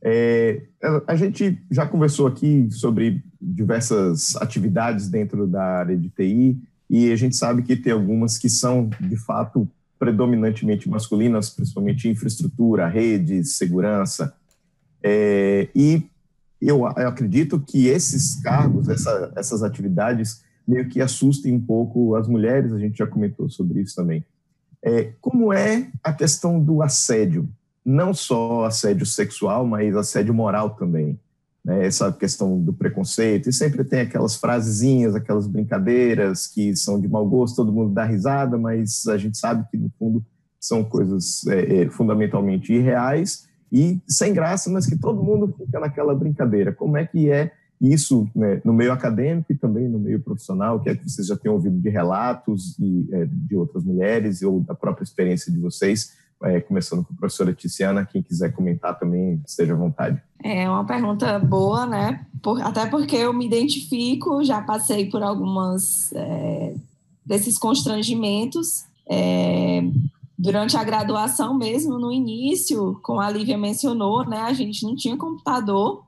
É, 0.00 0.62
a 1.06 1.16
gente 1.16 1.60
já 1.70 1.86
conversou 1.86 2.26
aqui 2.26 2.68
sobre 2.70 3.22
diversas 3.40 4.36
atividades 4.36 5.08
dentro 5.08 5.46
da 5.46 5.62
área 5.62 5.96
de 5.96 6.08
TI 6.08 6.60
e 6.88 7.12
a 7.12 7.16
gente 7.16 7.36
sabe 7.36 7.62
que 7.62 7.76
tem 7.76 7.92
algumas 7.92 8.38
que 8.38 8.48
são, 8.48 8.88
de 9.00 9.16
fato, 9.16 9.68
predominantemente 9.98 10.88
masculinas, 10.88 11.50
principalmente 11.50 12.08
infraestrutura, 12.08 12.86
redes, 12.86 13.56
segurança. 13.56 14.34
É, 15.02 15.68
e 15.74 16.04
eu, 16.60 16.78
eu, 16.96 17.08
acredito 17.08 17.60
que 17.60 17.86
esses 17.88 18.40
cargos, 18.40 18.88
essa, 18.88 19.32
essas 19.36 19.62
atividades, 19.62 20.42
meio 20.68 20.88
que 20.88 21.00
assustem 21.00 21.54
um 21.54 21.60
pouco 21.60 22.14
as 22.14 22.28
mulheres, 22.28 22.72
a 22.72 22.78
gente 22.78 22.98
já 22.98 23.06
comentou 23.06 23.48
sobre 23.48 23.80
isso 23.80 23.96
também. 23.96 24.22
É, 24.84 25.12
como 25.20 25.52
é 25.52 25.88
a 26.04 26.12
questão 26.12 26.60
do 26.62 26.82
assédio? 26.82 27.48
Não 27.84 28.12
só 28.12 28.66
assédio 28.66 29.06
sexual, 29.06 29.66
mas 29.66 29.96
assédio 29.96 30.34
moral 30.34 30.70
também. 30.70 31.18
Né? 31.64 31.86
Essa 31.86 32.12
questão 32.12 32.60
do 32.60 32.72
preconceito. 32.72 33.48
E 33.48 33.52
sempre 33.52 33.82
tem 33.82 34.00
aquelas 34.00 34.36
frasezinhas, 34.36 35.14
aquelas 35.14 35.46
brincadeiras 35.46 36.46
que 36.46 36.76
são 36.76 37.00
de 37.00 37.08
mau 37.08 37.26
gosto, 37.26 37.56
todo 37.56 37.72
mundo 37.72 37.94
dá 37.94 38.04
risada, 38.04 38.58
mas 38.58 39.06
a 39.08 39.16
gente 39.16 39.38
sabe 39.38 39.66
que, 39.70 39.76
no 39.78 39.90
fundo, 39.98 40.24
são 40.60 40.84
coisas 40.84 41.46
é, 41.46 41.82
é, 41.82 41.90
fundamentalmente 41.90 42.72
irreais 42.72 43.48
e 43.72 44.00
sem 44.06 44.32
graça, 44.32 44.70
mas 44.70 44.86
que 44.86 44.98
todo 44.98 45.22
mundo 45.22 45.54
fica 45.56 45.80
naquela 45.80 46.14
brincadeira. 46.14 46.72
Como 46.72 46.96
é 46.96 47.06
que 47.06 47.30
é 47.30 47.52
isso 47.80 48.28
né, 48.34 48.60
no 48.64 48.72
meio 48.72 48.92
acadêmico 48.92 49.52
e 49.52 49.54
também 49.54 49.88
no 49.88 49.98
meio 49.98 50.20
profissional, 50.20 50.80
que 50.80 50.88
é 50.88 50.96
que 50.96 51.08
vocês 51.08 51.26
já 51.26 51.36
tenham 51.36 51.54
ouvido 51.54 51.78
de 51.78 51.88
relatos 51.88 52.76
e, 52.78 53.08
é, 53.12 53.26
de 53.26 53.56
outras 53.56 53.84
mulheres 53.84 54.42
ou 54.42 54.60
da 54.60 54.74
própria 54.74 55.04
experiência 55.04 55.52
de 55.52 55.58
vocês, 55.58 56.12
é, 56.42 56.60
começando 56.60 57.04
com 57.04 57.12
a 57.12 57.16
professora 57.16 57.52
Tiziana, 57.52 58.04
quem 58.04 58.22
quiser 58.22 58.52
comentar 58.52 58.98
também, 58.98 59.40
esteja 59.46 59.74
à 59.74 59.76
vontade. 59.76 60.20
É 60.42 60.68
uma 60.68 60.84
pergunta 60.84 61.38
boa, 61.38 61.86
né? 61.86 62.26
Por, 62.42 62.60
até 62.62 62.86
porque 62.86 63.16
eu 63.16 63.32
me 63.32 63.46
identifico, 63.46 64.42
já 64.44 64.60
passei 64.62 65.08
por 65.10 65.22
algumas 65.22 66.12
é, 66.12 66.74
desses 67.26 67.58
constrangimentos. 67.58 68.84
É, 69.10 69.82
durante 70.38 70.76
a 70.76 70.84
graduação 70.84 71.54
mesmo, 71.54 71.98
no 71.98 72.12
início, 72.12 72.98
como 73.02 73.20
a 73.20 73.30
Lívia 73.30 73.58
mencionou, 73.58 74.24
né, 74.24 74.38
a 74.38 74.52
gente 74.52 74.84
não 74.84 74.94
tinha 74.94 75.16
computador, 75.16 76.04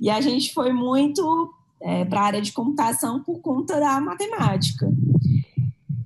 e 0.00 0.10
a 0.10 0.20
gente 0.20 0.52
foi 0.52 0.72
muito 0.72 1.52
é, 1.80 2.04
para 2.04 2.20
a 2.20 2.24
área 2.24 2.42
de 2.42 2.52
computação 2.52 3.22
por 3.22 3.40
conta 3.40 3.78
da 3.78 4.00
matemática. 4.00 4.92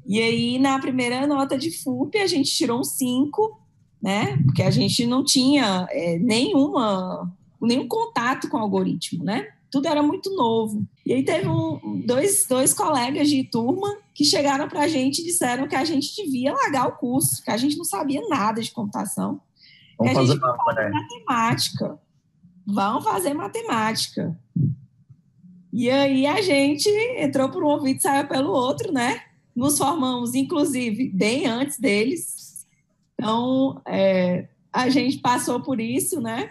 E 0.07 0.21
aí, 0.21 0.59
na 0.59 0.79
primeira 0.79 1.27
nota 1.27 1.59
de 1.59 1.71
FUP, 1.71 2.17
a 2.19 2.27
gente 2.27 2.51
tirou 2.51 2.81
um 2.81 2.85
5, 2.85 3.61
né? 4.01 4.37
Porque 4.45 4.63
a 4.63 4.71
gente 4.71 5.05
não 5.07 5.25
tinha 5.25 5.87
é, 5.91 6.19
nenhuma, 6.19 7.33
nenhum 7.61 7.89
contato 7.89 8.49
com 8.49 8.57
o 8.57 8.61
algoritmo, 8.61 9.25
né? 9.25 9.49
Tudo 9.71 9.89
era 9.89 10.03
muito 10.03 10.35
novo. 10.35 10.87
E 11.05 11.13
aí 11.13 11.25
teve 11.25 11.49
um, 11.49 12.03
dois, 12.07 12.47
dois 12.49 12.73
colegas 12.73 13.29
de 13.29 13.45
turma 13.45 13.97
que 14.15 14.25
chegaram 14.25 14.69
para 14.69 14.83
a 14.83 14.89
gente 14.89 15.21
e 15.21 15.25
disseram 15.25 15.67
que 15.67 15.75
a 15.75 15.85
gente 15.85 16.15
devia 16.15 16.55
largar 16.55 16.87
o 16.87 16.93
curso, 16.93 17.43
que 17.43 17.51
a 17.51 17.57
gente 17.57 17.77
não 17.77 17.85
sabia 17.85 18.21
nada 18.29 18.63
de 18.63 18.71
computação. 18.71 19.41
Vamos 19.99 20.13
que 20.13 20.19
a 20.19 20.25
gente 20.25 20.41
fazer, 20.41 20.57
fazer 20.65 20.85
né? 20.85 20.91
matemática. 20.91 21.99
Vão 22.67 23.01
fazer 23.01 23.33
matemática. 23.33 24.37
E 25.73 25.91
aí 25.91 26.27
a 26.27 26.41
gente 26.43 26.89
entrou 27.19 27.49
por 27.49 27.63
um 27.63 27.69
ouvido 27.69 27.99
e 27.99 28.03
saiu 28.03 28.27
pelo 28.27 28.51
outro, 28.51 28.93
né? 28.93 29.21
Nos 29.55 29.79
formamos, 29.79 30.35
inclusive, 30.35 31.11
bem 31.11 31.47
antes 31.47 31.79
deles. 31.79 32.67
Então, 33.15 33.81
é, 33.87 34.49
a 34.73 34.89
gente 34.89 35.19
passou 35.19 35.61
por 35.61 35.81
isso, 35.81 36.21
né? 36.21 36.51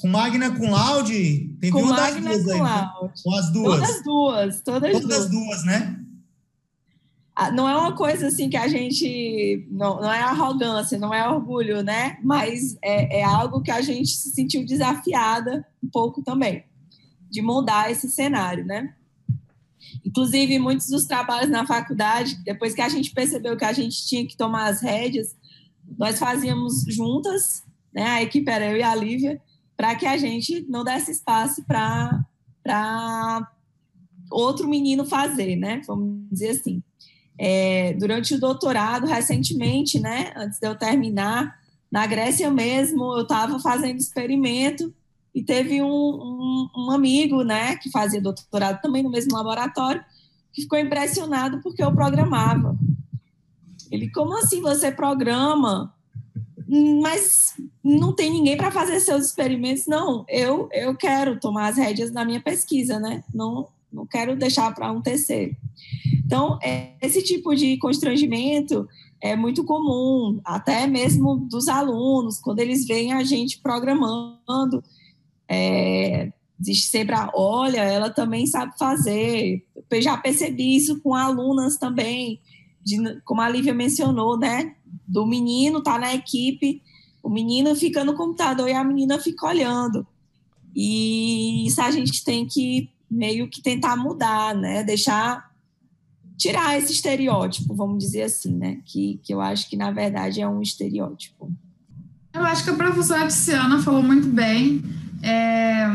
Com 0.00 0.08
Magna 0.08 0.50
com 0.54 0.70
Laude? 0.70 1.56
Tem 1.60 1.70
com 1.70 1.82
Magna 1.82 2.30
com 2.30 2.52
aí, 2.52 2.60
Laude. 2.60 3.22
Com 3.22 3.34
as 3.34 3.50
duas? 3.50 3.80
Todas 3.80 4.02
duas. 4.04 4.60
Todas, 4.62 4.92
todas 4.92 5.00
duas. 5.02 5.30
duas, 5.30 5.64
né? 5.64 6.05
Ah, 7.38 7.50
não 7.50 7.68
é 7.68 7.76
uma 7.76 7.94
coisa 7.94 8.28
assim 8.28 8.48
que 8.48 8.56
a 8.56 8.66
gente. 8.66 9.68
Não, 9.70 10.00
não 10.00 10.10
é 10.10 10.20
arrogância, 10.20 10.98
não 10.98 11.12
é 11.12 11.28
orgulho, 11.28 11.82
né? 11.82 12.18
Mas 12.24 12.78
é, 12.82 13.20
é 13.20 13.24
algo 13.24 13.60
que 13.60 13.70
a 13.70 13.82
gente 13.82 14.08
se 14.08 14.30
sentiu 14.30 14.64
desafiada 14.64 15.66
um 15.84 15.88
pouco 15.90 16.22
também, 16.22 16.64
de 17.30 17.42
mudar 17.42 17.90
esse 17.90 18.08
cenário, 18.08 18.64
né? 18.64 18.94
Inclusive, 20.02 20.58
muitos 20.58 20.88
dos 20.88 21.04
trabalhos 21.04 21.50
na 21.50 21.66
faculdade, 21.66 22.42
depois 22.42 22.74
que 22.74 22.80
a 22.80 22.88
gente 22.88 23.12
percebeu 23.12 23.54
que 23.54 23.66
a 23.66 23.72
gente 23.72 24.06
tinha 24.06 24.26
que 24.26 24.34
tomar 24.34 24.68
as 24.68 24.80
rédeas, 24.80 25.36
nós 25.98 26.18
fazíamos 26.18 26.84
juntas, 26.88 27.62
né? 27.92 28.04
A 28.04 28.22
equipe 28.22 28.50
era 28.50 28.70
eu 28.70 28.78
e 28.78 28.82
a 28.82 28.94
Lívia, 28.94 29.42
para 29.76 29.94
que 29.94 30.06
a 30.06 30.16
gente 30.16 30.64
não 30.70 30.82
desse 30.82 31.10
espaço 31.10 31.62
para 31.66 33.46
outro 34.30 34.66
menino 34.66 35.04
fazer, 35.04 35.54
né? 35.56 35.82
Vamos 35.86 36.30
dizer 36.30 36.48
assim. 36.48 36.82
É, 37.38 37.92
durante 37.94 38.34
o 38.34 38.40
doutorado, 38.40 39.06
recentemente, 39.06 40.00
né? 40.00 40.32
Antes 40.36 40.58
de 40.58 40.66
eu 40.66 40.74
terminar, 40.74 41.58
na 41.90 42.06
Grécia 42.06 42.50
mesmo, 42.50 43.16
eu 43.16 43.22
estava 43.22 43.58
fazendo 43.58 43.98
experimento 43.98 44.92
e 45.34 45.42
teve 45.42 45.82
um, 45.82 45.86
um, 45.86 46.68
um, 46.76 46.90
amigo, 46.90 47.42
né, 47.42 47.76
que 47.76 47.90
fazia 47.90 48.20
doutorado 48.20 48.80
também 48.80 49.02
no 49.02 49.10
mesmo 49.10 49.36
laboratório, 49.36 50.02
que 50.52 50.62
ficou 50.62 50.78
impressionado 50.78 51.60
porque 51.62 51.82
eu 51.84 51.92
programava. 51.92 52.76
Ele, 53.90 54.10
como 54.10 54.36
assim 54.38 54.60
você 54.60 54.90
programa? 54.90 55.94
Mas 57.02 57.54
não 57.84 58.12
tem 58.14 58.30
ninguém 58.30 58.56
para 58.56 58.70
fazer 58.70 58.98
seus 58.98 59.26
experimentos? 59.26 59.86
Não, 59.86 60.24
eu, 60.28 60.68
eu 60.72 60.96
quero 60.96 61.38
tomar 61.38 61.68
as 61.68 61.76
rédeas 61.76 62.10
da 62.10 62.24
minha 62.24 62.40
pesquisa, 62.40 62.98
né? 62.98 63.22
Não, 63.32 63.68
não 63.92 64.06
quero 64.06 64.36
deixar 64.36 64.74
para 64.74 64.90
um 64.90 65.00
terceiro. 65.00 65.54
Então, 66.26 66.58
é, 66.60 66.94
esse 67.00 67.22
tipo 67.22 67.54
de 67.54 67.78
constrangimento 67.78 68.88
é 69.22 69.36
muito 69.36 69.64
comum, 69.64 70.40
até 70.44 70.84
mesmo 70.84 71.36
dos 71.36 71.68
alunos, 71.68 72.40
quando 72.40 72.58
eles 72.58 72.84
veem 72.84 73.12
a 73.12 73.22
gente 73.22 73.60
programando, 73.60 74.82
é, 75.48 76.32
existe 76.60 76.88
sempre 76.88 77.14
olha, 77.32 77.80
ela 77.80 78.10
também 78.10 78.44
sabe 78.44 78.76
fazer. 78.76 79.64
Eu 79.88 80.02
já 80.02 80.16
percebi 80.16 80.74
isso 80.74 81.00
com 81.00 81.14
alunas 81.14 81.78
também, 81.78 82.40
de, 82.82 83.20
como 83.24 83.40
a 83.40 83.48
Lívia 83.48 83.72
mencionou, 83.72 84.36
né? 84.36 84.74
Do 85.06 85.24
menino 85.24 85.80
tá 85.80 85.96
na 85.96 86.12
equipe, 86.12 86.82
o 87.22 87.30
menino 87.30 87.72
fica 87.76 88.04
no 88.04 88.16
computador 88.16 88.68
e 88.68 88.72
a 88.72 88.82
menina 88.82 89.20
fica 89.20 89.46
olhando. 89.46 90.04
E 90.74 91.68
isso 91.68 91.80
a 91.80 91.90
gente 91.92 92.24
tem 92.24 92.46
que 92.46 92.90
meio 93.08 93.48
que 93.48 93.62
tentar 93.62 93.96
mudar, 93.96 94.56
né? 94.56 94.82
Deixar 94.82 95.54
tirar 96.36 96.76
esse 96.78 96.92
estereótipo, 96.92 97.74
vamos 97.74 98.04
dizer 98.04 98.22
assim, 98.22 98.54
né? 98.54 98.78
Que, 98.84 99.20
que 99.22 99.32
eu 99.32 99.40
acho 99.40 99.68
que 99.68 99.76
na 99.76 99.90
verdade 99.90 100.40
é 100.40 100.48
um 100.48 100.60
estereótipo. 100.60 101.50
Eu 102.32 102.44
acho 102.44 102.64
que 102.64 102.70
a 102.70 102.74
professora 102.74 103.26
Tiziana 103.26 103.82
falou 103.82 104.02
muito 104.02 104.28
bem 104.28 104.82
é, 105.22 105.86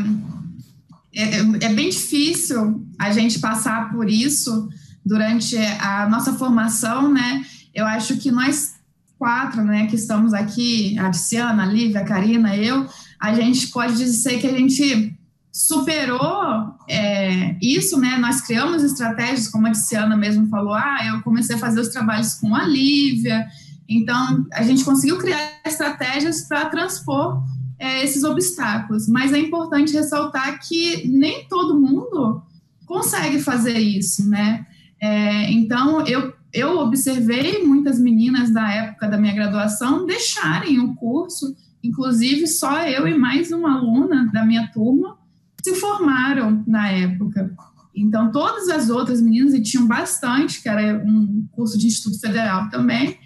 é, 1.14 1.38
é 1.62 1.72
bem 1.72 1.88
difícil 1.88 2.84
a 2.98 3.12
gente 3.12 3.38
passar 3.38 3.92
por 3.92 4.08
isso 4.08 4.68
durante 5.04 5.56
a 5.56 6.08
nossa 6.08 6.32
formação, 6.34 7.12
né? 7.12 7.44
Eu 7.74 7.86
acho 7.86 8.16
que 8.16 8.30
nós 8.30 8.74
quatro, 9.18 9.62
né, 9.62 9.86
que 9.86 9.94
estamos 9.94 10.34
aqui, 10.34 10.98
a 10.98 11.08
Tiziana, 11.08 11.62
a 11.62 11.66
Lívia, 11.66 12.00
a 12.00 12.04
Karina, 12.04 12.56
eu, 12.56 12.88
a 13.20 13.32
gente 13.32 13.68
pode 13.68 13.96
dizer 13.96 14.40
que 14.40 14.48
a 14.48 14.52
gente 14.52 15.11
superou 15.52 16.74
é, 16.88 17.56
isso, 17.60 18.00
né? 18.00 18.16
Nós 18.16 18.40
criamos 18.40 18.82
estratégias, 18.82 19.48
como 19.48 19.66
a 19.66 19.72
Tiziana 19.72 20.16
mesmo 20.16 20.48
falou, 20.48 20.72
ah, 20.72 20.98
eu 21.06 21.20
comecei 21.20 21.56
a 21.56 21.58
fazer 21.58 21.80
os 21.80 21.88
trabalhos 21.88 22.34
com 22.34 22.54
a 22.54 22.64
Lívia, 22.64 23.46
então 23.86 24.46
a 24.50 24.62
gente 24.62 24.82
conseguiu 24.82 25.18
criar 25.18 25.60
estratégias 25.66 26.48
para 26.48 26.70
transpor 26.70 27.42
é, 27.78 28.02
esses 28.02 28.24
obstáculos. 28.24 29.06
Mas 29.06 29.34
é 29.34 29.38
importante 29.38 29.92
ressaltar 29.92 30.58
que 30.66 31.06
nem 31.06 31.46
todo 31.48 31.78
mundo 31.78 32.42
consegue 32.86 33.38
fazer 33.38 33.78
isso, 33.78 34.28
né? 34.30 34.66
É, 34.98 35.50
então, 35.52 36.06
eu, 36.06 36.32
eu 36.50 36.78
observei 36.78 37.62
muitas 37.62 38.00
meninas 38.00 38.50
da 38.50 38.72
época 38.72 39.06
da 39.06 39.18
minha 39.18 39.34
graduação 39.34 40.06
deixarem 40.06 40.78
o 40.80 40.94
curso, 40.94 41.54
inclusive 41.82 42.46
só 42.46 42.86
eu 42.86 43.06
e 43.06 43.18
mais 43.18 43.52
uma 43.52 43.76
aluna 43.76 44.30
da 44.32 44.46
minha 44.46 44.68
turma 44.68 45.20
se 45.62 45.74
formaram 45.76 46.64
na 46.66 46.90
época. 46.90 47.54
Então, 47.94 48.32
todas 48.32 48.68
as 48.68 48.88
outras 48.88 49.20
meninas, 49.20 49.54
e 49.54 49.62
tinham 49.62 49.86
bastante, 49.86 50.62
que 50.62 50.68
era 50.68 51.02
um 51.04 51.46
curso 51.52 51.78
de 51.78 51.86
Instituto 51.86 52.18
Federal 52.18 52.68
também, 52.70 53.18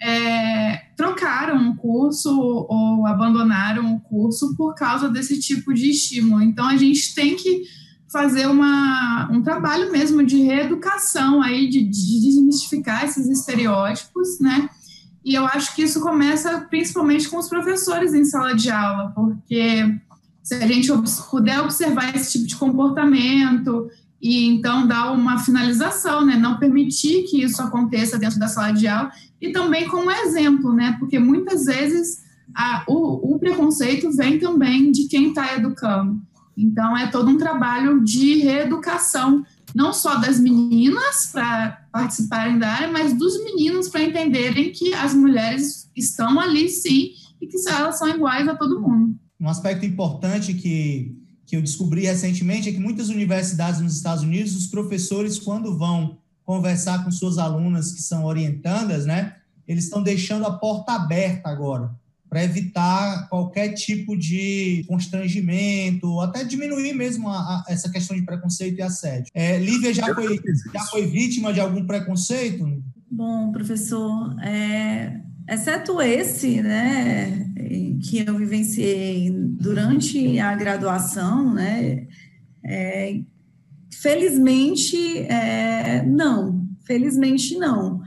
é, 0.00 0.76
trocaram 0.96 1.70
o 1.70 1.76
curso 1.76 2.30
ou 2.30 3.06
abandonaram 3.06 3.94
o 3.94 4.00
curso 4.00 4.56
por 4.56 4.74
causa 4.74 5.08
desse 5.08 5.38
tipo 5.38 5.72
de 5.74 5.90
estímulo. 5.90 6.42
Então, 6.42 6.66
a 6.66 6.76
gente 6.76 7.14
tem 7.14 7.36
que 7.36 7.62
fazer 8.10 8.46
uma, 8.46 9.28
um 9.32 9.42
trabalho 9.42 9.90
mesmo 9.90 10.24
de 10.24 10.42
reeducação 10.42 11.42
aí, 11.42 11.68
de, 11.68 11.82
de 11.82 12.20
desmistificar 12.20 13.04
esses 13.04 13.28
estereótipos, 13.28 14.38
né? 14.38 14.68
E 15.24 15.34
eu 15.34 15.46
acho 15.46 15.74
que 15.74 15.82
isso 15.82 16.00
começa 16.00 16.60
principalmente 16.68 17.28
com 17.28 17.38
os 17.38 17.48
professores 17.48 18.12
em 18.12 18.24
sala 18.24 18.54
de 18.54 18.70
aula, 18.70 19.12
porque 19.14 19.98
se 20.42 20.54
a 20.54 20.66
gente 20.66 20.90
puder 21.30 21.60
observar 21.60 22.14
esse 22.14 22.32
tipo 22.32 22.46
de 22.46 22.56
comportamento 22.56 23.88
e 24.20 24.46
então 24.46 24.86
dar 24.86 25.12
uma 25.12 25.38
finalização, 25.38 26.24
né? 26.24 26.36
Não 26.36 26.58
permitir 26.58 27.24
que 27.24 27.42
isso 27.42 27.60
aconteça 27.62 28.18
dentro 28.18 28.38
da 28.38 28.48
sala 28.48 28.72
de 28.72 28.86
aula 28.86 29.10
e 29.40 29.50
também 29.50 29.88
como 29.88 30.10
exemplo, 30.10 30.72
né? 30.72 30.96
Porque 30.98 31.18
muitas 31.18 31.64
vezes 31.64 32.22
a, 32.54 32.84
o, 32.88 33.34
o 33.34 33.38
preconceito 33.38 34.10
vem 34.12 34.38
também 34.38 34.92
de 34.92 35.08
quem 35.08 35.28
está 35.28 35.56
educando. 35.56 36.20
Então 36.56 36.96
é 36.96 37.06
todo 37.06 37.30
um 37.30 37.38
trabalho 37.38 38.04
de 38.04 38.38
reeducação, 38.38 39.44
não 39.74 39.92
só 39.92 40.16
das 40.16 40.38
meninas 40.38 41.30
para 41.32 41.82
participarem 41.90 42.58
da 42.58 42.68
área, 42.68 42.92
mas 42.92 43.14
dos 43.14 43.42
meninos 43.42 43.88
para 43.88 44.02
entenderem 44.02 44.70
que 44.70 44.92
as 44.94 45.14
mulheres 45.14 45.90
estão 45.96 46.38
ali 46.38 46.68
sim 46.68 47.12
e 47.40 47.46
que 47.46 47.56
elas 47.68 47.98
são 47.98 48.08
iguais 48.08 48.46
a 48.48 48.54
todo 48.54 48.80
mundo. 48.80 49.11
Um 49.42 49.48
aspecto 49.48 49.84
importante 49.84 50.54
que 50.54 51.20
que 51.52 51.56
eu 51.56 51.60
descobri 51.60 52.06
recentemente 52.06 52.70
é 52.70 52.72
que 52.72 52.80
muitas 52.80 53.10
universidades 53.10 53.78
nos 53.78 53.94
Estados 53.94 54.24
Unidos, 54.24 54.56
os 54.56 54.68
professores, 54.68 55.38
quando 55.38 55.76
vão 55.76 56.16
conversar 56.44 57.04
com 57.04 57.10
suas 57.10 57.36
alunas 57.36 57.92
que 57.92 58.00
são 58.00 58.24
orientandas, 58.24 59.04
né, 59.04 59.36
eles 59.68 59.84
estão 59.84 60.02
deixando 60.02 60.46
a 60.46 60.52
porta 60.52 60.92
aberta 60.92 61.50
agora 61.50 61.94
para 62.26 62.42
evitar 62.42 63.28
qualquer 63.28 63.74
tipo 63.74 64.16
de 64.16 64.82
constrangimento, 64.88 66.18
até 66.22 66.42
diminuir 66.42 66.94
mesmo 66.94 67.28
a, 67.28 67.36
a, 67.36 67.64
essa 67.68 67.90
questão 67.90 68.16
de 68.16 68.22
preconceito 68.22 68.78
e 68.78 68.82
assédio. 68.82 69.30
É, 69.34 69.58
Lívia 69.58 69.92
já 69.92 70.14
foi, 70.14 70.40
já 70.72 70.80
foi 70.86 71.06
vítima 71.06 71.52
de 71.52 71.60
algum 71.60 71.86
preconceito? 71.86 72.82
Bom, 73.10 73.52
professor, 73.52 74.34
é, 74.40 75.20
exceto 75.48 76.00
esse, 76.00 76.62
né, 76.62 77.52
que 78.02 78.24
eu 78.26 78.36
vivenciei 78.36 79.30
durante 79.30 80.38
a 80.38 80.54
graduação, 80.54 81.52
né, 81.54 82.06
é, 82.64 83.20
felizmente, 84.00 85.18
é, 85.18 86.04
não, 86.06 86.66
felizmente 86.86 87.56
não, 87.56 88.00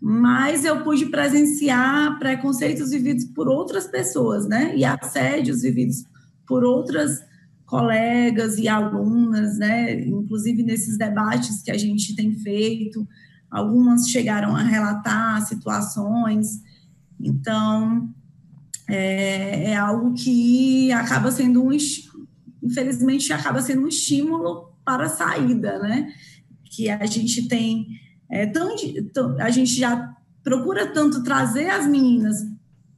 mas 0.00 0.64
eu 0.64 0.82
pude 0.82 1.06
presenciar 1.06 2.18
preconceitos 2.18 2.90
vividos 2.90 3.24
por 3.24 3.48
outras 3.48 3.86
pessoas, 3.86 4.48
né, 4.48 4.76
e 4.76 4.84
assédios 4.84 5.62
vividos 5.62 6.04
por 6.46 6.64
outras 6.64 7.20
colegas 7.66 8.58
e 8.58 8.68
alunas, 8.68 9.58
né, 9.58 10.00
inclusive 10.04 10.62
nesses 10.62 10.98
debates 10.98 11.62
que 11.62 11.70
a 11.70 11.78
gente 11.78 12.14
tem 12.14 12.34
feito, 12.34 13.06
algumas 13.50 14.08
chegaram 14.08 14.56
a 14.56 14.62
relatar 14.62 15.46
situações. 15.46 16.60
Então, 17.22 18.12
é, 18.88 19.70
é 19.70 19.76
algo 19.76 20.12
que 20.14 20.90
acaba 20.92 21.30
sendo 21.30 21.64
um, 21.64 21.70
infelizmente, 22.62 23.32
acaba 23.32 23.62
sendo 23.62 23.82
um 23.82 23.88
estímulo 23.88 24.72
para 24.84 25.06
a 25.06 25.08
saída, 25.08 25.78
né? 25.78 26.12
Que 26.64 26.90
a 26.90 27.06
gente 27.06 27.48
tem, 27.48 27.86
é, 28.30 28.46
tão, 28.46 28.74
a 29.38 29.50
gente 29.50 29.74
já 29.74 30.14
procura 30.42 30.86
tanto 30.92 31.22
trazer 31.22 31.68
as 31.70 31.86
meninas 31.86 32.44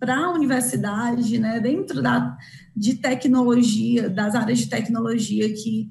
para 0.01 0.17
a 0.17 0.33
universidade, 0.33 1.39
né? 1.39 1.61
Dentro 1.61 2.03
da, 2.03 2.37
de 2.75 2.95
tecnologia, 2.95 4.09
das 4.09 4.35
áreas 4.35 4.59
de 4.59 4.69
tecnologia 4.69 5.53
que, 5.53 5.91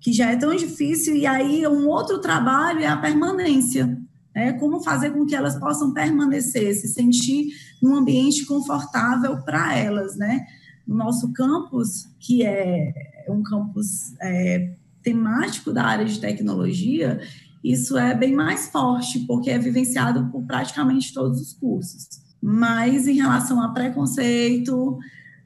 que 0.00 0.12
já 0.12 0.30
é 0.30 0.36
tão 0.36 0.54
difícil, 0.54 1.16
e 1.16 1.26
aí 1.26 1.66
um 1.66 1.88
outro 1.88 2.18
trabalho 2.18 2.80
é 2.80 2.86
a 2.86 2.96
permanência, 2.96 3.98
né? 4.34 4.52
Como 4.54 4.82
fazer 4.82 5.10
com 5.10 5.26
que 5.26 5.34
elas 5.34 5.58
possam 5.58 5.92
permanecer, 5.92 6.74
se 6.74 6.88
sentir 6.88 7.52
num 7.80 7.96
ambiente 7.96 8.44
confortável 8.46 9.38
para 9.42 9.76
elas, 9.76 10.16
né? 10.16 10.46
No 10.86 10.96
nosso 10.96 11.32
campus, 11.32 12.08
que 12.18 12.44
é 12.44 12.92
um 13.28 13.42
campus 13.42 14.14
é, 14.20 14.72
temático 15.02 15.72
da 15.72 15.84
área 15.84 16.04
de 16.04 16.18
tecnologia, 16.18 17.20
isso 17.62 17.96
é 17.96 18.14
bem 18.14 18.34
mais 18.34 18.68
forte, 18.68 19.20
porque 19.20 19.50
é 19.50 19.58
vivenciado 19.58 20.28
por 20.30 20.42
praticamente 20.44 21.12
todos 21.12 21.40
os 21.40 21.52
cursos. 21.52 22.08
Mas 22.40 23.06
em 23.06 23.14
relação 23.14 23.62
a 23.62 23.68
preconceito, 23.68 24.98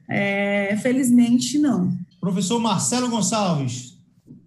é, 0.09 0.75
felizmente 0.81 1.59
não. 1.59 1.95
Professor 2.19 2.59
Marcelo 2.59 3.09
Gonçalves. 3.09 3.97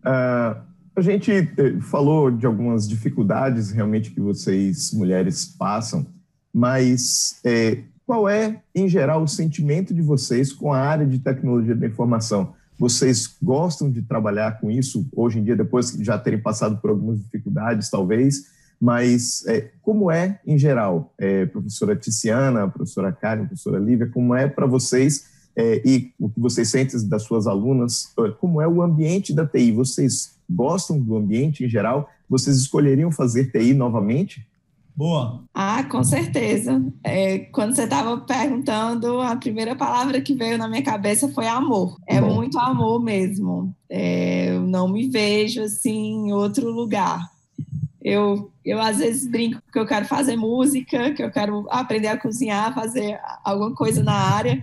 Uh, 0.01 0.70
a 1.01 1.03
gente 1.03 1.33
eh, 1.33 1.81
falou 1.81 2.31
de 2.31 2.45
algumas 2.45 2.87
dificuldades 2.87 3.71
realmente 3.71 4.11
que 4.11 4.21
vocês, 4.21 4.93
mulheres, 4.93 5.47
passam, 5.47 6.07
mas 6.53 7.41
é, 7.43 7.85
qual 8.07 8.29
é, 8.29 8.61
em 8.75 8.87
geral, 8.87 9.23
o 9.23 9.29
sentimento 9.29 9.95
de 9.95 10.03
vocês 10.03 10.53
com 10.53 10.75
a 10.75 10.79
área 10.79 11.07
de 11.07 11.19
tecnologia 11.19 11.75
da 11.75 11.87
informação? 11.87 12.53
Vocês 12.79 13.35
gostam 13.43 13.91
de 13.91 14.03
trabalhar 14.03 14.61
com 14.61 14.71
isso 14.71 15.09
hoje 15.17 15.39
em 15.39 15.45
dia, 15.45 15.57
depois 15.57 15.91
de 15.97 16.05
já 16.05 16.19
terem 16.19 16.39
passado 16.39 16.77
por 16.77 16.91
algumas 16.91 17.19
dificuldades, 17.19 17.89
talvez, 17.89 18.49
mas 18.79 19.43
é, 19.47 19.71
como 19.81 20.11
é 20.11 20.39
em 20.47 20.59
geral, 20.59 21.15
é, 21.17 21.47
professora 21.47 21.97
Tiziana, 21.97 22.69
professora 22.69 23.11
Karen, 23.11 23.47
professora 23.47 23.79
Lívia, 23.79 24.07
como 24.07 24.35
é 24.35 24.47
para 24.47 24.67
vocês 24.67 25.25
é, 25.57 25.81
e 25.83 26.13
o 26.19 26.29
que 26.29 26.39
vocês 26.39 26.69
sentem 26.69 27.09
das 27.09 27.23
suas 27.23 27.47
alunas, 27.47 28.13
como 28.39 28.61
é 28.61 28.69
o 28.69 28.83
ambiente 28.83 29.33
da 29.33 29.47
TI? 29.47 29.73
Vocês 29.73 30.39
gostam 30.51 31.01
do 31.01 31.17
ambiente 31.17 31.65
em 31.65 31.69
geral? 31.69 32.09
Vocês 32.29 32.57
escolheriam 32.57 33.11
fazer 33.11 33.51
TI 33.51 33.73
novamente? 33.75 34.47
Boa. 34.95 35.45
Ah, 35.55 35.85
com 35.85 36.03
certeza. 36.05 36.83
É, 37.03 37.39
quando 37.39 37.75
você 37.75 37.85
estava 37.85 38.19
perguntando, 38.19 39.21
a 39.21 39.37
primeira 39.37 39.75
palavra 39.75 40.21
que 40.21 40.35
veio 40.35 40.59
na 40.59 40.69
minha 40.69 40.83
cabeça 40.83 41.29
foi 41.29 41.47
amor. 41.47 41.97
É 42.07 42.21
Bom. 42.21 42.35
muito 42.35 42.59
amor 42.59 43.03
mesmo. 43.03 43.75
É, 43.89 44.51
eu 44.51 44.63
não 44.63 44.89
me 44.89 45.09
vejo 45.09 45.63
assim 45.63 46.27
em 46.27 46.33
outro 46.33 46.71
lugar. 46.71 47.31
Eu, 48.03 48.51
eu 48.65 48.81
às 48.81 48.99
vezes 48.99 49.27
brinco 49.27 49.63
que 49.73 49.79
eu 49.79 49.87
quero 49.87 50.07
fazer 50.07 50.37
música, 50.37 51.13
que 51.13 51.23
eu 51.23 51.31
quero 51.31 51.67
aprender 51.71 52.09
a 52.09 52.19
cozinhar, 52.19 52.75
fazer 52.75 53.19
alguma 53.45 53.75
coisa 53.75 54.03
na 54.03 54.13
área, 54.13 54.63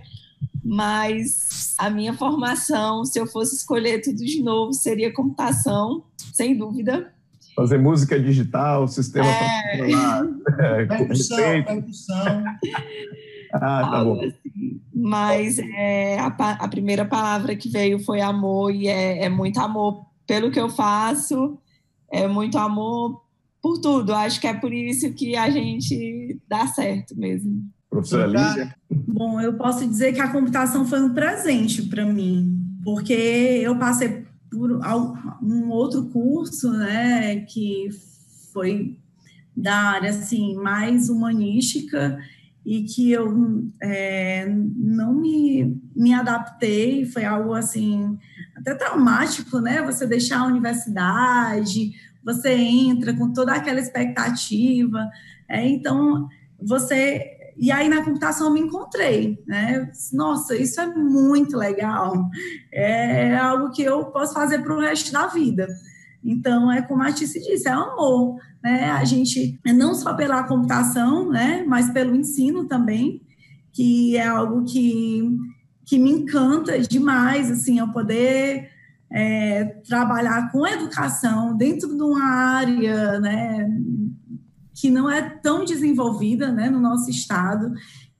mas 0.68 1.74
a 1.78 1.88
minha 1.90 2.12
formação, 2.14 3.04
se 3.04 3.18
eu 3.18 3.26
fosse 3.26 3.56
escolher 3.56 4.00
tudo 4.00 4.24
de 4.24 4.42
novo, 4.42 4.72
seria 4.72 5.12
computação, 5.12 6.04
sem 6.32 6.56
dúvida 6.56 7.12
fazer 7.58 7.76
música 7.76 8.20
digital, 8.20 8.86
sistema 8.86 9.26
é. 9.26 9.80
é 10.84 10.86
percussão, 10.86 11.64
percussão. 11.64 12.44
Ah, 13.50 13.88
tá 13.90 14.04
bom. 14.04 14.20
Assim. 14.20 14.78
Mas 14.94 15.58
é, 15.58 16.18
a, 16.18 16.26
a, 16.26 16.68
primeira 16.68 17.06
palavra 17.06 17.56
que 17.56 17.70
veio 17.70 17.98
foi 17.98 18.20
amor, 18.20 18.74
e 18.74 18.88
é, 18.88 19.24
é, 19.24 19.28
muito 19.30 19.58
amor 19.58 20.04
pelo 20.26 20.50
que 20.50 20.60
eu 20.60 20.68
faço, 20.68 21.56
é 22.12 22.28
muito 22.28 22.58
amor 22.58 23.22
por 23.62 23.78
tudo. 23.78 24.14
Acho 24.14 24.38
que 24.38 24.46
é 24.46 24.52
por 24.52 24.70
isso 24.70 25.14
que 25.14 25.34
a 25.34 25.48
gente 25.48 26.38
dá 26.46 26.66
certo 26.66 27.18
mesmo. 27.18 27.62
Professora 27.90 28.26
Lídia? 28.26 28.74
Bom, 28.90 29.40
eu 29.40 29.54
posso 29.54 29.86
dizer 29.86 30.12
que 30.12 30.20
a 30.20 30.30
computação 30.30 30.86
foi 30.86 31.00
um 31.00 31.14
presente 31.14 31.82
para 31.82 32.04
mim, 32.04 32.60
porque 32.84 33.12
eu 33.12 33.78
passei 33.78 34.24
por 34.50 34.80
um 35.42 35.70
outro 35.70 36.06
curso, 36.06 36.70
né, 36.72 37.40
que 37.40 37.88
foi 38.52 38.98
da 39.56 39.74
área 39.74 40.10
assim 40.10 40.54
mais 40.54 41.08
humanística 41.08 42.18
e 42.64 42.82
que 42.84 43.10
eu 43.10 43.66
é, 43.82 44.46
não 44.76 45.14
me, 45.14 45.80
me 45.96 46.12
adaptei, 46.12 47.06
foi 47.06 47.24
algo 47.24 47.54
assim 47.54 48.18
até 48.54 48.74
traumático, 48.74 49.58
né? 49.58 49.82
Você 49.82 50.06
deixar 50.06 50.40
a 50.40 50.46
universidade, 50.46 51.92
você 52.22 52.52
entra 52.52 53.14
com 53.14 53.32
toda 53.32 53.54
aquela 53.54 53.80
expectativa, 53.80 55.08
é, 55.48 55.66
então 55.66 56.28
você 56.60 57.37
e 57.58 57.72
aí 57.72 57.88
na 57.88 58.04
computação 58.04 58.48
eu 58.48 58.52
me 58.52 58.60
encontrei, 58.60 59.42
né? 59.46 59.90
Nossa, 60.12 60.56
isso 60.56 60.80
é 60.80 60.86
muito 60.86 61.56
legal. 61.56 62.30
É 62.72 63.36
algo 63.36 63.70
que 63.70 63.82
eu 63.82 64.06
posso 64.06 64.32
fazer 64.32 64.60
para 64.62 64.76
o 64.76 64.80
resto 64.80 65.12
da 65.12 65.26
vida. 65.26 65.66
Então, 66.22 66.70
é 66.70 66.82
como 66.82 67.02
a 67.02 67.12
Tice 67.12 67.40
disse, 67.40 67.68
é 67.68 67.72
amor, 67.72 68.38
né? 68.62 68.90
A 68.90 69.04
gente, 69.04 69.58
é 69.66 69.72
não 69.72 69.94
só 69.94 70.14
pela 70.14 70.44
computação, 70.44 71.30
né? 71.30 71.64
Mas 71.66 71.90
pelo 71.90 72.14
ensino 72.14 72.66
também, 72.66 73.22
que 73.72 74.16
é 74.16 74.26
algo 74.26 74.64
que, 74.64 75.22
que 75.84 75.98
me 75.98 76.10
encanta 76.10 76.78
demais, 76.80 77.50
assim, 77.50 77.78
eu 77.78 77.88
poder 77.88 78.68
é, 79.10 79.64
trabalhar 79.88 80.50
com 80.52 80.66
educação 80.66 81.56
dentro 81.56 81.88
de 81.88 82.02
uma 82.02 82.24
área, 82.24 83.20
né? 83.20 83.68
Que 84.80 84.90
não 84.90 85.10
é 85.10 85.20
tão 85.22 85.64
desenvolvida 85.64 86.52
né, 86.52 86.70
no 86.70 86.80
nosso 86.80 87.10
estado. 87.10 87.72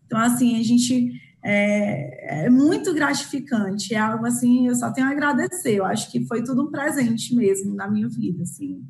Então, 0.07 0.19
assim, 0.19 0.59
a 0.59 0.63
gente 0.63 1.13
é, 1.45 2.47
é, 2.47 2.51
muito 2.51 2.93
gratificante, 2.93 3.95
é 3.95 3.99
algo 3.99 4.27
assim, 4.27 4.67
eu 4.67 4.75
só 4.75 4.91
tenho 4.91 5.07
a 5.07 5.11
agradecer. 5.11 5.77
Eu 5.77 5.85
acho 5.85 6.11
que 6.11 6.27
foi 6.27 6.43
tudo 6.43 6.65
um 6.65 6.71
presente 6.71 7.35
mesmo 7.35 7.75
na 7.75 7.89
minha 7.89 8.09
vida, 8.09 8.43
assim, 8.43 8.83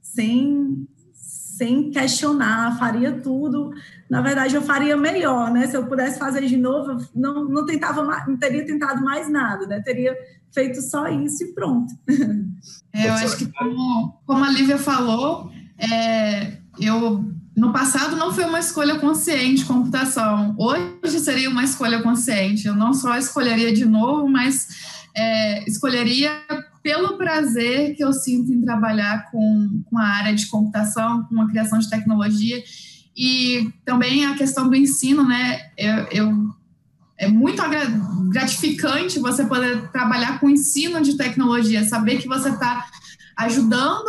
sem, 0.00 0.86
sem 1.12 1.90
questionar, 1.90 2.78
faria 2.78 3.20
tudo. 3.20 3.72
Na 4.08 4.20
verdade, 4.20 4.54
eu 4.54 4.62
faria 4.62 4.96
melhor, 4.96 5.52
né? 5.52 5.66
Se 5.66 5.76
eu 5.76 5.86
pudesse 5.86 6.18
fazer 6.18 6.46
de 6.46 6.56
novo, 6.56 6.92
eu 6.92 6.98
não, 7.14 7.44
não 7.44 7.66
tentava, 7.66 8.04
não 8.26 8.36
teria 8.36 8.64
tentado 8.64 9.02
mais 9.02 9.28
nada, 9.28 9.66
né? 9.66 9.80
Teria 9.80 10.16
feito 10.54 10.80
só 10.80 11.08
isso 11.08 11.42
e 11.42 11.54
pronto. 11.54 11.92
É, 12.92 13.08
eu 13.08 13.12
acho 13.14 13.38
que 13.38 13.52
como, 13.52 14.20
como 14.26 14.44
a 14.44 14.50
Lívia 14.50 14.76
falou, 14.76 15.50
é, 15.78 16.59
eu 16.80 17.24
no 17.56 17.72
passado 17.72 18.16
não 18.16 18.32
foi 18.32 18.44
uma 18.44 18.58
escolha 18.58 18.98
consciente 18.98 19.64
computação. 19.64 20.54
Hoje 20.56 21.20
seria 21.20 21.50
uma 21.50 21.64
escolha 21.64 22.00
consciente. 22.02 22.66
Eu 22.66 22.74
não 22.74 22.94
só 22.94 23.16
escolheria 23.18 23.72
de 23.72 23.84
novo, 23.84 24.28
mas 24.28 24.68
é, 25.14 25.68
escolheria 25.68 26.30
pelo 26.82 27.18
prazer 27.18 27.94
que 27.94 28.02
eu 28.02 28.12
sinto 28.12 28.52
em 28.52 28.62
trabalhar 28.62 29.30
com, 29.30 29.82
com 29.84 29.98
a 29.98 30.06
área 30.06 30.34
de 30.34 30.46
computação, 30.46 31.24
com 31.24 31.40
a 31.42 31.48
criação 31.48 31.78
de 31.78 31.90
tecnologia 31.90 32.62
e 33.16 33.70
também 33.84 34.24
a 34.24 34.34
questão 34.34 34.68
do 34.68 34.76
ensino, 34.76 35.26
né? 35.26 35.60
Eu, 35.76 36.06
eu 36.10 36.50
é 37.18 37.28
muito 37.28 37.62
gratificante 38.30 39.18
você 39.18 39.44
poder 39.44 39.90
trabalhar 39.90 40.40
com 40.40 40.48
ensino 40.48 41.02
de 41.02 41.18
tecnologia, 41.18 41.86
saber 41.86 42.16
que 42.16 42.26
você 42.26 42.48
está 42.48 42.86
ajudando 43.36 44.08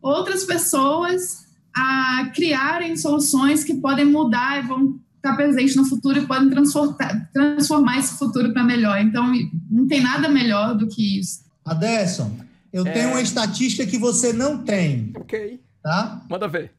outras 0.00 0.44
pessoas 0.44 1.45
a 1.76 2.30
criarem 2.34 2.96
soluções 2.96 3.62
que 3.62 3.74
podem 3.74 4.06
mudar 4.06 4.58
e 4.58 4.66
vão 4.66 4.98
estar 5.16 5.36
presentes 5.36 5.76
no 5.76 5.84
futuro 5.84 6.18
e 6.18 6.26
podem 6.26 6.48
transformar, 6.48 7.30
transformar 7.32 7.98
esse 7.98 8.18
futuro 8.18 8.52
para 8.52 8.64
melhor. 8.64 8.98
Então, 9.00 9.30
não 9.70 9.86
tem 9.86 10.00
nada 10.00 10.28
melhor 10.28 10.74
do 10.74 10.86
que 10.88 11.18
isso. 11.20 11.44
Aderson, 11.64 12.34
eu 12.72 12.86
é... 12.86 12.92
tenho 12.92 13.10
uma 13.10 13.20
estatística 13.20 13.84
que 13.84 13.98
você 13.98 14.32
não 14.32 14.64
tem. 14.64 15.12
Ok. 15.16 15.60
Tá? 15.82 16.22
Manda 16.30 16.48
ver. 16.48 16.72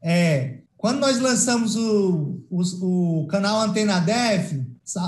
É, 0.00 0.58
quando 0.76 1.00
nós 1.00 1.18
lançamos 1.18 1.74
o, 1.74 2.40
o, 2.48 3.22
o 3.22 3.26
canal 3.26 3.60
Antena 3.60 3.98
Def, 3.98 4.52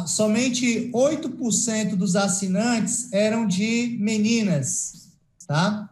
somente 0.06 0.90
8% 0.92 1.94
dos 1.94 2.16
assinantes 2.16 3.12
eram 3.12 3.46
de 3.46 3.96
meninas, 4.00 5.10
tá? 5.46 5.88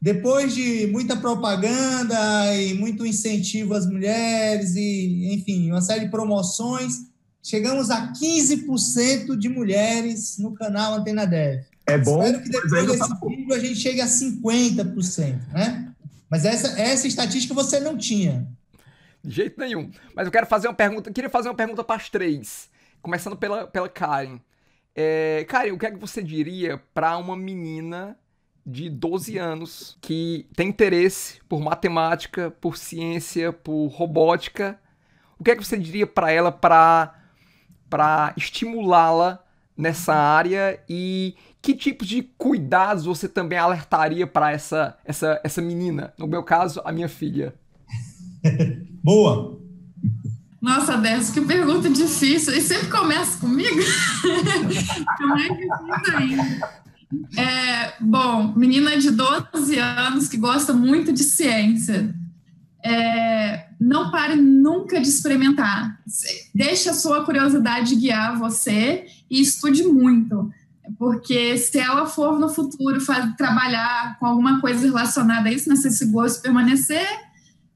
Depois 0.00 0.54
de 0.54 0.86
muita 0.86 1.16
propaganda 1.16 2.54
e 2.54 2.74
muito 2.74 3.04
incentivo 3.04 3.74
às 3.74 3.86
mulheres 3.86 4.76
e, 4.76 5.34
enfim, 5.34 5.70
uma 5.70 5.80
série 5.80 6.04
de 6.04 6.10
promoções, 6.10 6.98
chegamos 7.42 7.90
a 7.90 8.12
15% 8.12 9.36
de 9.36 9.48
mulheres 9.48 10.38
no 10.38 10.54
canal 10.54 10.94
Antena 10.94 11.26
Dev. 11.26 11.62
É 11.84 11.98
bom. 11.98 12.22
Espero 12.22 12.42
que 12.42 12.50
depois 12.50 12.86
desse 12.86 13.26
vídeo 13.26 13.54
a 13.54 13.58
gente 13.58 13.76
chegue 13.76 14.00
a 14.00 14.06
50%, 14.06 15.48
né? 15.52 15.92
Mas 16.30 16.44
essa, 16.44 16.80
essa 16.80 17.08
estatística 17.08 17.54
você 17.54 17.80
não 17.80 17.96
tinha. 17.96 18.46
De 19.24 19.34
jeito 19.34 19.58
nenhum. 19.58 19.90
Mas 20.14 20.26
eu 20.26 20.32
quero 20.32 20.46
fazer 20.46 20.68
uma 20.68 20.74
pergunta. 20.74 21.10
Queria 21.10 21.30
fazer 21.30 21.48
uma 21.48 21.54
pergunta 21.54 21.82
para 21.82 21.96
as 21.96 22.08
três. 22.08 22.68
Começando 23.02 23.36
pela, 23.36 23.66
pela 23.66 23.88
Karen. 23.88 24.38
É, 24.94 25.44
Karen, 25.48 25.72
o 25.72 25.78
que 25.78 25.86
é 25.86 25.90
que 25.90 25.98
você 25.98 26.22
diria 26.22 26.80
para 26.92 27.16
uma 27.16 27.36
menina 27.36 28.16
de 28.68 28.90
12 28.90 29.38
anos 29.38 29.96
que 30.00 30.46
tem 30.54 30.68
interesse 30.68 31.40
por 31.48 31.60
matemática, 31.60 32.50
por 32.60 32.76
ciência, 32.76 33.52
por 33.52 33.86
robótica? 33.86 34.78
O 35.38 35.44
que 35.44 35.50
é 35.50 35.56
que 35.56 35.64
você 35.64 35.78
diria 35.78 36.06
para 36.06 36.30
ela 36.30 36.52
para 36.52 37.14
para 37.88 38.34
estimulá-la 38.36 39.42
nessa 39.74 40.14
área 40.14 40.78
e 40.86 41.34
que 41.62 41.74
tipos 41.74 42.06
de 42.06 42.22
cuidados 42.36 43.06
você 43.06 43.26
também 43.26 43.58
alertaria 43.58 44.26
para 44.26 44.52
essa, 44.52 44.98
essa, 45.06 45.40
essa 45.42 45.62
menina? 45.62 46.12
No 46.18 46.26
meu 46.26 46.42
caso, 46.42 46.82
a 46.84 46.92
minha 46.92 47.08
filha. 47.08 47.54
Boa. 49.02 49.58
Nossa, 50.60 50.98
Décio, 50.98 51.32
que 51.32 51.40
pergunta 51.40 51.88
difícil. 51.88 52.54
E 52.54 52.60
sempre 52.60 52.88
começa 52.88 53.38
comigo? 53.38 53.78
Como 55.16 55.38
é 55.38 55.48
difícil 55.48 56.16
ainda. 56.16 56.87
É, 57.36 57.94
bom, 58.00 58.52
menina 58.54 58.98
de 58.98 59.10
12 59.10 59.78
anos 59.78 60.28
que 60.28 60.36
gosta 60.36 60.72
muito 60.72 61.12
de 61.12 61.24
ciência. 61.24 62.14
É, 62.84 63.68
não 63.80 64.10
pare 64.10 64.36
nunca 64.36 65.00
de 65.00 65.08
experimentar. 65.08 65.98
Deixe 66.54 66.88
a 66.88 66.94
sua 66.94 67.24
curiosidade 67.24 67.96
guiar 67.96 68.38
você 68.38 69.06
e 69.30 69.40
estude 69.40 69.84
muito. 69.84 70.50
Porque 70.98 71.56
se 71.58 71.78
ela 71.78 72.06
for 72.06 72.38
no 72.38 72.48
futuro 72.48 73.00
fazer, 73.00 73.34
trabalhar 73.36 74.18
com 74.18 74.26
alguma 74.26 74.60
coisa 74.60 74.86
relacionada 74.86 75.48
a 75.48 75.52
isso, 75.52 75.68
né, 75.68 75.76
se 75.76 75.88
esse 75.88 76.06
gosto 76.06 76.40
permanecer, 76.40 77.06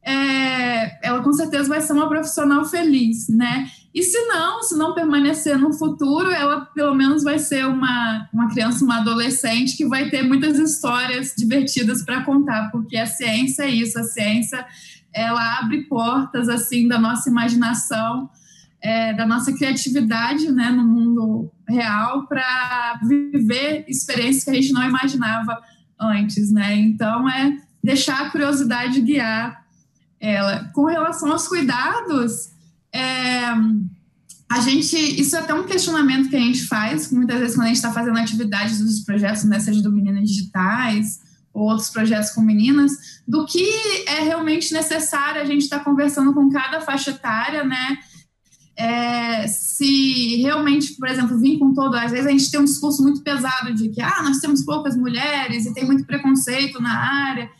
é, 0.02 1.06
ela 1.06 1.22
com 1.22 1.32
certeza 1.32 1.68
vai 1.68 1.80
ser 1.80 1.92
uma 1.92 2.08
profissional 2.08 2.64
feliz, 2.64 3.28
né? 3.28 3.70
E 3.94 4.02
se 4.02 4.18
não, 4.26 4.62
se 4.62 4.76
não 4.76 4.94
permanecer 4.94 5.58
no 5.58 5.72
futuro, 5.72 6.30
ela 6.30 6.62
pelo 6.66 6.94
menos 6.94 7.22
vai 7.22 7.38
ser 7.38 7.66
uma, 7.66 8.28
uma 8.32 8.48
criança, 8.48 8.84
uma 8.84 9.00
adolescente 9.00 9.76
que 9.76 9.86
vai 9.86 10.08
ter 10.08 10.22
muitas 10.22 10.58
histórias 10.58 11.34
divertidas 11.36 12.02
para 12.02 12.24
contar, 12.24 12.70
porque 12.70 12.96
a 12.96 13.06
ciência 13.06 13.64
é 13.64 13.68
isso, 13.68 13.98
a 13.98 14.04
ciência 14.04 14.64
ela 15.14 15.58
abre 15.58 15.82
portas 15.88 16.48
assim 16.48 16.88
da 16.88 16.98
nossa 16.98 17.28
imaginação, 17.28 18.30
é, 18.80 19.12
da 19.12 19.26
nossa 19.26 19.52
criatividade, 19.52 20.50
né, 20.50 20.70
no 20.70 20.84
mundo 20.84 21.52
real 21.68 22.26
para 22.26 22.98
viver 23.06 23.84
experiências 23.86 24.44
que 24.44 24.50
a 24.50 24.54
gente 24.54 24.72
não 24.72 24.82
imaginava 24.82 25.60
antes, 26.00 26.50
né? 26.50 26.74
Então 26.74 27.28
é 27.28 27.58
deixar 27.84 28.22
a 28.22 28.30
curiosidade 28.30 29.00
guiar 29.00 29.64
ela. 30.18 30.70
Com 30.72 30.86
relação 30.86 31.30
aos 31.30 31.46
cuidados, 31.46 32.52
é, 32.94 33.42
a 34.50 34.60
gente, 34.60 34.96
isso 34.96 35.34
é 35.34 35.38
até 35.38 35.54
um 35.54 35.64
questionamento 35.64 36.28
que 36.28 36.36
a 36.36 36.40
gente 36.40 36.66
faz, 36.66 37.10
muitas 37.10 37.38
vezes 37.40 37.54
quando 37.54 37.64
a 37.64 37.68
gente 37.68 37.76
está 37.76 37.92
fazendo 37.92 38.18
atividades 38.18 38.78
dos 38.78 39.00
projetos, 39.00 39.44
né, 39.44 39.58
seja 39.58 39.82
do 39.82 39.90
Meninas 39.90 40.28
Digitais 40.28 41.20
ou 41.54 41.64
outros 41.64 41.90
projetos 41.90 42.30
com 42.30 42.42
meninas, 42.42 42.92
do 43.26 43.46
que 43.46 43.64
é 44.06 44.20
realmente 44.20 44.72
necessário 44.72 45.40
a 45.40 45.44
gente 45.44 45.62
estar 45.62 45.78
tá 45.78 45.84
conversando 45.84 46.34
com 46.34 46.50
cada 46.50 46.80
faixa 46.80 47.10
etária, 47.10 47.64
né, 47.64 47.98
é, 48.76 49.46
se 49.46 50.36
realmente, 50.42 50.96
por 50.96 51.08
exemplo, 51.08 51.38
vir 51.38 51.58
com 51.58 51.72
todo, 51.72 51.94
às 51.94 52.10
vezes 52.10 52.26
a 52.26 52.30
gente 52.30 52.50
tem 52.50 52.60
um 52.60 52.64
discurso 52.64 53.02
muito 53.02 53.22
pesado 53.22 53.72
de 53.74 53.88
que 53.88 54.00
ah, 54.00 54.22
nós 54.22 54.38
temos 54.38 54.62
poucas 54.64 54.96
mulheres 54.96 55.66
e 55.66 55.74
tem 55.74 55.86
muito 55.86 56.04
preconceito 56.04 56.80
na 56.80 56.94
área, 56.94 57.50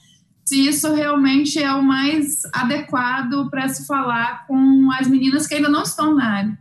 se 0.45 0.67
isso 0.67 0.93
realmente 0.93 1.63
é 1.63 1.73
o 1.73 1.83
mais 1.83 2.43
adequado 2.53 3.49
para 3.51 3.69
se 3.69 3.87
falar 3.87 4.47
com 4.47 4.91
as 4.99 5.07
meninas 5.07 5.47
que 5.47 5.55
ainda 5.55 5.69
não 5.69 5.83
estão 5.83 6.15
na 6.15 6.27
área, 6.27 6.59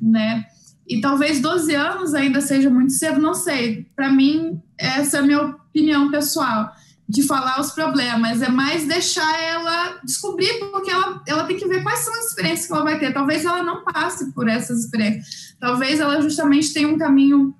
né? 0.00 0.44
E 0.88 1.00
talvez 1.00 1.40
12 1.40 1.74
anos 1.74 2.14
ainda 2.14 2.40
seja 2.40 2.70
muito 2.70 2.92
cedo, 2.92 3.20
não 3.20 3.34
sei. 3.34 3.86
Para 3.96 4.10
mim, 4.10 4.60
essa 4.78 5.16
é 5.16 5.20
a 5.20 5.22
minha 5.22 5.40
opinião 5.42 6.10
pessoal 6.10 6.72
de 7.08 7.22
falar 7.22 7.60
os 7.60 7.70
problemas, 7.70 8.42
é 8.42 8.48
mais 8.48 8.86
deixar 8.86 9.40
ela 9.40 10.00
descobrir, 10.02 10.58
porque 10.72 10.90
ela, 10.90 11.22
ela 11.26 11.44
tem 11.44 11.56
que 11.56 11.68
ver 11.68 11.82
quais 11.82 12.00
são 12.00 12.12
as 12.14 12.26
experiências 12.26 12.66
que 12.66 12.72
ela 12.72 12.82
vai 12.82 12.98
ter. 12.98 13.12
Talvez 13.12 13.44
ela 13.44 13.62
não 13.62 13.84
passe 13.84 14.32
por 14.32 14.48
essas 14.48 14.80
experiências, 14.80 15.54
talvez 15.60 16.00
ela 16.00 16.20
justamente 16.20 16.72
tenha 16.72 16.88
um 16.88 16.98
caminho 16.98 17.54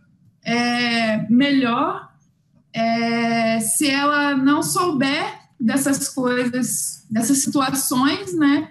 é, 0.44 1.28
melhor 1.30 2.08
é, 2.72 3.60
se 3.60 3.88
ela 3.88 4.36
não 4.36 4.62
souber 4.62 5.35
dessas 5.58 6.08
coisas, 6.08 7.04
dessas 7.10 7.38
situações, 7.38 8.34
né? 8.34 8.68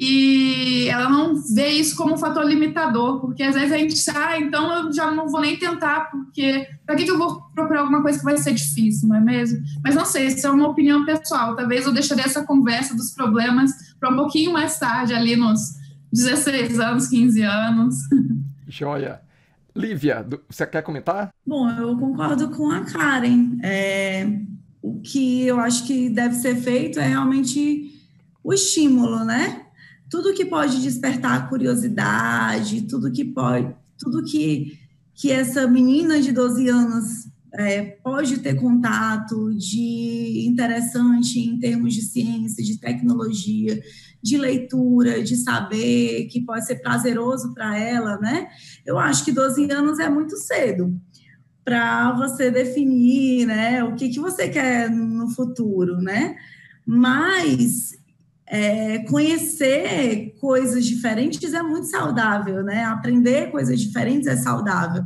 E 0.00 0.86
ela 0.88 1.10
não 1.10 1.34
vê 1.34 1.70
isso 1.70 1.96
como 1.96 2.14
um 2.14 2.18
fator 2.18 2.44
limitador, 2.44 3.20
porque 3.20 3.42
às 3.42 3.56
vezes 3.56 3.72
a 3.72 3.78
gente 3.78 4.10
ah, 4.10 4.38
então 4.38 4.72
eu 4.72 4.92
já 4.92 5.10
não 5.10 5.28
vou 5.28 5.40
nem 5.40 5.58
tentar, 5.58 6.08
porque 6.12 6.68
para 6.86 6.94
que, 6.94 7.04
que 7.04 7.10
eu 7.10 7.18
vou 7.18 7.42
procurar 7.52 7.80
alguma 7.80 8.00
coisa 8.00 8.16
que 8.16 8.24
vai 8.24 8.38
ser 8.38 8.54
difícil, 8.54 9.08
não 9.08 9.16
é 9.16 9.20
mesmo? 9.20 9.58
Mas 9.82 9.96
não 9.96 10.04
sei, 10.04 10.26
isso 10.26 10.46
é 10.46 10.50
uma 10.50 10.68
opinião 10.68 11.04
pessoal. 11.04 11.56
Talvez 11.56 11.84
eu 11.84 11.92
deixaria 11.92 12.24
essa 12.24 12.44
conversa 12.44 12.94
dos 12.94 13.10
problemas 13.10 13.72
para 13.98 14.10
um 14.10 14.16
pouquinho 14.16 14.52
mais 14.52 14.78
tarde, 14.78 15.14
ali 15.14 15.34
nos 15.34 15.76
16 16.12 16.78
anos, 16.78 17.08
15 17.08 17.42
anos. 17.42 17.96
Joia. 18.68 19.20
Lívia, 19.74 20.26
você 20.48 20.66
quer 20.66 20.82
comentar? 20.82 21.30
Bom, 21.44 21.68
eu 21.70 21.96
concordo 21.96 22.50
com 22.50 22.70
a 22.70 22.84
Karen. 22.84 23.58
É, 23.62 24.28
o 24.88 25.00
que 25.00 25.42
eu 25.42 25.60
acho 25.60 25.86
que 25.86 26.08
deve 26.08 26.34
ser 26.36 26.56
feito 26.56 26.98
é 26.98 27.06
realmente 27.06 27.92
o 28.42 28.52
estímulo, 28.52 29.24
né? 29.24 29.66
Tudo 30.10 30.32
que 30.32 30.44
pode 30.44 30.80
despertar 30.80 31.48
curiosidade, 31.50 32.82
tudo 32.82 33.12
que 33.12 33.24
pode, 33.24 33.74
tudo 33.98 34.24
que, 34.24 34.78
que 35.14 35.30
essa 35.30 35.66
menina 35.66 36.20
de 36.20 36.32
12 36.32 36.68
anos 36.68 37.28
é, 37.52 37.82
pode 37.82 38.38
ter 38.38 38.54
contato 38.54 39.54
de 39.54 40.46
interessante 40.46 41.38
em 41.38 41.58
termos 41.58 41.94
de 41.94 42.02
ciência, 42.02 42.64
de 42.64 42.78
tecnologia, 42.78 43.82
de 44.22 44.36
leitura, 44.36 45.22
de 45.22 45.36
saber, 45.36 46.26
que 46.26 46.40
pode 46.40 46.66
ser 46.66 46.76
prazeroso 46.76 47.52
para 47.52 47.78
ela, 47.78 48.18
né? 48.18 48.48
Eu 48.86 48.98
acho 48.98 49.24
que 49.24 49.32
12 49.32 49.70
anos 49.70 49.98
é 49.98 50.08
muito 50.08 50.36
cedo 50.36 50.98
para 51.68 52.12
você 52.12 52.50
definir, 52.50 53.44
né, 53.44 53.84
o 53.84 53.94
que, 53.94 54.08
que 54.08 54.18
você 54.18 54.48
quer 54.48 54.90
no 54.90 55.28
futuro, 55.28 55.98
né? 55.98 56.34
Mas 56.86 57.90
é, 58.46 59.00
conhecer 59.00 60.34
coisas 60.40 60.86
diferentes 60.86 61.52
é 61.52 61.62
muito 61.62 61.88
saudável, 61.88 62.64
né? 62.64 62.84
Aprender 62.84 63.50
coisas 63.50 63.78
diferentes 63.78 64.26
é 64.26 64.34
saudável. 64.34 65.02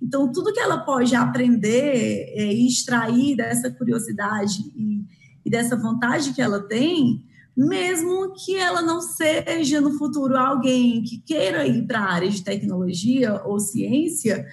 Então, 0.00 0.30
tudo 0.30 0.52
que 0.52 0.60
ela 0.60 0.78
pode 0.84 1.16
aprender 1.16 2.32
é, 2.36 2.54
e 2.54 2.68
extrair 2.68 3.34
dessa 3.34 3.68
curiosidade 3.68 4.58
e, 4.76 5.04
e 5.44 5.50
dessa 5.50 5.74
vontade 5.74 6.32
que 6.32 6.40
ela 6.40 6.60
tem, 6.60 7.24
mesmo 7.56 8.32
que 8.34 8.54
ela 8.54 8.82
não 8.82 9.00
seja 9.00 9.80
no 9.80 9.98
futuro 9.98 10.36
alguém 10.36 11.02
que 11.02 11.18
queira 11.18 11.66
ir 11.66 11.84
para 11.88 11.98
a 11.98 12.12
área 12.12 12.30
de 12.30 12.44
tecnologia 12.44 13.42
ou 13.44 13.58
ciência, 13.58 14.46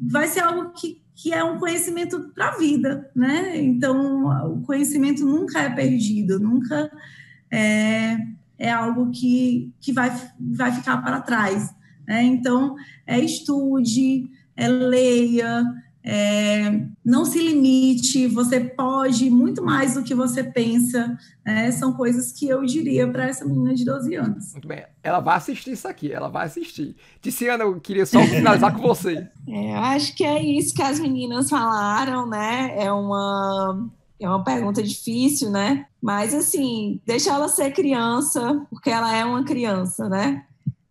vai 0.00 0.26
ser 0.28 0.40
algo 0.40 0.70
que, 0.70 1.02
que 1.14 1.32
é 1.32 1.42
um 1.42 1.58
conhecimento 1.58 2.30
para 2.34 2.48
a 2.48 2.56
vida, 2.56 3.10
né? 3.14 3.56
Então, 3.60 4.26
o 4.52 4.62
conhecimento 4.62 5.24
nunca 5.24 5.60
é 5.60 5.70
perdido, 5.70 6.38
nunca 6.38 6.90
é, 7.50 8.16
é 8.58 8.70
algo 8.70 9.10
que, 9.10 9.72
que 9.80 9.92
vai, 9.92 10.10
vai 10.38 10.72
ficar 10.72 10.98
para 10.98 11.20
trás. 11.20 11.74
Né? 12.06 12.22
Então, 12.22 12.74
é 13.06 13.18
estude, 13.18 14.30
é 14.56 14.68
leia, 14.68 15.64
é, 16.10 16.86
não 17.04 17.26
se 17.26 17.38
limite, 17.38 18.26
você 18.28 18.58
pode 18.58 19.28
muito 19.28 19.62
mais 19.62 19.92
do 19.92 20.02
que 20.02 20.14
você 20.14 20.42
pensa. 20.42 21.18
Né? 21.44 21.70
São 21.70 21.92
coisas 21.92 22.32
que 22.32 22.48
eu 22.48 22.64
diria 22.64 23.06
para 23.06 23.26
essa 23.26 23.44
menina 23.44 23.74
de 23.74 23.84
12 23.84 24.14
anos. 24.14 24.52
Muito 24.52 24.66
bem. 24.66 24.86
Ela 25.02 25.20
vai 25.20 25.36
assistir 25.36 25.72
isso 25.72 25.86
aqui, 25.86 26.10
ela 26.10 26.30
vai 26.30 26.46
assistir. 26.46 26.96
Tiziana, 27.20 27.64
eu 27.64 27.78
queria 27.78 28.06
só 28.06 28.22
finalizar 28.24 28.74
com 28.74 28.80
você. 28.80 29.28
É, 29.50 29.72
eu 29.72 29.78
acho 29.78 30.14
que 30.14 30.24
é 30.24 30.42
isso 30.42 30.74
que 30.74 30.82
as 30.82 31.00
meninas 31.00 31.48
falaram, 31.48 32.26
né? 32.26 32.74
É 32.76 32.92
uma, 32.92 33.88
é 34.20 34.28
uma 34.28 34.44
pergunta 34.44 34.82
difícil, 34.82 35.50
né? 35.50 35.86
Mas, 36.02 36.34
assim, 36.34 37.00
deixa 37.06 37.32
ela 37.32 37.48
ser 37.48 37.72
criança, 37.72 38.66
porque 38.68 38.90
ela 38.90 39.14
é 39.16 39.24
uma 39.24 39.42
criança, 39.44 40.06
né? 40.06 40.44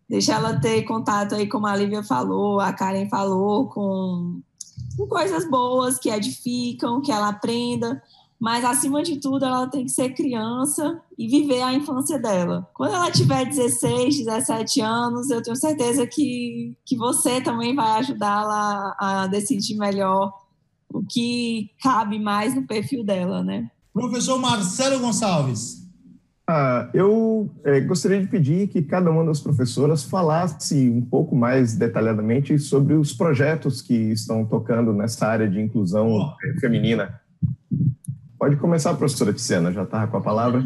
Deixa 0.08 0.34
ela 0.34 0.58
ter 0.58 0.82
contato 0.82 1.36
aí, 1.36 1.46
como 1.46 1.68
a 1.68 1.76
Lívia 1.76 2.02
falou, 2.02 2.58
a 2.58 2.72
Karen 2.72 3.08
falou, 3.08 3.68
com 3.68 4.40
com 4.98 5.06
coisas 5.06 5.48
boas 5.48 5.96
que 5.96 6.10
edificam, 6.10 7.00
que 7.00 7.12
ela 7.12 7.28
aprenda, 7.28 8.02
mas 8.38 8.64
acima 8.64 9.02
de 9.02 9.18
tudo 9.18 9.44
ela 9.44 9.68
tem 9.68 9.84
que 9.84 9.92
ser 9.92 10.10
criança 10.10 11.00
e 11.16 11.28
viver 11.28 11.62
a 11.62 11.72
infância 11.72 12.18
dela. 12.18 12.68
Quando 12.74 12.94
ela 12.94 13.10
tiver 13.10 13.44
16, 13.44 14.24
17 14.24 14.80
anos, 14.80 15.30
eu 15.30 15.40
tenho 15.40 15.56
certeza 15.56 16.04
que, 16.06 16.76
que 16.84 16.96
você 16.96 17.40
também 17.40 17.74
vai 17.74 17.98
ajudá-la 17.98 18.96
a 18.98 19.26
decidir 19.28 19.76
melhor 19.76 20.32
o 20.92 21.02
que 21.04 21.70
cabe 21.80 22.18
mais 22.18 22.54
no 22.54 22.66
perfil 22.66 23.04
dela, 23.04 23.42
né? 23.42 23.70
Professor 23.92 24.38
Marcelo 24.38 25.00
Gonçalves. 25.00 25.87
Ah, 26.50 26.88
eu 26.94 27.50
é, 27.62 27.78
gostaria 27.78 28.18
de 28.18 28.26
pedir 28.26 28.68
que 28.68 28.80
cada 28.80 29.10
uma 29.10 29.22
das 29.22 29.38
professoras 29.38 30.02
falasse 30.02 30.88
um 30.88 31.02
pouco 31.02 31.36
mais 31.36 31.76
detalhadamente 31.76 32.58
sobre 32.58 32.94
os 32.94 33.12
projetos 33.12 33.82
que 33.82 33.92
estão 33.92 34.46
tocando 34.46 34.94
nessa 34.94 35.26
área 35.26 35.46
de 35.46 35.60
inclusão 35.60 36.10
oh. 36.10 36.58
feminina. 36.58 37.20
Pode 38.38 38.56
começar, 38.56 38.94
professora 38.94 39.34
Tiziana, 39.34 39.70
já 39.70 39.82
está 39.82 40.06
com 40.06 40.16
a 40.16 40.22
palavra. 40.22 40.64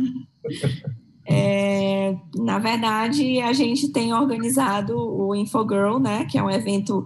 É, 1.29 2.17
na 2.37 2.61
verdade, 2.61 3.41
a 3.41 3.53
gente 3.53 3.91
tem 3.91 4.15
organizado 4.15 4.97
o 4.97 5.35
Infogirl, 5.35 5.99
né, 5.99 6.27
que 6.27 6.39
é 6.39 6.43
um 6.45 6.51
evento, 6.51 7.05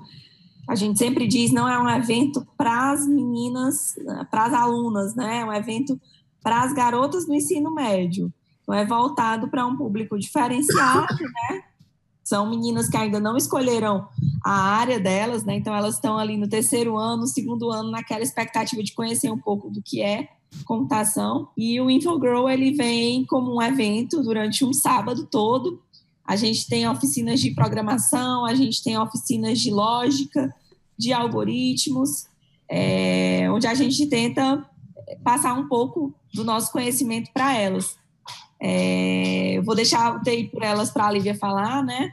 a 0.69 0.75
gente 0.75 0.99
sempre 0.99 1.27
diz, 1.27 1.51
não 1.51 1.67
é 1.67 1.79
um 1.79 1.89
evento 1.89 2.47
para 2.59 2.93
as 2.93 3.07
meninas, 3.07 3.95
para 4.31 4.45
as 4.45 4.53
alunas, 4.53 5.15
né, 5.15 5.41
é 5.41 5.45
um 5.47 5.53
evento 5.53 5.99
para 6.43 6.63
as 6.63 6.75
garotas 6.75 7.25
do 7.25 7.35
ensino 7.35 7.75
médio. 7.75 8.31
Então, 8.67 8.75
é 8.75 8.85
voltado 8.85 9.49
para 9.49 9.65
um 9.65 9.77
público 9.77 10.19
diferenciado, 10.19 11.15
né? 11.23 11.63
São 12.25 12.51
meninas 12.51 12.89
que 12.89 12.97
ainda 12.97 13.21
não 13.21 13.37
escolheram 13.37 14.09
a 14.45 14.51
área 14.51 14.99
delas, 14.99 15.45
né? 15.45 15.55
Então, 15.55 15.73
elas 15.73 15.95
estão 15.95 16.19
ali 16.19 16.37
no 16.37 16.49
terceiro 16.49 16.97
ano, 16.97 17.29
segundo 17.29 17.71
ano, 17.71 17.93
naquela 17.93 18.25
expectativa 18.25 18.83
de 18.83 18.93
conhecer 18.93 19.31
um 19.31 19.39
pouco 19.39 19.71
do 19.71 19.81
que 19.81 20.03
é 20.03 20.29
computação. 20.65 21.49
E 21.57 21.81
o 21.81 21.89
Infogirl, 21.89 22.49
ele 22.49 22.73
vem 22.73 23.25
como 23.25 23.55
um 23.55 23.63
evento 23.63 24.21
durante 24.23 24.65
um 24.65 24.73
sábado 24.73 25.29
todo. 25.31 25.81
A 26.25 26.35
gente 26.35 26.67
tem 26.67 26.89
oficinas 26.89 27.39
de 27.39 27.53
programação, 27.53 28.45
a 28.45 28.55
gente 28.55 28.83
tem 28.83 28.99
oficinas 28.99 29.61
de 29.61 29.71
lógica, 29.71 30.53
de 30.99 31.13
algoritmos, 31.13 32.27
é, 32.69 33.49
onde 33.53 33.69
a 33.69 33.75
gente 33.75 34.05
tenta 34.09 34.69
passar 35.23 35.55
um 35.55 35.69
pouco 35.69 36.13
do 36.35 36.43
nosso 36.43 36.73
conhecimento 36.73 37.31
para 37.33 37.57
elas. 37.57 37.97
É, 38.61 39.53
eu 39.59 39.63
vou 39.63 39.75
deixar 39.75 40.21
TI 40.23 40.45
por 40.45 40.63
elas 40.63 40.91
para 40.91 41.07
a 41.07 41.11
Lívia 41.11 41.35
falar, 41.35 41.85
né? 41.85 42.13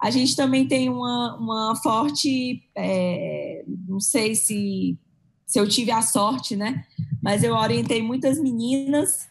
A 0.00 0.10
gente 0.10 0.36
também 0.36 0.66
tem 0.66 0.88
uma, 0.88 1.36
uma 1.36 1.76
forte, 1.82 2.62
é, 2.76 3.64
não 3.88 3.98
sei 3.98 4.34
se, 4.34 4.96
se 5.44 5.58
eu 5.58 5.68
tive 5.68 5.90
a 5.90 6.02
sorte, 6.02 6.54
né? 6.54 6.84
Mas 7.22 7.42
eu 7.42 7.54
orientei 7.54 8.00
muitas 8.00 8.40
meninas 8.40 9.28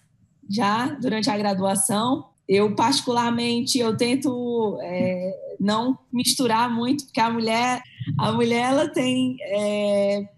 já 0.50 0.88
durante 0.88 1.30
a 1.30 1.38
graduação. 1.38 2.30
Eu, 2.48 2.76
particularmente, 2.76 3.80
eu 3.80 3.96
tento 3.96 4.78
é, 4.82 5.56
não 5.60 5.98
misturar 6.12 6.70
muito, 6.70 7.06
porque 7.06 7.20
a 7.20 7.30
mulher, 7.30 7.82
a 8.18 8.32
mulher 8.32 8.72
ela 8.72 8.90
tem 8.90 9.38
é, 9.42 10.30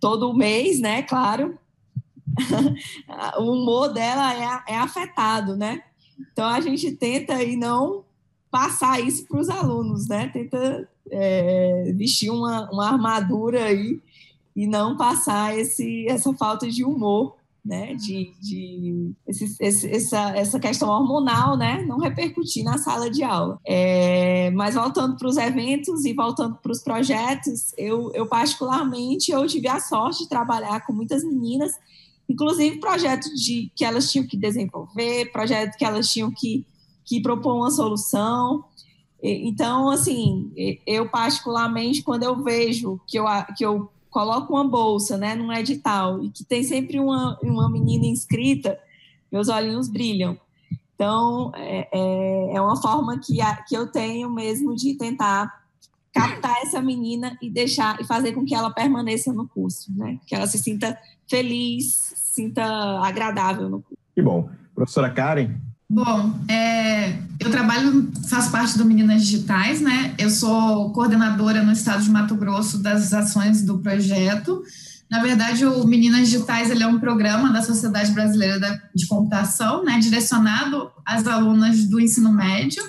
todo 0.00 0.34
mês, 0.34 0.80
né? 0.80 1.02
Claro, 1.02 1.58
o 3.38 3.52
humor 3.52 3.92
dela 3.92 4.34
é, 4.34 4.74
é 4.74 4.78
afetado, 4.78 5.56
né? 5.56 5.82
Então 6.32 6.46
a 6.46 6.60
gente 6.60 6.92
tenta 6.92 7.42
e 7.42 7.56
não 7.56 8.04
passar 8.50 9.00
isso 9.00 9.26
para 9.26 9.40
os 9.40 9.48
alunos, 9.48 10.08
né? 10.08 10.28
Tenta 10.28 10.88
é, 11.10 11.92
vestir 11.96 12.30
uma, 12.30 12.70
uma 12.70 12.88
armadura 12.88 13.64
aí 13.64 14.00
e 14.56 14.66
não 14.66 14.96
passar 14.96 15.56
esse, 15.56 16.06
essa 16.08 16.32
falta 16.34 16.68
de 16.68 16.84
humor, 16.84 17.36
né? 17.64 17.94
De, 17.94 18.32
de 18.40 19.12
esse, 19.26 19.56
esse, 19.60 19.88
essa, 19.88 20.30
essa 20.36 20.58
questão 20.58 20.88
hormonal, 20.88 21.56
né? 21.56 21.84
Não 21.86 21.98
repercutir 21.98 22.64
na 22.64 22.78
sala 22.78 23.10
de 23.10 23.22
aula. 23.22 23.58
É, 23.64 24.50
mas 24.52 24.74
voltando 24.74 25.16
para 25.16 25.28
os 25.28 25.36
eventos 25.36 26.04
e 26.04 26.12
voltando 26.12 26.56
para 26.56 26.72
os 26.72 26.82
projetos, 26.82 27.72
eu, 27.76 28.10
eu 28.14 28.26
particularmente 28.26 29.30
eu 29.30 29.46
tive 29.46 29.68
a 29.68 29.80
sorte 29.80 30.24
de 30.24 30.28
trabalhar 30.28 30.84
com 30.86 30.92
muitas 30.92 31.22
meninas 31.22 31.72
inclusive 32.28 32.78
projetos 32.78 33.30
de, 33.30 33.70
que 33.74 33.84
elas 33.84 34.10
tinham 34.10 34.26
que 34.26 34.36
desenvolver, 34.36 35.32
projetos 35.32 35.76
que 35.76 35.84
elas 35.84 36.10
tinham 36.10 36.30
que, 36.30 36.66
que 37.04 37.20
propor 37.20 37.56
uma 37.56 37.70
solução. 37.70 38.64
Então, 39.22 39.90
assim, 39.90 40.52
eu 40.86 41.08
particularmente, 41.08 42.02
quando 42.02 42.22
eu 42.22 42.42
vejo 42.42 43.00
que 43.06 43.18
eu, 43.18 43.24
que 43.56 43.64
eu 43.64 43.90
coloco 44.10 44.52
uma 44.52 44.64
bolsa 44.64 45.16
né, 45.16 45.34
num 45.34 45.52
edital 45.52 46.22
e 46.22 46.30
que 46.30 46.44
tem 46.44 46.62
sempre 46.62 47.00
uma, 47.00 47.38
uma 47.42 47.68
menina 47.68 48.06
inscrita, 48.06 48.78
meus 49.30 49.48
olhinhos 49.48 49.88
brilham. 49.88 50.38
Então, 50.94 51.52
é, 51.54 51.88
é, 51.92 52.56
é 52.56 52.60
uma 52.60 52.80
forma 52.80 53.18
que, 53.18 53.40
a, 53.40 53.56
que 53.62 53.76
eu 53.76 53.86
tenho 53.90 54.30
mesmo 54.30 54.74
de 54.74 54.94
tentar 54.94 55.62
captar 56.12 56.56
essa 56.62 56.80
menina 56.80 57.36
e 57.42 57.50
deixar 57.50 58.00
e 58.00 58.04
fazer 58.04 58.32
com 58.32 58.44
que 58.44 58.54
ela 58.54 58.70
permaneça 58.70 59.32
no 59.32 59.46
curso, 59.46 59.92
né? 59.96 60.18
Que 60.26 60.34
ela 60.34 60.46
se 60.46 60.58
sinta 60.58 60.98
feliz, 61.28 62.12
sinta 62.16 62.64
agradável 63.00 63.68
no 63.68 63.82
curso. 63.82 63.98
Que 64.14 64.22
bom. 64.22 64.48
Professora 64.74 65.10
Karen? 65.10 65.54
Bom, 65.90 66.38
é, 66.50 67.18
eu 67.40 67.50
trabalho, 67.50 68.12
faço 68.28 68.52
parte 68.52 68.76
do 68.76 68.84
Meninas 68.84 69.22
Digitais, 69.22 69.80
né? 69.80 70.14
Eu 70.18 70.28
sou 70.28 70.92
coordenadora 70.92 71.62
no 71.62 71.72
estado 71.72 72.02
de 72.02 72.10
Mato 72.10 72.34
Grosso 72.36 72.82
das 72.82 73.12
ações 73.14 73.62
do 73.62 73.78
projeto. 73.78 74.62
Na 75.10 75.22
verdade, 75.22 75.64
o 75.64 75.86
Meninas 75.86 76.28
Digitais 76.28 76.70
ele 76.70 76.82
é 76.82 76.86
um 76.86 77.00
programa 77.00 77.50
da 77.50 77.62
Sociedade 77.62 78.12
Brasileira 78.12 78.82
de 78.94 79.06
Computação, 79.06 79.82
né, 79.82 79.98
direcionado 79.98 80.90
às 81.06 81.26
alunas 81.26 81.84
do 81.86 81.98
ensino 81.98 82.30
médio 82.30 82.82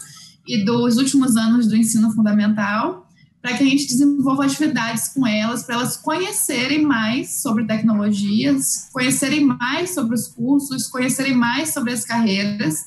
e 0.46 0.66
dos 0.66 0.98
últimos 0.98 1.38
anos 1.38 1.68
do 1.68 1.78
ensino 1.78 2.12
fundamental 2.12 3.09
para 3.42 3.56
que 3.56 3.64
a 3.64 3.68
gente 3.68 3.88
desenvolva 3.88 4.46
atividades 4.46 5.10
com 5.10 5.26
elas, 5.26 5.64
para 5.64 5.76
elas 5.76 5.96
conhecerem 5.96 6.84
mais 6.84 7.42
sobre 7.42 7.66
tecnologias, 7.66 8.90
conhecerem 8.92 9.46
mais 9.46 9.94
sobre 9.94 10.14
os 10.16 10.28
cursos, 10.28 10.88
conhecerem 10.88 11.36
mais 11.36 11.74
sobre 11.74 11.94
as 11.94 12.04
carreiras, 12.04 12.84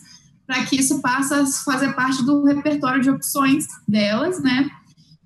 para 0.46 0.64
que 0.64 0.76
isso 0.76 1.00
passe 1.00 1.32
a 1.32 1.46
fazer 1.64 1.94
parte 1.94 2.22
do 2.24 2.44
repertório 2.44 3.00
de 3.00 3.08
opções 3.08 3.66
delas, 3.88 4.42
né? 4.42 4.68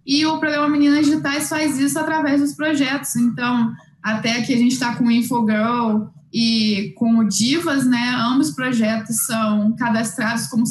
E 0.07 0.25
o 0.25 0.39
programa 0.39 0.69
Meninas 0.69 1.07
Digitais 1.07 1.49
faz 1.49 1.77
isso 1.79 1.99
através 1.99 2.41
dos 2.41 2.53
projetos. 2.53 3.17
Então, 3.17 3.73
até 4.01 4.39
aqui 4.39 4.55
a 4.55 4.59
gente 4.59 4.73
está 4.73 4.95
com 4.95 5.07
o 5.07 5.11
Infogirl 5.11 6.07
e 6.33 6.93
com 6.97 7.19
o 7.19 7.29
Divas, 7.29 7.85
né? 7.85 8.15
Ambos 8.17 8.53
projetos 8.53 9.27
são 9.27 9.75
cadastrados 9.75 10.47
como, 10.47 10.63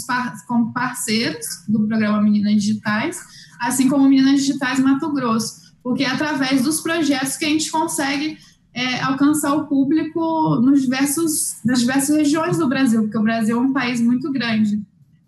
como 0.48 0.72
parceiros 0.72 1.46
do 1.68 1.86
programa 1.86 2.22
Meninas 2.22 2.54
Digitais 2.54 3.18
assim 3.60 3.88
como 3.88 4.08
Minas 4.10 4.42
Digitais 4.42 4.80
Mato 4.80 5.12
Grosso, 5.12 5.74
porque 5.84 6.04
é 6.04 6.10
através 6.10 6.64
dos 6.64 6.82
projetos 6.82 7.38
que 7.38 7.46
a 7.46 7.50
gente 7.50 7.70
consegue 7.70 8.38
é, 8.74 9.02
alcançar 9.02 9.54
o 9.54 9.68
público 9.68 10.60
nos 10.62 10.82
diversos, 10.82 11.58
nas 11.64 11.80
diversas 11.80 12.18
regiões 12.18 12.58
do 12.58 12.68
Brasil, 12.68 13.04
porque 13.04 13.18
o 13.18 13.24
Brasil 13.24 13.58
é 13.58 13.62
um 13.62 13.72
país 13.72 14.02
muito 14.02 14.32
grande. 14.32 14.82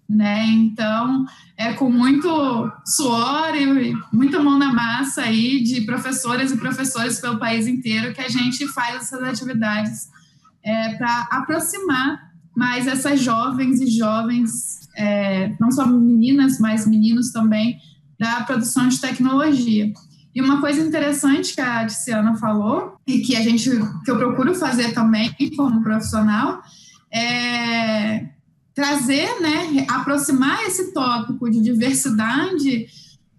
Né? 0.10 0.46
Então, 0.48 1.26
é 1.58 1.74
com 1.74 1.90
muito 1.90 2.30
suor 2.86 3.56
e 3.56 3.94
muita 4.12 4.42
mão 4.42 4.58
na 4.58 4.74
massa 4.74 5.24
aí 5.24 5.62
de 5.64 5.82
professoras 5.82 6.52
e 6.52 6.58
professores 6.58 7.20
pelo 7.20 7.40
país 7.40 7.68
inteiro 7.68 8.14
que 8.14 8.22
a 8.22 8.30
gente 8.30 8.68
faz 8.70 8.96
essas 8.96 9.22
atividades 9.22 10.08
é, 10.64 10.96
para 10.96 11.28
aproximar 11.32 12.32
mais 12.56 12.88
essas 12.88 13.22
jovens 13.22 13.80
e 13.80 13.88
jovens, 13.88 14.90
é, 14.96 15.56
não 15.60 15.72
só 15.72 15.86
meninas, 15.86 16.60
mas 16.60 16.88
meninos 16.88 17.32
também, 17.32 17.78
da 18.20 18.42
produção 18.42 18.88
de 18.88 19.00
tecnologia. 19.00 19.92
E 20.34 20.42
uma 20.42 20.62
coisa 20.62 20.80
interessante 20.82 21.56
que 21.56 21.62
a 21.62 21.86
Tiziana 21.86 22.36
falou, 22.36 22.98
e 23.08 23.20
que 23.20 23.36
a 23.36 23.42
gente, 23.42 23.70
que 24.06 24.12
eu 24.12 24.18
procuro 24.18 24.54
fazer 24.54 24.94
também 24.94 25.36
como 25.56 25.82
profissional, 25.82 26.62
é 27.12 28.28
trazer, 28.76 29.42
né, 29.42 29.88
aproximar 29.90 30.64
esse 30.66 30.94
tópico 30.94 31.50
de 31.50 31.60
diversidade 31.62 32.86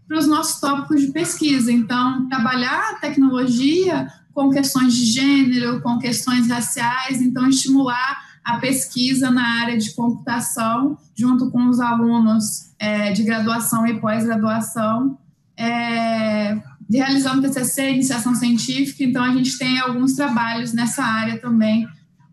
para 0.09 0.19
os 0.19 0.27
nossos 0.27 0.61
tópicos 0.61 1.01
de 1.01 1.13
pesquisa. 1.13 1.71
Então, 1.71 2.29
trabalhar 2.29 2.91
a 2.91 2.95
tecnologia 2.97 4.09
com 4.35 4.51
questões 4.51 4.95
de 4.95 5.05
gênero, 5.05 5.81
com 5.81 5.99
questões 5.99 6.49
raciais, 6.49 7.23
então 7.23 7.49
estimular 7.49 8.28
a 8.49 8.59
pesquisa 8.59 9.31
na 9.31 9.61
área 9.61 9.77
de 9.77 9.95
computação, 9.95 10.97
junto 11.15 11.51
com 11.51 11.69
os 11.69 11.81
alunos 11.81 12.73
é, 12.79 13.13
de 13.13 13.23
graduação 13.23 13.87
e 13.87 14.01
pós-graduação, 14.01 15.19
é, 15.55 16.59
realizando 16.91 17.43
TCC, 17.43 17.91
iniciação 17.91 18.35
científica. 18.35 19.05
Então, 19.05 19.23
a 19.23 19.35
gente 19.35 19.59
tem 19.59 19.79
alguns 19.79 20.15
trabalhos 20.15 20.73
nessa 20.73 21.05
área 21.05 21.39
também, 21.39 21.87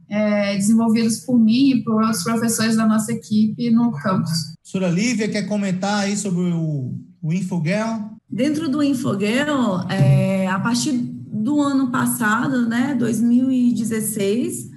é, 0.07 0.55
desenvolvidos 0.55 1.19
por 1.19 1.37
mim 1.37 1.71
e 1.71 1.83
por 1.83 2.01
outros 2.01 2.23
professores 2.23 2.77
da 2.77 2.87
nossa 2.87 3.11
equipe 3.11 3.69
no 3.69 3.91
campus. 3.91 4.55
Professora 4.61 4.89
Lívia, 4.89 5.27
quer 5.27 5.41
comentar 5.41 6.05
aí 6.05 6.15
sobre 6.15 6.43
o, 6.53 6.93
o 7.21 7.33
Infogel? 7.33 8.11
Dentro 8.29 8.69
do 8.69 8.81
Infogel, 8.81 9.81
é, 9.89 10.47
a 10.47 10.59
partir 10.59 10.93
do 10.93 11.59
ano 11.59 11.91
passado, 11.91 12.65
né, 12.69 12.95
2016, 12.97 14.74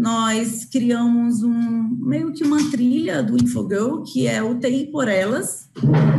nós 0.00 0.64
criamos 0.64 1.42
um 1.42 1.94
meio 2.00 2.32
que 2.32 2.42
uma 2.42 2.70
trilha 2.70 3.22
do 3.22 3.36
Infogirl, 3.36 4.02
que 4.02 4.26
é 4.26 4.42
o 4.42 4.58
TI 4.58 4.88
por 4.90 5.06
Elas, 5.06 5.68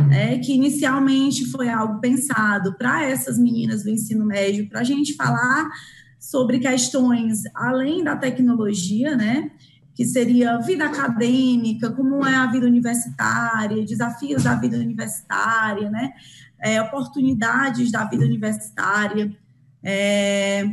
é, 0.08 0.38
que 0.38 0.52
inicialmente 0.52 1.46
foi 1.46 1.68
algo 1.68 1.98
pensado 1.98 2.74
para 2.78 3.02
essas 3.02 3.36
meninas 3.36 3.82
do 3.82 3.90
ensino 3.90 4.24
médio, 4.24 4.68
para 4.68 4.82
a 4.82 4.84
gente 4.84 5.16
falar 5.16 5.68
sobre 6.16 6.60
questões 6.60 7.40
além 7.56 8.04
da 8.04 8.14
tecnologia, 8.14 9.16
né? 9.16 9.50
Que 9.96 10.04
seria 10.04 10.58
vida 10.58 10.84
acadêmica, 10.84 11.90
como 11.90 12.24
é 12.24 12.36
a 12.36 12.46
vida 12.46 12.68
universitária, 12.68 13.84
desafios 13.84 14.44
da 14.44 14.54
vida 14.54 14.76
universitária, 14.76 15.90
né? 15.90 16.12
É, 16.60 16.80
oportunidades 16.80 17.90
da 17.90 18.04
vida 18.04 18.24
universitária, 18.24 19.36
é, 19.82 20.70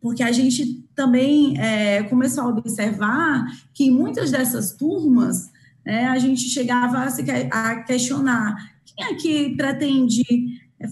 porque 0.00 0.22
a 0.22 0.32
gente 0.32 0.84
também 0.94 1.58
é, 1.60 2.02
começou 2.04 2.44
a 2.44 2.48
observar 2.48 3.46
que 3.74 3.84
em 3.84 3.90
muitas 3.90 4.30
dessas 4.30 4.72
turmas 4.72 5.50
é, 5.84 6.06
a 6.06 6.18
gente 6.18 6.42
chegava 6.48 6.98
a, 6.98 7.10
se, 7.10 7.24
a 7.50 7.82
questionar 7.82 8.56
quem 8.84 9.06
é 9.06 9.14
que 9.14 9.56
pretende 9.56 10.22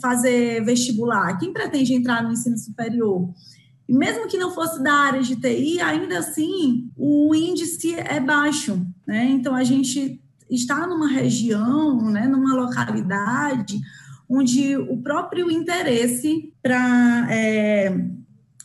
fazer 0.00 0.64
vestibular, 0.64 1.38
quem 1.38 1.52
pretende 1.52 1.94
entrar 1.94 2.22
no 2.22 2.32
ensino 2.32 2.58
superior. 2.58 3.28
E 3.88 3.94
mesmo 3.94 4.26
que 4.26 4.36
não 4.36 4.52
fosse 4.52 4.82
da 4.82 4.92
área 4.92 5.22
de 5.22 5.36
TI, 5.36 5.80
ainda 5.80 6.18
assim 6.18 6.90
o 6.96 7.34
índice 7.34 7.94
é 7.94 8.18
baixo, 8.18 8.84
né? 9.06 9.26
Então 9.26 9.54
a 9.54 9.62
gente 9.62 10.20
está 10.50 10.86
numa 10.86 11.08
região, 11.08 12.10
né, 12.10 12.26
numa 12.26 12.54
localidade 12.54 13.80
onde 14.28 14.76
o 14.76 14.96
próprio 14.98 15.50
interesse 15.50 16.52
para 16.62 17.26
é, 17.30 17.96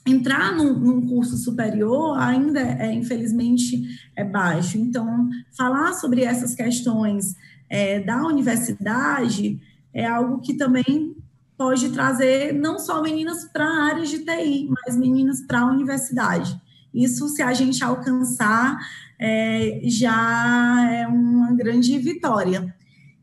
entrar 0.05 0.55
num, 0.55 0.73
num, 0.73 1.07
curso 1.07 1.37
superior 1.37 2.17
ainda 2.17 2.59
é, 2.59 2.91
infelizmente, 2.93 3.83
é 4.15 4.23
baixo. 4.23 4.77
Então, 4.77 5.29
falar 5.55 5.93
sobre 5.93 6.23
essas 6.23 6.55
questões 6.55 7.35
é, 7.69 7.99
da 7.99 8.25
universidade 8.25 9.61
é 9.93 10.05
algo 10.05 10.41
que 10.41 10.55
também 10.55 11.15
pode 11.57 11.89
trazer 11.89 12.53
não 12.53 12.79
só 12.79 13.01
meninas 13.01 13.45
para 13.45 13.65
áreas 13.65 14.09
de 14.09 14.19
TI, 14.19 14.67
mas 14.69 14.97
meninas 14.97 15.41
para 15.41 15.61
a 15.61 15.65
universidade. 15.67 16.59
Isso, 16.93 17.27
se 17.29 17.41
a 17.41 17.53
gente 17.53 17.83
alcançar, 17.83 18.79
é, 19.19 19.81
já 19.83 20.91
é 20.91 21.07
uma 21.07 21.53
grande 21.53 21.97
vitória. 21.99 22.73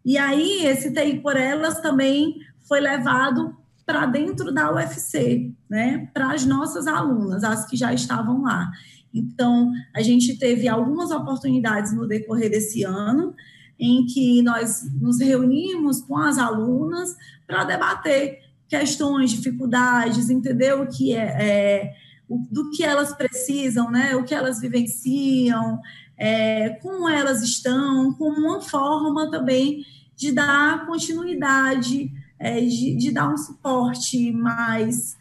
E 0.05 0.17
aí, 0.17 0.65
esse 0.65 0.93
TI 0.93 1.21
por 1.21 1.37
Elas 1.37 1.81
também 1.81 2.37
foi 2.67 2.81
levado 2.81 3.57
para 3.89 4.05
dentro 4.05 4.53
da 4.53 4.71
UFC, 4.71 5.51
né, 5.67 6.11
para 6.13 6.33
as 6.33 6.45
nossas 6.45 6.87
alunas, 6.87 7.43
as 7.43 7.65
que 7.65 7.75
já 7.75 7.91
estavam 7.91 8.43
lá. 8.43 8.71
Então, 9.15 9.73
a 9.97 10.03
gente 10.03 10.39
teve 10.39 10.69
algumas 10.69 11.11
oportunidades 11.11 11.95
no 11.95 12.07
decorrer 12.07 12.51
desse 12.51 12.83
ano, 12.83 13.35
em 13.81 14.05
que 14.05 14.43
nós 14.43 14.83
nos 15.01 15.21
reunimos 15.21 16.03
com 16.03 16.19
as 16.19 16.37
alunas 16.37 17.17
para 17.47 17.65
debater 17.65 18.41
questões, 18.69 19.31
dificuldades, 19.31 20.29
entender 20.29 20.75
o 20.75 20.87
que 20.87 21.15
é, 21.15 21.23
é 21.23 21.95
do 22.29 22.69
que 22.69 22.85
elas 22.85 23.15
precisam, 23.15 23.91
né, 23.91 24.15
o 24.15 24.23
que 24.23 24.35
elas 24.35 24.61
vivenciam, 24.61 25.81
é, 26.19 26.69
como 26.83 27.09
elas 27.09 27.43
estão, 27.43 28.13
como 28.19 28.39
uma 28.39 28.61
forma 28.61 29.31
também 29.31 29.83
de 30.15 30.31
dar 30.31 30.85
continuidade 30.85 32.13
é, 32.39 32.61
de, 32.61 32.97
de 32.97 33.11
dar 33.11 33.33
um 33.33 33.37
suporte 33.37 34.33
mais 34.33 35.17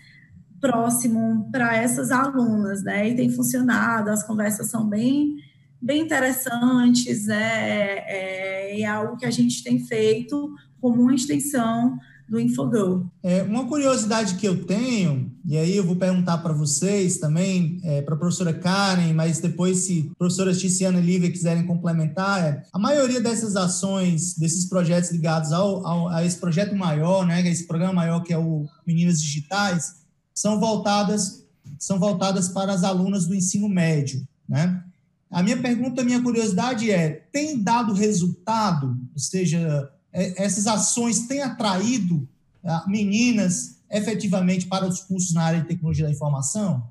próximo 0.59 1.49
para 1.51 1.75
essas 1.75 2.11
alunas, 2.11 2.83
né? 2.83 3.09
E 3.09 3.15
tem 3.15 3.29
funcionado, 3.29 4.09
as 4.09 4.23
conversas 4.23 4.69
são 4.69 4.87
bem, 4.87 5.35
bem 5.81 6.01
interessantes, 6.01 7.27
é, 7.29 8.03
é, 8.07 8.81
é 8.81 8.85
algo 8.85 9.17
que 9.17 9.25
a 9.25 9.31
gente 9.31 9.63
tem 9.63 9.79
feito 9.79 10.53
como 10.79 11.01
uma 11.01 11.15
extensão 11.15 11.97
do 12.27 12.39
Infogol. 12.39 13.05
É, 13.23 13.41
uma 13.43 13.67
curiosidade 13.67 14.35
que 14.35 14.47
eu 14.47 14.65
tenho, 14.65 15.31
e 15.45 15.57
aí 15.57 15.75
eu 15.75 15.85
vou 15.85 15.95
perguntar 15.95 16.39
para 16.39 16.53
vocês 16.53 17.17
também, 17.17 17.79
é, 17.83 18.01
para 18.01 18.15
a 18.15 18.17
professora 18.17 18.53
Karen, 18.53 19.13
mas 19.13 19.39
depois, 19.39 19.79
se 19.79 20.09
a 20.11 20.15
professora 20.17 20.53
Tiziana 20.53 20.99
e 20.99 21.01
Lívia 21.01 21.31
quiserem 21.31 21.65
complementar, 21.65 22.43
é, 22.43 22.63
a 22.71 22.77
maioria 22.77 23.21
dessas 23.21 23.55
ações, 23.55 24.33
desses 24.37 24.65
projetos 24.65 25.11
ligados 25.11 25.51
ao, 25.53 25.85
ao, 25.87 26.09
a 26.09 26.25
esse 26.25 26.37
projeto 26.37 26.75
maior, 26.75 27.25
né, 27.25 27.47
esse 27.47 27.65
programa 27.65 27.93
maior 27.93 28.21
que 28.21 28.33
é 28.33 28.37
o 28.37 28.65
Meninas 28.85 29.21
Digitais, 29.21 29.95
são 30.33 30.59
voltadas, 30.59 31.45
são 31.79 31.97
voltadas 31.97 32.49
para 32.49 32.73
as 32.73 32.83
alunas 32.83 33.25
do 33.25 33.33
ensino 33.33 33.69
médio, 33.69 34.27
né? 34.47 34.83
A 35.29 35.43
minha 35.43 35.57
pergunta, 35.57 36.01
a 36.01 36.05
minha 36.05 36.21
curiosidade 36.21 36.89
é: 36.89 37.09
tem 37.31 37.61
dado 37.61 37.93
resultado? 37.93 38.97
Ou 39.13 39.19
seja, 39.19 39.89
essas 40.17 40.65
ações 40.65 41.27
têm 41.27 41.41
atraído 41.41 42.27
ah, 42.65 42.83
meninas 42.87 43.77
efetivamente 43.89 44.65
para 44.65 44.87
os 44.87 45.01
cursos 45.01 45.33
na 45.33 45.43
área 45.43 45.61
de 45.61 45.67
tecnologia 45.67 46.05
da 46.05 46.11
informação? 46.11 46.83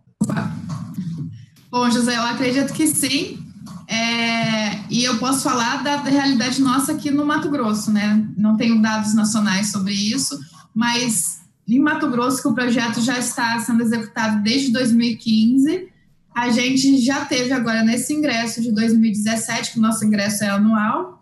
Bom, 1.71 1.91
José, 1.91 2.17
eu 2.17 2.23
acredito 2.23 2.73
que 2.73 2.87
sim. 2.87 3.43
É, 3.89 4.81
e 4.91 5.05
eu 5.05 5.19
posso 5.19 5.43
falar 5.43 5.83
da, 5.83 5.97
da, 5.97 6.11
realidade 6.11 6.61
nossa 6.61 6.93
aqui 6.93 7.11
no 7.11 7.25
Mato 7.25 7.51
Grosso, 7.51 7.93
né? 7.93 8.27
Não 8.37 8.57
tenho 8.57 8.81
dados 8.81 9.15
nacionais 9.15 9.71
sobre 9.71 9.93
isso, 9.93 10.39
mas 10.75 11.41
em 11.69 11.79
Mato 11.79 12.09
Grosso, 12.11 12.43
que 12.43 12.49
o 12.49 12.55
projeto 12.55 13.01
já 13.01 13.19
está 13.19 13.59
sendo 13.61 13.83
executado 13.83 14.43
desde 14.43 14.73
2015, 14.73 15.89
a 16.35 16.51
gente 16.51 16.99
já 16.99 17.25
teve 17.25 17.53
agora 17.53 17.83
nesse 17.83 18.13
ingresso 18.13 18.61
de 18.61 18.73
2017, 18.73 19.73
que 19.73 19.79
o 19.79 19.83
nosso 19.83 20.05
ingresso 20.05 20.45
é 20.45 20.49
anual, 20.49 21.16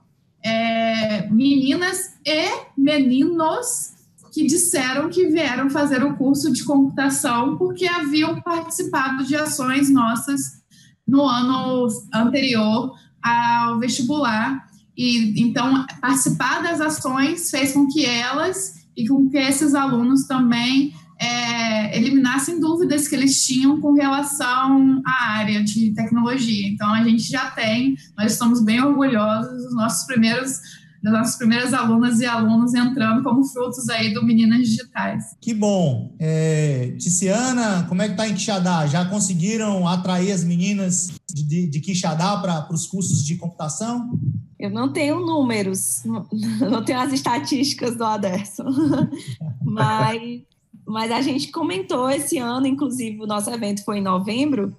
é, 0.45 1.29
meninas 1.31 2.15
e 2.25 2.49
meninos 2.77 3.95
que 4.33 4.47
disseram 4.47 5.09
que 5.09 5.29
vieram 5.29 5.71
fazer 5.71 6.03
o 6.05 6.17
curso 6.17 6.53
de 6.53 6.65
computação 6.65 7.57
porque 7.57 7.87
haviam 7.87 8.41
participado 8.43 9.25
de 9.25 9.37
ações 9.37 9.89
nossas 9.89 10.63
no 11.07 11.23
ano 11.23 11.89
anterior 12.13 12.93
ao 13.23 13.79
vestibular. 13.79 14.69
E 14.97 15.41
então 15.43 15.87
participar 16.01 16.63
das 16.63 16.81
ações 16.81 17.51
fez 17.51 17.73
com 17.73 17.89
que 17.89 18.05
elas 18.05 18.85
e 18.97 19.09
com 19.09 19.29
que 19.29 19.39
esses 19.39 19.75
alunos 19.75 20.27
também 20.27 20.93
é, 21.25 21.97
eliminassem 21.97 22.61
dúvidas 22.61 23.09
que 23.09 23.15
eles 23.15 23.45
tinham 23.45 23.81
com 23.81 23.93
relação 23.93 25.03
à 25.07 25.39
área 25.39 25.63
de 25.63 25.93
tecnologia. 25.93 26.69
Então, 26.69 26.93
a 26.93 27.03
gente 27.03 27.31
já 27.31 27.51
tem, 27.51 27.97
nós 28.17 28.33
estamos 28.33 28.63
bem 28.63 28.83
orgulhosos 28.83 29.65
dos 29.65 29.75
nossos 29.75 30.07
primeiros 30.07 30.61
das 31.05 31.13
nossas 31.13 31.37
primeiras 31.37 31.75
alunas 31.75 32.19
e 32.21 32.25
alunos 32.25 32.73
entrando 32.73 33.23
como 33.23 33.45
frutos 33.45 33.91
aí 33.91 34.15
do 34.15 34.25
Meninas 34.25 34.67
Digitais. 34.67 35.37
Que 35.39 35.53
bom. 35.53 36.17
É, 36.19 36.95
Ticiana, 36.99 37.85
como 37.91 38.01
é 38.01 38.09
que 38.09 38.17
tá 38.17 38.27
em 38.27 38.33
Quixadá? 38.33 38.87
Já 38.87 39.05
conseguiram 39.05 39.87
atrair 39.87 40.33
as 40.33 40.43
meninas 40.43 41.09
de, 41.29 41.47
de, 41.47 41.67
de 41.67 41.81
Quixadá 41.81 42.39
para 42.39 42.73
os 42.73 42.87
cursos 42.87 43.23
de 43.23 43.37
computação? 43.37 44.19
Eu 44.59 44.71
não 44.71 44.91
tenho 44.95 45.21
números, 45.21 46.01
não 46.59 46.83
tenho 46.83 47.01
as 47.01 47.13
estatísticas 47.13 47.97
do 47.97 48.05
Aderson, 48.05 48.65
mas 49.63 50.41
mas 50.87 51.11
a 51.11 51.21
gente 51.21 51.51
comentou 51.51 52.09
esse 52.11 52.39
ano, 52.39 52.67
inclusive 52.67 53.23
o 53.23 53.27
nosso 53.27 53.51
evento 53.51 53.85
foi 53.85 53.99
em 53.99 54.03
novembro, 54.03 54.77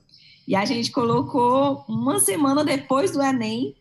e 0.48 0.56
a 0.56 0.64
gente 0.66 0.92
colocou 0.92 1.84
uma 1.88 2.20
semana 2.20 2.64
depois 2.64 3.12
do 3.12 3.22
Enem 3.22 3.76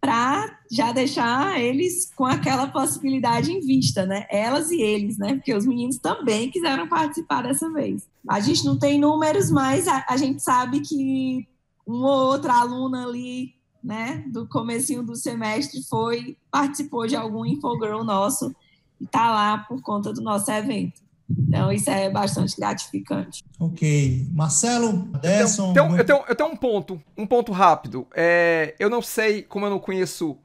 para 0.00 0.58
já 0.70 0.92
deixar 0.92 1.60
eles 1.60 2.10
com 2.16 2.24
aquela 2.24 2.66
possibilidade 2.66 3.52
em 3.52 3.60
vista, 3.60 4.06
né? 4.06 4.26
Elas 4.30 4.70
e 4.70 4.80
eles, 4.80 5.18
né? 5.18 5.34
Porque 5.34 5.54
os 5.54 5.66
meninos 5.66 5.98
também 5.98 6.50
quiseram 6.50 6.88
participar 6.88 7.42
dessa 7.42 7.70
vez. 7.70 8.08
A 8.26 8.40
gente 8.40 8.64
não 8.64 8.78
tem 8.78 8.98
números, 8.98 9.50
mas 9.50 9.86
a, 9.86 10.04
a 10.08 10.16
gente 10.16 10.42
sabe 10.42 10.80
que 10.80 11.46
uma 11.86 12.08
ou 12.08 12.32
outra 12.32 12.54
aluna 12.54 13.06
ali, 13.06 13.54
né, 13.82 14.24
do 14.28 14.46
comecinho 14.46 15.02
do 15.02 15.16
semestre 15.16 15.82
foi 15.84 16.36
participou 16.50 17.06
de 17.06 17.16
algum 17.16 17.44
infogirl 17.44 18.04
nosso 18.04 18.54
e 19.00 19.04
está 19.04 19.30
lá 19.30 19.58
por 19.58 19.80
conta 19.82 20.12
do 20.12 20.20
nosso 20.20 20.50
evento. 20.50 21.00
Então, 21.38 21.70
isso 21.72 21.90
é 21.90 22.10
bastante 22.10 22.56
gratificante. 22.56 23.44
Ok. 23.58 24.26
Marcelo, 24.32 25.08
Desson... 25.20 25.68
Eu 25.68 25.74
tenho, 25.74 25.96
eu 25.96 26.04
tenho, 26.04 26.24
eu 26.28 26.36
tenho 26.36 26.50
um 26.50 26.56
ponto, 26.56 27.02
um 27.16 27.26
ponto 27.26 27.52
rápido. 27.52 28.06
É, 28.14 28.74
eu 28.78 28.90
não 28.90 29.02
sei, 29.02 29.42
como 29.42 29.66
eu 29.66 29.70
não 29.70 29.78
conheço 29.78 30.38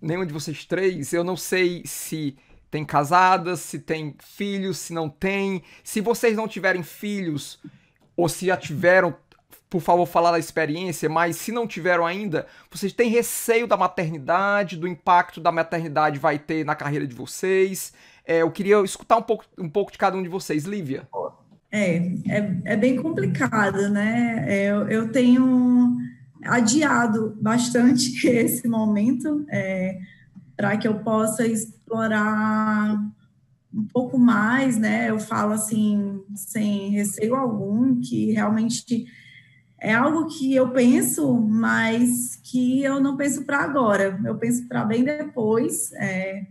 nenhum 0.00 0.24
de 0.24 0.32
vocês 0.32 0.64
três, 0.64 1.12
eu 1.12 1.22
não 1.22 1.36
sei 1.36 1.82
se 1.84 2.36
tem 2.70 2.84
casadas, 2.84 3.60
se 3.60 3.80
tem 3.80 4.14
filhos, 4.18 4.78
se 4.78 4.92
não 4.92 5.08
tem. 5.08 5.62
Se 5.82 6.00
vocês 6.00 6.36
não 6.36 6.46
tiverem 6.46 6.82
filhos, 6.82 7.58
ou 8.16 8.28
se 8.28 8.46
já 8.46 8.56
tiveram, 8.56 9.14
por 9.68 9.80
favor, 9.80 10.06
falar 10.06 10.30
da 10.32 10.38
experiência, 10.38 11.08
mas 11.08 11.36
se 11.36 11.50
não 11.52 11.66
tiveram 11.66 12.06
ainda, 12.06 12.46
vocês 12.70 12.92
têm 12.92 13.10
receio 13.10 13.66
da 13.66 13.76
maternidade, 13.76 14.76
do 14.76 14.86
impacto 14.86 15.40
da 15.40 15.50
maternidade 15.50 16.18
vai 16.18 16.38
ter 16.38 16.64
na 16.64 16.74
carreira 16.74 17.06
de 17.06 17.14
vocês? 17.14 17.92
É, 18.26 18.42
eu 18.42 18.50
queria 18.50 18.80
escutar 18.82 19.16
um 19.16 19.22
pouco, 19.22 19.44
um 19.58 19.68
pouco 19.68 19.92
de 19.92 19.98
cada 19.98 20.16
um 20.16 20.22
de 20.22 20.28
vocês. 20.28 20.64
Lívia. 20.64 21.08
É, 21.72 21.96
é, 22.28 22.60
é 22.64 22.76
bem 22.76 22.96
complicado, 22.96 23.88
né? 23.88 24.44
É, 24.48 24.70
eu, 24.70 24.88
eu 24.88 25.12
tenho 25.12 25.96
adiado 26.44 27.36
bastante 27.40 28.26
esse 28.26 28.66
momento 28.66 29.44
é, 29.50 29.98
para 30.56 30.76
que 30.76 30.88
eu 30.88 30.98
possa 31.00 31.46
explorar 31.46 32.98
um 33.72 33.86
pouco 33.86 34.18
mais, 34.18 34.76
né? 34.76 35.10
Eu 35.10 35.20
falo 35.20 35.52
assim, 35.52 36.20
sem 36.34 36.90
receio 36.90 37.36
algum, 37.36 38.00
que 38.00 38.32
realmente 38.32 39.06
é 39.80 39.94
algo 39.94 40.26
que 40.26 40.54
eu 40.54 40.70
penso, 40.70 41.32
mas 41.40 42.36
que 42.42 42.82
eu 42.82 43.00
não 43.00 43.16
penso 43.16 43.44
para 43.44 43.58
agora, 43.58 44.20
eu 44.24 44.36
penso 44.36 44.66
para 44.66 44.84
bem 44.84 45.04
depois. 45.04 45.92
É, 45.92 46.46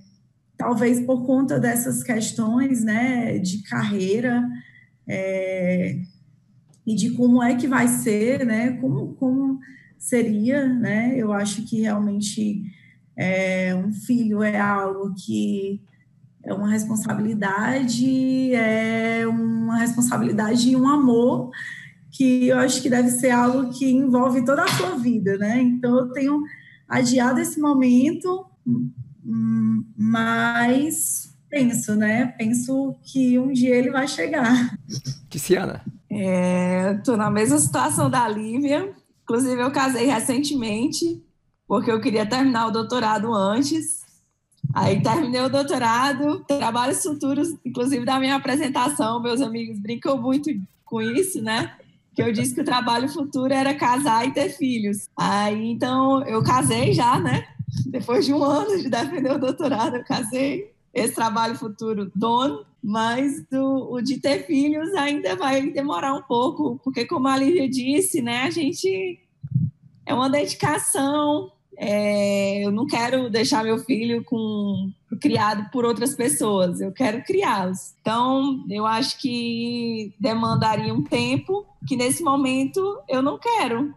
talvez 0.60 1.00
por 1.00 1.26
conta 1.26 1.58
dessas 1.58 2.04
questões, 2.04 2.84
né, 2.84 3.40
de 3.40 3.64
carreira 3.64 4.46
é, 5.08 5.98
e 6.86 6.94
de 6.94 7.12
como 7.12 7.42
é 7.42 7.56
que 7.56 7.66
vai 7.66 7.88
ser, 7.88 8.46
né, 8.46 8.74
como, 8.74 9.14
como 9.14 9.58
seria, 9.98 10.68
né? 10.68 11.14
Eu 11.16 11.32
acho 11.32 11.66
que 11.66 11.82
realmente 11.82 12.62
é, 13.16 13.74
um 13.74 13.94
filho 13.94 14.44
é 14.44 14.60
algo 14.60 15.14
que 15.16 15.82
é 16.44 16.54
uma 16.54 16.70
responsabilidade, 16.70 18.54
é 18.54 19.26
uma 19.28 19.78
responsabilidade 19.78 20.70
e 20.70 20.76
um 20.76 20.88
amor 20.88 21.52
que 22.12 22.48
eu 22.48 22.58
acho 22.58 22.82
que 22.82 22.90
deve 22.90 23.12
ser 23.12 23.32
algo 23.32 23.70
que 23.72 23.90
envolve 23.90 24.44
toda 24.44 24.64
a 24.64 24.68
sua 24.68 24.98
vida, 24.98 25.38
né? 25.38 25.62
Então 25.62 25.98
eu 25.98 26.12
tenho 26.12 26.42
adiado 26.88 27.40
esse 27.40 27.62
momento, 27.62 28.46
mas 29.96 31.36
penso, 31.50 31.96
né? 31.96 32.28
Penso 32.38 32.96
que 33.04 33.38
um 33.38 33.52
dia 33.52 33.76
ele 33.76 33.92
vai 33.92 34.08
chegar. 34.08 34.78
Tiziana? 35.30 35.84
Estou 36.10 37.16
é, 37.16 37.18
na 37.18 37.30
mesma 37.30 37.58
situação 37.58 38.10
da 38.10 38.28
Lívia. 38.28 38.94
Inclusive, 39.24 39.62
eu 39.62 39.72
casei 39.72 40.08
recentemente, 40.08 41.24
porque 41.68 41.92
eu 41.92 42.02
queria 42.02 42.26
terminar 42.26 42.68
o 42.68 42.72
doutorado 42.72 43.34
antes. 43.34 44.00
Aí 44.74 45.02
terminei 45.02 45.42
o 45.42 45.50
doutorado, 45.50 46.44
trabalhos 46.46 47.02
futuros, 47.02 47.56
inclusive 47.66 48.06
da 48.06 48.20
minha 48.20 48.36
apresentação, 48.36 49.22
meus 49.22 49.42
amigos 49.42 49.80
brincam 49.80 50.20
muito 50.22 50.50
com 50.84 51.02
isso, 51.02 51.42
né? 51.42 51.76
Que 52.14 52.22
eu 52.22 52.32
disse 52.32 52.54
que 52.54 52.62
o 52.62 52.66
trabalho 52.66 53.08
futuro 53.08 53.54
era 53.54 53.74
casar 53.74 54.28
e 54.28 54.34
ter 54.34 54.50
filhos. 54.50 55.08
Aí 55.18 55.72
então 55.72 56.24
eu 56.28 56.44
casei 56.44 56.94
já, 56.94 57.20
né? 57.20 57.48
Depois 57.88 58.26
de 58.26 58.34
um 58.34 58.44
ano 58.44 58.78
de 58.78 58.90
defender 58.90 59.32
o 59.32 59.40
doutorado, 59.40 59.98
eu 59.98 60.04
casei. 60.04 60.72
Esse 60.94 61.14
trabalho 61.14 61.56
futuro 61.56 62.12
dono, 62.16 62.66
mas 62.84 63.46
do, 63.48 63.92
o 63.92 64.02
de 64.02 64.20
ter 64.20 64.46
filhos 64.46 64.94
ainda 64.96 65.36
vai 65.36 65.70
demorar 65.70 66.14
um 66.14 66.22
pouco, 66.22 66.80
porque 66.84 67.06
como 67.06 67.28
a 67.28 67.38
Lívia 67.38 67.70
disse, 67.70 68.22
né, 68.22 68.42
a 68.44 68.50
gente 68.50 69.20
é 70.04 70.14
uma 70.14 70.30
dedicação, 70.30 71.52
é, 71.78 72.66
eu 72.66 72.72
não 72.72 72.86
quero 72.86 73.30
deixar 73.30 73.64
meu 73.64 73.78
filho 73.78 74.22
com 74.26 74.92
criado 75.22 75.70
por 75.72 75.86
outras 75.86 76.14
pessoas, 76.14 76.82
eu 76.82 76.92
quero 76.92 77.24
criá-los. 77.24 77.94
Então, 78.02 78.66
eu 78.70 78.86
acho 78.86 79.18
que 79.18 80.14
demandaria 80.20 80.94
um 80.94 81.04
tempo 81.04 81.66
que 81.88 81.96
nesse 81.96 82.22
momento 82.22 83.00
eu 83.08 83.22
não 83.22 83.38
quero. 83.38 83.94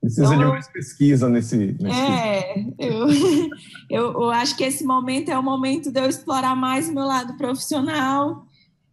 Precisa 0.00 0.34
então, 0.34 0.38
de 0.38 0.44
mais 0.46 0.68
pesquisa 0.68 1.28
nesse. 1.28 1.56
nesse... 1.56 2.00
É, 2.00 2.66
eu, 2.78 3.06
eu, 3.90 4.12
eu, 4.12 4.30
acho 4.30 4.56
que 4.56 4.64
esse 4.64 4.82
momento 4.82 5.30
é 5.30 5.38
o 5.38 5.42
momento 5.42 5.92
de 5.92 6.00
eu 6.00 6.08
explorar 6.08 6.56
mais 6.56 6.88
o 6.88 6.94
meu 6.94 7.04
lado 7.04 7.36
profissional, 7.36 8.46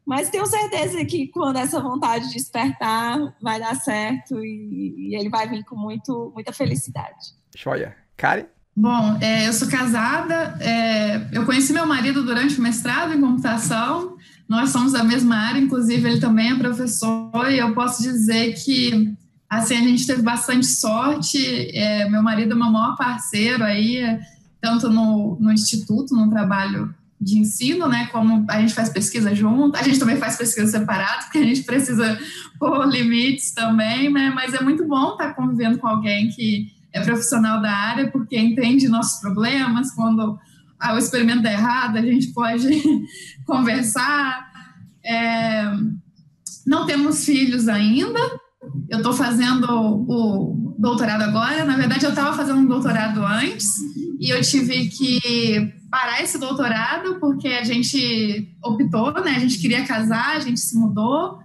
mas 0.06 0.30
tenho 0.30 0.46
certeza 0.46 1.04
que 1.06 1.28
quando 1.28 1.58
essa 1.58 1.80
vontade 1.80 2.34
despertar, 2.34 3.36
vai 3.42 3.60
dar 3.60 3.76
certo 3.76 4.44
e, 4.44 5.12
e 5.12 5.16
ele 5.16 5.30
vai 5.30 5.48
vir 5.48 5.64
com 5.64 5.78
muito, 5.78 6.32
muita 6.34 6.52
felicidade. 6.52 7.36
Joia. 7.56 7.96
Karen? 8.18 8.46
Bom, 8.76 9.18
é, 9.22 9.48
eu 9.48 9.54
sou 9.54 9.68
casada, 9.68 10.56
é, 10.62 11.28
eu 11.32 11.46
conheci 11.46 11.74
meu 11.74 11.88
marido 11.88 12.24
durante 12.24 12.60
o 12.60 12.62
mestrado 12.62 13.12
em 13.12 13.20
computação, 13.20 14.18
nós 14.48 14.70
somos 14.70 14.92
da 14.92 15.04
mesma 15.04 15.36
área, 15.36 15.60
inclusive 15.60 16.08
ele 16.08 16.20
também 16.20 16.52
é 16.52 16.56
professor, 16.56 17.50
e 17.50 17.58
eu 17.58 17.74
posso 17.74 18.04
dizer 18.04 18.54
que 18.54 19.18
assim, 19.50 19.76
a 19.78 19.82
gente 19.82 20.06
teve 20.06 20.22
bastante 20.22 20.66
sorte, 20.66 21.38
é, 21.76 22.10
meu 22.10 22.22
marido 22.22 22.54
é 22.54 22.56
meu 22.56 22.70
maior 22.70 22.96
parceiro 22.96 23.64
aí, 23.64 24.02
tanto 24.62 24.90
no, 24.90 25.38
no 25.40 25.52
instituto, 25.52 26.16
no 26.16 26.30
trabalho 26.30 26.94
de 27.20 27.40
ensino, 27.40 27.88
né, 27.88 28.08
como 28.12 28.46
a 28.50 28.60
gente 28.62 28.74
faz 28.74 28.90
pesquisa 28.90 29.34
junto, 29.34 29.76
a 29.76 29.84
gente 29.84 29.98
também 29.98 30.18
faz 30.18 30.38
pesquisa 30.38 30.80
separada, 30.80 31.24
porque 31.24 31.40
a 31.40 31.44
gente 31.44 31.64
precisa 31.64 32.20
pôr 32.60 32.88
limites 32.88 33.52
também, 33.54 34.12
né, 34.12 34.30
mas 34.30 34.54
é 34.54 34.62
muito 34.62 34.88
bom 34.88 35.14
estar 35.14 35.34
convivendo 35.34 35.80
com 35.80 35.88
alguém 35.88 36.30
que 36.30 36.72
é 36.94 37.02
profissional 37.02 37.62
da 37.62 37.72
área, 37.72 38.12
porque 38.12 38.38
entende 38.38 38.88
nossos 38.88 39.20
problemas, 39.20 39.92
quando 39.92 40.38
ah, 40.80 40.94
o 40.94 40.98
experimento 40.98 41.42
dá 41.42 41.52
errado, 41.52 41.98
a 41.98 42.02
gente 42.02 42.28
pode 42.34 42.68
conversar. 43.46 44.48
É, 45.04 45.72
não 46.66 46.86
temos 46.86 47.26
filhos 47.26 47.68
ainda, 47.68 48.20
eu 48.90 48.98
estou 48.98 49.14
fazendo 49.14 49.66
o 49.70 50.76
doutorado 50.78 51.24
agora. 51.24 51.66
Na 51.66 51.76
verdade, 51.76 52.06
eu 52.06 52.12
estava 52.12 52.36
fazendo 52.36 52.60
um 52.60 52.66
doutorado 52.66 53.26
antes 53.26 53.68
e 54.20 54.30
eu 54.30 54.42
tive 54.42 54.88
que 54.88 55.74
parar 55.90 56.22
esse 56.22 56.38
doutorado 56.38 57.20
porque 57.20 57.48
a 57.50 57.64
gente 57.64 58.56
optou, 58.64 59.14
né? 59.24 59.36
A 59.36 59.40
gente 59.40 59.60
queria 59.60 59.86
casar, 59.86 60.36
a 60.36 60.40
gente 60.40 60.60
se 60.60 60.78
mudou 60.78 61.40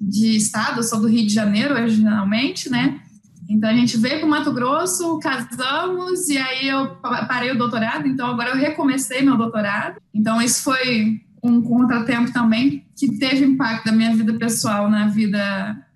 de 0.00 0.36
estado. 0.36 0.78
Eu 0.78 0.82
sou 0.82 1.00
do 1.00 1.08
Rio 1.08 1.26
de 1.26 1.32
Janeiro 1.32 1.74
originalmente, 1.74 2.70
né? 2.70 3.00
Então 3.48 3.70
a 3.70 3.74
gente 3.74 3.96
veio 3.96 4.18
para 4.18 4.26
o 4.26 4.30
Mato 4.30 4.52
Grosso, 4.52 5.18
casamos 5.20 6.28
e 6.28 6.36
aí 6.36 6.68
eu 6.68 6.96
parei 7.26 7.50
o 7.50 7.58
doutorado. 7.58 8.06
Então 8.06 8.28
agora 8.28 8.50
eu 8.50 8.56
recomecei 8.56 9.22
meu 9.22 9.36
doutorado. 9.36 10.00
Então 10.12 10.40
isso 10.42 10.62
foi 10.62 11.20
um 11.42 11.62
contratempo 11.62 12.32
também 12.32 12.84
que 12.98 13.16
teve 13.16 13.44
impacto 13.44 13.84
da 13.84 13.92
minha 13.92 14.14
vida 14.14 14.34
pessoal 14.34 14.90
na 14.90 15.06
vida 15.06 15.38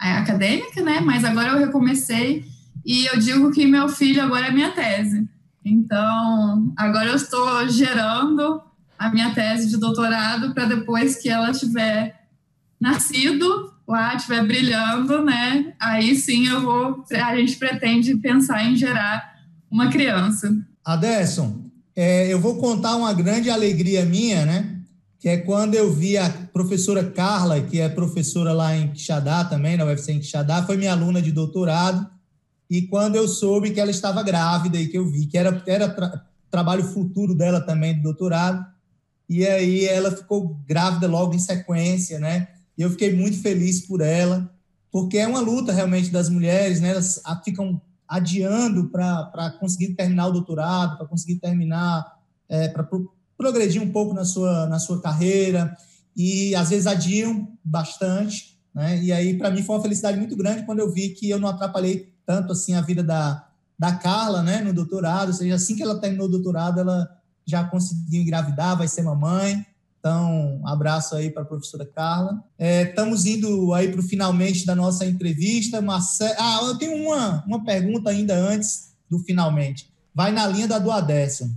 é, 0.00 0.12
acadêmica, 0.12 0.80
né? 0.82 1.00
Mas 1.00 1.24
agora 1.24 1.48
eu 1.48 1.58
recomecei 1.58 2.44
e 2.86 3.06
eu 3.06 3.18
digo 3.18 3.50
que 3.50 3.66
meu 3.66 3.88
filho 3.88 4.22
agora 4.22 4.46
é 4.46 4.52
minha 4.52 4.70
tese. 4.70 5.28
Então 5.64 6.72
agora 6.76 7.08
eu 7.08 7.16
estou 7.16 7.68
gerando 7.68 8.62
a 8.96 9.10
minha 9.10 9.34
tese 9.34 9.68
de 9.68 9.78
doutorado 9.78 10.54
para 10.54 10.66
depois 10.66 11.16
que 11.16 11.28
ela 11.28 11.50
tiver 11.50 12.20
nascido 12.80 13.72
lá 13.86 14.14
estiver 14.14 14.46
brilhando, 14.46 15.24
né? 15.24 15.74
Aí 15.80 16.14
sim 16.14 16.46
eu 16.46 16.62
vou. 16.62 17.04
A 17.12 17.36
gente 17.36 17.56
pretende 17.56 18.14
pensar 18.16 18.64
em 18.64 18.76
gerar 18.76 19.40
uma 19.68 19.90
criança. 19.90 20.54
Aderson, 20.84 21.64
é, 21.96 22.32
eu 22.32 22.40
vou 22.40 22.56
contar 22.58 22.96
uma 22.96 23.12
grande 23.12 23.50
alegria 23.50 24.04
minha, 24.04 24.46
né? 24.46 24.81
Que 25.22 25.28
é 25.28 25.36
quando 25.36 25.76
eu 25.76 25.92
vi 25.92 26.18
a 26.18 26.28
professora 26.52 27.08
Carla, 27.08 27.60
que 27.60 27.78
é 27.78 27.88
professora 27.88 28.52
lá 28.52 28.76
em 28.76 28.88
Quixadá 28.88 29.44
também, 29.44 29.76
na 29.76 29.84
UFC 29.84 30.10
em 30.10 30.18
Quixadá, 30.18 30.64
foi 30.64 30.76
minha 30.76 30.90
aluna 30.90 31.22
de 31.22 31.30
doutorado. 31.30 32.10
E 32.68 32.82
quando 32.82 33.14
eu 33.14 33.28
soube 33.28 33.70
que 33.70 33.78
ela 33.78 33.92
estava 33.92 34.20
grávida 34.24 34.80
e 34.80 34.88
que 34.88 34.98
eu 34.98 35.08
vi 35.08 35.26
que 35.26 35.38
era, 35.38 35.62
era 35.64 35.88
tra 35.88 36.26
trabalho 36.50 36.82
futuro 36.82 37.36
dela 37.36 37.60
também 37.60 37.94
de 37.94 38.02
doutorado, 38.02 38.66
e 39.28 39.46
aí 39.46 39.84
ela 39.84 40.10
ficou 40.10 40.60
grávida 40.66 41.06
logo 41.06 41.34
em 41.34 41.38
sequência, 41.38 42.18
né? 42.18 42.48
E 42.76 42.82
eu 42.82 42.90
fiquei 42.90 43.14
muito 43.14 43.40
feliz 43.40 43.86
por 43.86 44.00
ela, 44.00 44.52
porque 44.90 45.18
é 45.18 45.26
uma 45.28 45.40
luta 45.40 45.72
realmente 45.72 46.10
das 46.10 46.28
mulheres, 46.28 46.80
né? 46.80 46.90
Elas 46.90 47.22
ficam 47.44 47.80
adiando 48.08 48.88
para 48.88 49.56
conseguir 49.60 49.94
terminar 49.94 50.26
o 50.26 50.32
doutorado, 50.32 50.96
para 50.98 51.06
conseguir 51.06 51.36
terminar, 51.36 52.04
é, 52.48 52.66
para 52.66 52.82
progredir 53.42 53.82
um 53.82 53.90
pouco 53.90 54.14
na 54.14 54.24
sua, 54.24 54.66
na 54.66 54.78
sua 54.78 55.00
carreira, 55.00 55.76
e 56.16 56.54
às 56.54 56.70
vezes 56.70 56.86
adiam 56.86 57.48
bastante, 57.64 58.56
né? 58.74 59.02
E 59.02 59.12
aí, 59.12 59.36
para 59.36 59.50
mim, 59.50 59.62
foi 59.62 59.76
uma 59.76 59.82
felicidade 59.82 60.18
muito 60.18 60.36
grande 60.36 60.64
quando 60.64 60.78
eu 60.78 60.90
vi 60.90 61.10
que 61.10 61.28
eu 61.28 61.40
não 61.40 61.48
atrapalhei 61.48 62.12
tanto 62.24 62.52
assim 62.52 62.74
a 62.74 62.80
vida 62.80 63.02
da, 63.02 63.46
da 63.78 63.92
Carla, 63.92 64.42
né, 64.42 64.60
no 64.60 64.72
doutorado, 64.72 65.28
ou 65.28 65.34
seja, 65.34 65.56
assim 65.56 65.74
que 65.74 65.82
ela 65.82 65.98
terminou 65.98 66.26
o 66.26 66.30
doutorado, 66.30 66.80
ela 66.80 67.08
já 67.44 67.64
conseguiu 67.64 68.22
engravidar, 68.22 68.78
vai 68.78 68.86
ser 68.86 69.02
mamãe, 69.02 69.66
então, 70.02 70.60
um 70.60 70.66
abraço 70.66 71.14
aí 71.14 71.30
para 71.30 71.42
a 71.42 71.46
professora 71.46 71.86
Carla. 71.86 72.42
É, 72.58 72.82
estamos 72.82 73.24
indo 73.24 73.72
aí 73.72 73.88
para 73.88 74.00
o 74.00 74.02
finalmente 74.02 74.66
da 74.66 74.74
nossa 74.74 75.06
entrevista. 75.06 75.80
Ah, 76.38 76.58
eu 76.64 76.76
tenho 76.76 77.06
uma, 77.06 77.44
uma 77.46 77.64
pergunta 77.64 78.10
ainda 78.10 78.34
antes 78.34 78.94
do 79.08 79.20
finalmente. 79.20 79.88
Vai 80.12 80.32
na 80.32 80.44
linha 80.48 80.66
da 80.66 80.80
do 80.80 80.90
Adesson. 80.90 81.50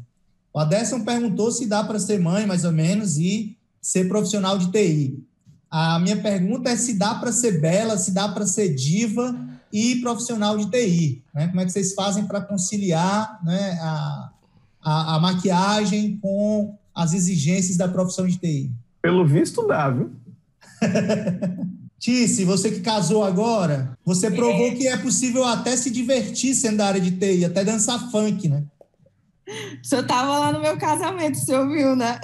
O 0.55 0.59
Adesson 0.59 1.01
perguntou 1.01 1.51
se 1.51 1.65
dá 1.65 1.83
para 1.83 1.99
ser 1.99 2.17
mãe, 2.17 2.45
mais 2.45 2.63
ou 2.63 2.71
menos, 2.71 3.17
e 3.17 3.57
ser 3.81 4.07
profissional 4.07 4.57
de 4.57 4.71
TI. 4.71 5.21
A 5.69 5.99
minha 5.99 6.15
pergunta 6.15 6.69
é 6.69 6.77
se 6.77 6.93
dá 6.93 7.15
para 7.15 7.33
ser 7.33 7.59
bela, 7.59 7.97
se 7.97 8.11
dá 8.11 8.29
para 8.29 8.47
ser 8.47 8.73
diva 8.73 9.37
e 9.73 9.97
profissional 9.97 10.57
de 10.57 10.71
TI. 10.71 11.21
Né? 11.33 11.49
Como 11.49 11.59
é 11.59 11.65
que 11.65 11.73
vocês 11.73 11.93
fazem 11.93 12.25
para 12.25 12.39
conciliar 12.39 13.37
né, 13.43 13.77
a, 13.81 14.31
a, 14.81 15.15
a 15.15 15.19
maquiagem 15.19 16.17
com 16.21 16.73
as 16.95 17.11
exigências 17.11 17.75
da 17.75 17.89
profissão 17.89 18.25
de 18.25 18.37
TI? 18.37 18.71
Pelo 19.01 19.27
visto, 19.27 19.67
dá, 19.67 19.89
viu? 19.89 20.13
Tice, 21.99 22.45
você 22.45 22.71
que 22.71 22.79
casou 22.79 23.25
agora, 23.25 23.97
você 24.05 24.31
provou 24.31 24.67
é. 24.67 24.75
que 24.75 24.87
é 24.87 24.95
possível 24.95 25.43
até 25.43 25.75
se 25.75 25.91
divertir 25.91 26.55
sendo 26.55 26.77
da 26.77 26.87
área 26.87 27.01
de 27.01 27.11
TI, 27.11 27.43
até 27.43 27.65
dançar 27.65 28.09
funk, 28.09 28.47
né? 28.47 28.63
O 29.81 29.85
senhor 29.85 30.01
estava 30.01 30.39
lá 30.39 30.51
no 30.51 30.59
meu 30.59 30.77
casamento, 30.77 31.35
o 31.35 31.39
senhor 31.39 31.69
viu, 31.69 31.95
né? 31.95 32.19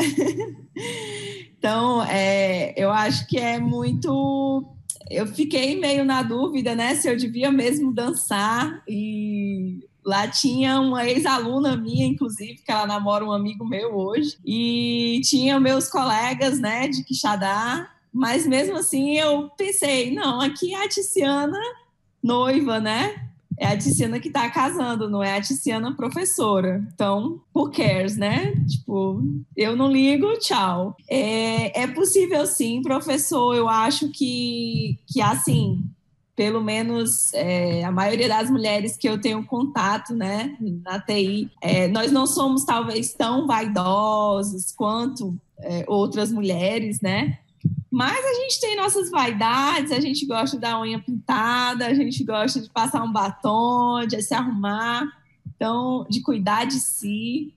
Então, 1.57 2.03
é, 2.05 2.73
eu 2.75 2.89
acho 2.89 3.27
que 3.27 3.37
é 3.37 3.59
muito. 3.59 4.65
Eu 5.11 5.27
fiquei 5.27 5.79
meio 5.79 6.03
na 6.03 6.23
dúvida, 6.23 6.73
né, 6.73 6.95
se 6.95 7.07
eu 7.07 7.15
devia 7.15 7.51
mesmo 7.51 7.93
dançar. 7.93 8.81
E 8.87 9.79
lá 10.03 10.27
tinha 10.27 10.79
uma 10.81 11.07
ex-aluna 11.07 11.77
minha, 11.77 12.07
inclusive, 12.07 12.63
que 12.65 12.71
ela 12.71 12.87
namora 12.87 13.23
um 13.23 13.31
amigo 13.31 13.63
meu 13.63 13.95
hoje. 13.95 14.37
E 14.43 15.21
tinha 15.23 15.59
meus 15.59 15.87
colegas, 15.87 16.59
né, 16.59 16.87
de 16.87 17.03
Quixadá. 17.03 17.87
Mas 18.11 18.47
mesmo 18.47 18.77
assim, 18.77 19.15
eu 19.17 19.49
pensei, 19.51 20.11
não, 20.11 20.41
aqui 20.41 20.73
é 20.73 20.83
a 20.83 20.89
Tiziana 20.89 21.59
noiva, 22.23 22.79
né? 22.79 23.30
É 23.61 23.67
a 23.67 23.77
Tiziana 23.77 24.19
que 24.19 24.27
está 24.27 24.49
casando, 24.49 25.07
não 25.07 25.21
é 25.21 25.37
a 25.37 25.41
Tiziana 25.41 25.95
professora. 25.95 26.83
Então, 26.91 27.39
who 27.55 27.69
cares, 27.69 28.17
né? 28.17 28.55
Tipo, 28.67 29.21
eu 29.55 29.75
não 29.75 29.91
ligo, 29.91 30.35
tchau. 30.39 30.97
É, 31.07 31.83
é 31.83 31.85
possível 31.85 32.47
sim, 32.47 32.81
professor. 32.81 33.55
Eu 33.55 33.69
acho 33.69 34.09
que, 34.09 34.97
que 35.05 35.21
assim, 35.21 35.83
pelo 36.35 36.59
menos 36.59 37.31
é, 37.35 37.83
a 37.83 37.91
maioria 37.91 38.27
das 38.27 38.49
mulheres 38.49 38.97
que 38.97 39.07
eu 39.07 39.21
tenho 39.21 39.45
contato, 39.45 40.15
né, 40.15 40.57
na 40.83 40.99
TI, 40.99 41.51
é, 41.61 41.87
nós 41.87 42.11
não 42.11 42.25
somos 42.25 42.65
talvez 42.65 43.13
tão 43.13 43.45
vaidosos 43.45 44.71
quanto 44.71 45.37
é, 45.59 45.85
outras 45.87 46.31
mulheres, 46.31 46.99
né? 46.99 47.37
Mas 47.91 48.25
a 48.25 48.33
gente 48.35 48.61
tem 48.61 48.77
nossas 48.77 49.11
vaidades, 49.11 49.91
a 49.91 49.99
gente 49.99 50.25
gosta 50.25 50.57
da 50.57 50.79
unha 50.79 50.97
pintada, 50.97 51.87
a 51.87 51.93
gente 51.93 52.23
gosta 52.23 52.61
de 52.61 52.69
passar 52.69 53.03
um 53.03 53.11
batom, 53.11 54.07
de 54.07 54.21
se 54.21 54.33
arrumar, 54.33 55.05
então, 55.45 56.07
de 56.09 56.21
cuidar 56.21 56.63
de 56.65 56.79
si. 56.79 57.53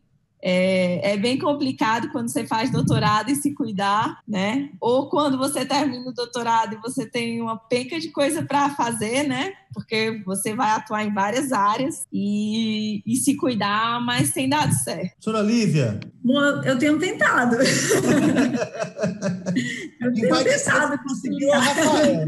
É, 0.47 1.13
é, 1.13 1.17
bem 1.17 1.39
complicado 1.39 2.11
quando 2.13 2.29
você 2.29 2.47
faz 2.47 2.71
doutorado 2.71 3.31
e 3.31 3.35
se 3.35 3.55
cuidar, 3.55 4.19
né? 4.29 4.69
Ou 4.79 5.09
quando 5.09 5.39
você 5.39 5.65
termina 5.65 6.11
o 6.11 6.13
doutorado 6.13 6.75
e 6.75 6.83
você 6.83 7.07
tem 7.07 7.41
uma 7.41 7.57
penca 7.57 7.99
de 7.99 8.11
coisa 8.11 8.43
para 8.43 8.69
fazer, 8.69 9.27
né? 9.27 9.55
Porque 9.73 10.21
você 10.27 10.55
vai 10.55 10.69
atuar 10.73 11.03
em 11.03 11.15
várias 11.15 11.51
áreas 11.51 12.05
e, 12.13 13.03
e 13.07 13.17
se 13.17 13.37
cuidar, 13.37 14.05
mas 14.05 14.33
tem 14.33 14.47
dado 14.47 14.75
certo. 14.75 15.15
Senhora 15.19 15.43
Lívia. 15.43 15.99
Eu 16.67 16.79
tenho 16.79 16.99
tentado. 16.99 17.57
eu 19.99 20.13
tenho 20.13 20.45
tentado 20.45 21.03
conseguir. 21.05 21.49
Rafael. 21.53 22.27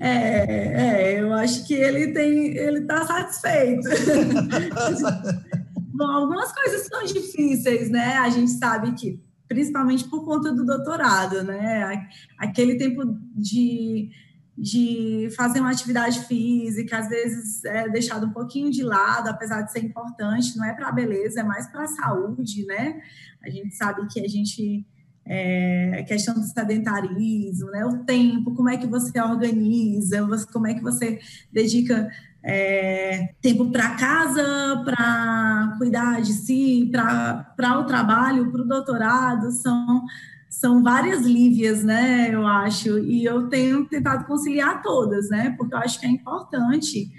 É, 0.00 1.12
é, 1.12 1.20
eu 1.20 1.32
acho 1.32 1.64
que 1.68 1.74
ele 1.74 2.08
tem, 2.12 2.56
ele 2.56 2.80
está 2.80 3.06
satisfeito. 3.06 3.88
Bom, 5.94 6.10
algumas 6.10 6.52
coisas 6.52 6.88
são 6.88 7.04
difíceis, 7.04 7.88
né? 7.88 8.16
A 8.16 8.28
gente 8.28 8.50
sabe 8.50 8.92
que, 8.94 9.22
principalmente 9.46 10.02
por 10.08 10.24
conta 10.24 10.52
do 10.52 10.66
doutorado, 10.66 11.44
né? 11.44 12.08
Aquele 12.36 12.76
tempo 12.76 13.04
de, 13.36 14.10
de 14.58 15.28
fazer 15.36 15.60
uma 15.60 15.70
atividade 15.70 16.18
física, 16.26 16.98
às 16.98 17.08
vezes 17.08 17.64
é 17.64 17.88
deixado 17.88 18.26
um 18.26 18.32
pouquinho 18.32 18.72
de 18.72 18.82
lado, 18.82 19.28
apesar 19.28 19.62
de 19.62 19.70
ser 19.70 19.84
importante, 19.84 20.56
não 20.56 20.64
é 20.64 20.72
para 20.72 20.88
a 20.88 20.92
beleza, 20.92 21.42
é 21.42 21.44
mais 21.44 21.68
para 21.68 21.84
a 21.84 21.86
saúde, 21.86 22.66
né? 22.66 23.00
A 23.40 23.48
gente 23.48 23.72
sabe 23.76 24.04
que 24.08 24.18
a 24.18 24.28
gente 24.28 24.84
é, 25.24 26.00
a 26.00 26.02
questão 26.02 26.34
do 26.34 26.42
sedentarismo, 26.42 27.70
né? 27.70 27.86
O 27.86 28.04
tempo, 28.04 28.52
como 28.52 28.68
é 28.68 28.76
que 28.76 28.86
você 28.88 29.20
organiza, 29.20 30.26
como 30.52 30.66
é 30.66 30.74
que 30.74 30.82
você 30.82 31.20
dedica 31.52 32.10
é, 32.44 33.34
tempo 33.40 33.70
para 33.70 33.96
casa, 33.96 34.82
para 34.84 35.74
cuidar 35.78 36.20
de 36.20 36.32
si, 36.34 36.90
para 36.92 37.80
o 37.80 37.84
trabalho, 37.84 38.52
para 38.52 38.60
o 38.60 38.68
doutorado, 38.68 39.50
são, 39.50 40.04
são 40.50 40.82
várias 40.82 41.22
lívias, 41.22 41.82
né, 41.82 42.28
eu 42.30 42.46
acho, 42.46 42.98
e 42.98 43.24
eu 43.24 43.48
tenho 43.48 43.86
tentado 43.86 44.26
conciliar 44.26 44.82
todas, 44.82 45.30
né, 45.30 45.54
porque 45.56 45.74
eu 45.74 45.78
acho 45.78 45.98
que 45.98 46.04
é 46.04 46.10
importante 46.10 47.10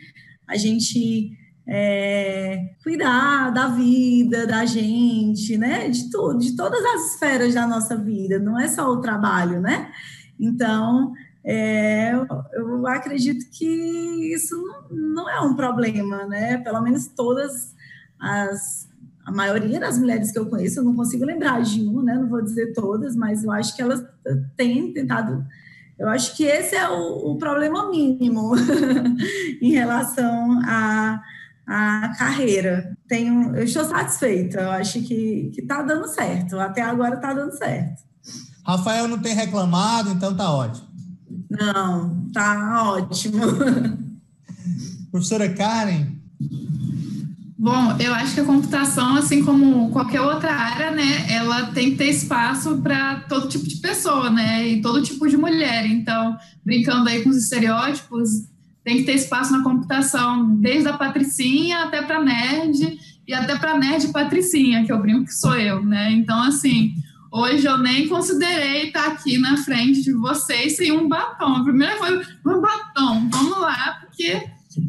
a 0.47 0.56
gente 0.56 1.31
é, 1.68 2.76
cuidar 2.84 3.49
da 3.49 3.68
vida 3.68 4.45
da 4.45 4.64
gente, 4.64 5.57
né, 5.57 5.89
de 5.89 6.11
tudo, 6.11 6.38
de 6.38 6.56
todas 6.56 6.85
as 6.85 7.14
esferas 7.14 7.56
da 7.56 7.65
nossa 7.65 7.97
vida, 7.97 8.38
não 8.38 8.60
é 8.60 8.68
só 8.68 8.91
o 8.91 9.02
trabalho, 9.02 9.60
né, 9.60 9.89
então 10.39 11.14
é, 11.45 12.11
eu 12.53 12.88
acredito 12.88 13.49
que 13.51 14.34
isso 14.34 14.55
não 14.89 15.30
é 15.30 15.39
um 15.41 15.55
problema, 15.55 16.26
né? 16.26 16.57
Pelo 16.57 16.81
menos 16.81 17.07
todas 17.07 17.76
as 18.19 18.89
a 19.26 19.31
maioria 19.31 19.80
das 19.80 19.97
mulheres 19.97 20.31
que 20.31 20.38
eu 20.38 20.45
conheço, 20.45 20.80
eu 20.80 20.84
não 20.84 20.95
consigo 20.95 21.26
lembrar 21.26 21.59
de 21.61 21.81
uma, 21.81 22.03
né? 22.03 22.13
Não 22.13 22.30
vou 22.30 22.43
dizer 22.43 22.73
todas, 22.73 23.15
mas 23.15 23.43
eu 23.43 23.51
acho 23.51 23.76
que 23.76 23.81
elas 23.81 24.03
têm 24.55 24.93
tentado. 24.93 25.43
Eu 25.97 26.07
acho 26.09 26.35
que 26.35 26.43
esse 26.43 26.76
é 26.76 26.88
o, 26.88 27.31
o 27.31 27.38
problema 27.38 27.89
mínimo 27.89 28.53
em 29.59 29.72
relação 29.72 30.59
à, 30.63 31.19
à 31.65 32.13
carreira. 32.19 32.95
Tenho, 33.07 33.55
eu 33.55 33.63
estou 33.63 33.84
satisfeita, 33.84 34.61
eu 34.61 34.72
acho 34.72 35.01
que 35.01 35.51
está 35.57 35.81
dando 35.81 36.07
certo. 36.07 36.59
Até 36.59 36.84
agora 36.84 37.15
está 37.15 37.34
dando 37.34 37.57
certo. 37.57 38.03
Rafael 38.63 39.07
não 39.07 39.17
tem 39.17 39.34
reclamado, 39.34 40.11
então 40.11 40.35
tá 40.35 40.51
ótimo. 40.51 40.94
Não, 41.49 42.30
tá 42.34 42.84
ótimo. 42.93 43.41
Professora 45.11 45.49
Karen? 45.49 46.07
Bom, 47.57 47.95
eu 47.99 48.13
acho 48.13 48.35
que 48.35 48.41
a 48.41 48.45
computação, 48.45 49.15
assim 49.15 49.43
como 49.43 49.89
qualquer 49.89 50.22
outra 50.22 50.51
área, 50.51 50.91
né, 50.91 51.26
ela 51.31 51.67
tem 51.67 51.91
que 51.91 51.97
ter 51.97 52.09
espaço 52.09 52.77
para 52.77 53.22
todo 53.22 53.47
tipo 53.47 53.65
de 53.65 53.77
pessoa, 53.77 54.30
né, 54.30 54.67
e 54.67 54.81
todo 54.81 55.01
tipo 55.01 55.27
de 55.27 55.35
mulher. 55.35 55.85
Então, 55.88 56.38
brincando 56.63 57.09
aí 57.09 57.23
com 57.23 57.30
os 57.30 57.38
estereótipos, 57.38 58.30
tem 58.84 58.97
que 58.97 59.03
ter 59.03 59.13
espaço 59.13 59.51
na 59.51 59.63
computação, 59.63 60.55
desde 60.57 60.89
a 60.89 60.93
patricinha 60.93 61.85
até 61.85 62.03
para 62.03 62.22
nerd 62.22 62.99
e 63.27 63.34
até 63.34 63.57
para 63.57 63.80
nerd 63.80 64.09
patricinha, 64.09 64.85
que 64.85 64.91
eu 64.91 65.01
brinco 65.01 65.26
que 65.26 65.34
sou 65.34 65.55
eu, 65.55 65.84
né? 65.84 66.11
Então, 66.11 66.39
assim, 66.43 66.93
Hoje 67.38 67.68
eu 67.68 67.78
nem 67.78 68.07
considerei 68.07 68.88
estar 68.88 69.07
aqui 69.07 69.38
na 69.38 69.57
frente 69.57 70.02
de 70.02 70.14
vocês 70.14 70.78
sem 70.78 70.94
um 70.94 71.10
batom. 71.10 71.57
A 71.57 71.64
primeira 71.66 71.98
foi 71.98 72.56
um 72.56 72.62
batom, 72.62 73.30
vamos 73.30 73.60
lá, 73.60 73.99
porque, 73.99 74.41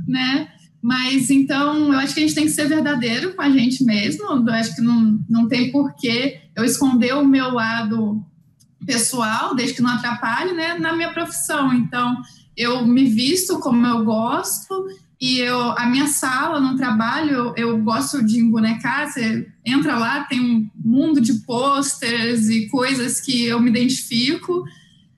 né? 0.06 0.46
Mas 0.80 1.28
então 1.28 1.92
eu 1.92 1.98
acho 1.98 2.14
que 2.14 2.20
a 2.20 2.22
gente 2.22 2.36
tem 2.36 2.44
que 2.44 2.52
ser 2.52 2.68
verdadeiro 2.68 3.34
com 3.34 3.42
a 3.42 3.50
gente 3.50 3.82
mesmo. 3.82 4.26
Eu 4.30 4.54
acho 4.54 4.76
que 4.76 4.80
não, 4.80 5.18
não 5.28 5.48
tem 5.48 5.72
porquê 5.72 6.42
eu 6.54 6.64
esconder 6.64 7.16
o 7.16 7.26
meu 7.26 7.52
lado 7.52 8.24
pessoal, 8.86 9.52
desde 9.52 9.74
que 9.74 9.82
não 9.82 9.90
atrapalhe, 9.90 10.52
né, 10.52 10.78
na 10.78 10.94
minha 10.94 11.12
profissão. 11.12 11.74
Então 11.74 12.16
eu 12.56 12.86
me 12.86 13.06
visto 13.06 13.58
como 13.58 13.84
eu 13.84 14.04
gosto 14.04 14.86
e 15.26 15.40
eu, 15.40 15.60
a 15.72 15.86
minha 15.86 16.06
sala 16.06 16.60
no 16.60 16.76
trabalho, 16.76 17.52
eu, 17.56 17.76
gosto 17.78 18.24
de 18.24 18.38
embonecar. 18.38 19.10
Você 19.10 19.48
entra 19.64 19.98
lá, 19.98 20.22
tem 20.22 20.40
um 20.40 20.70
mundo 20.76 21.20
de 21.20 21.34
posters 21.40 22.48
e 22.48 22.68
coisas 22.68 23.20
que 23.20 23.44
eu 23.44 23.58
me 23.58 23.68
identifico. 23.68 24.62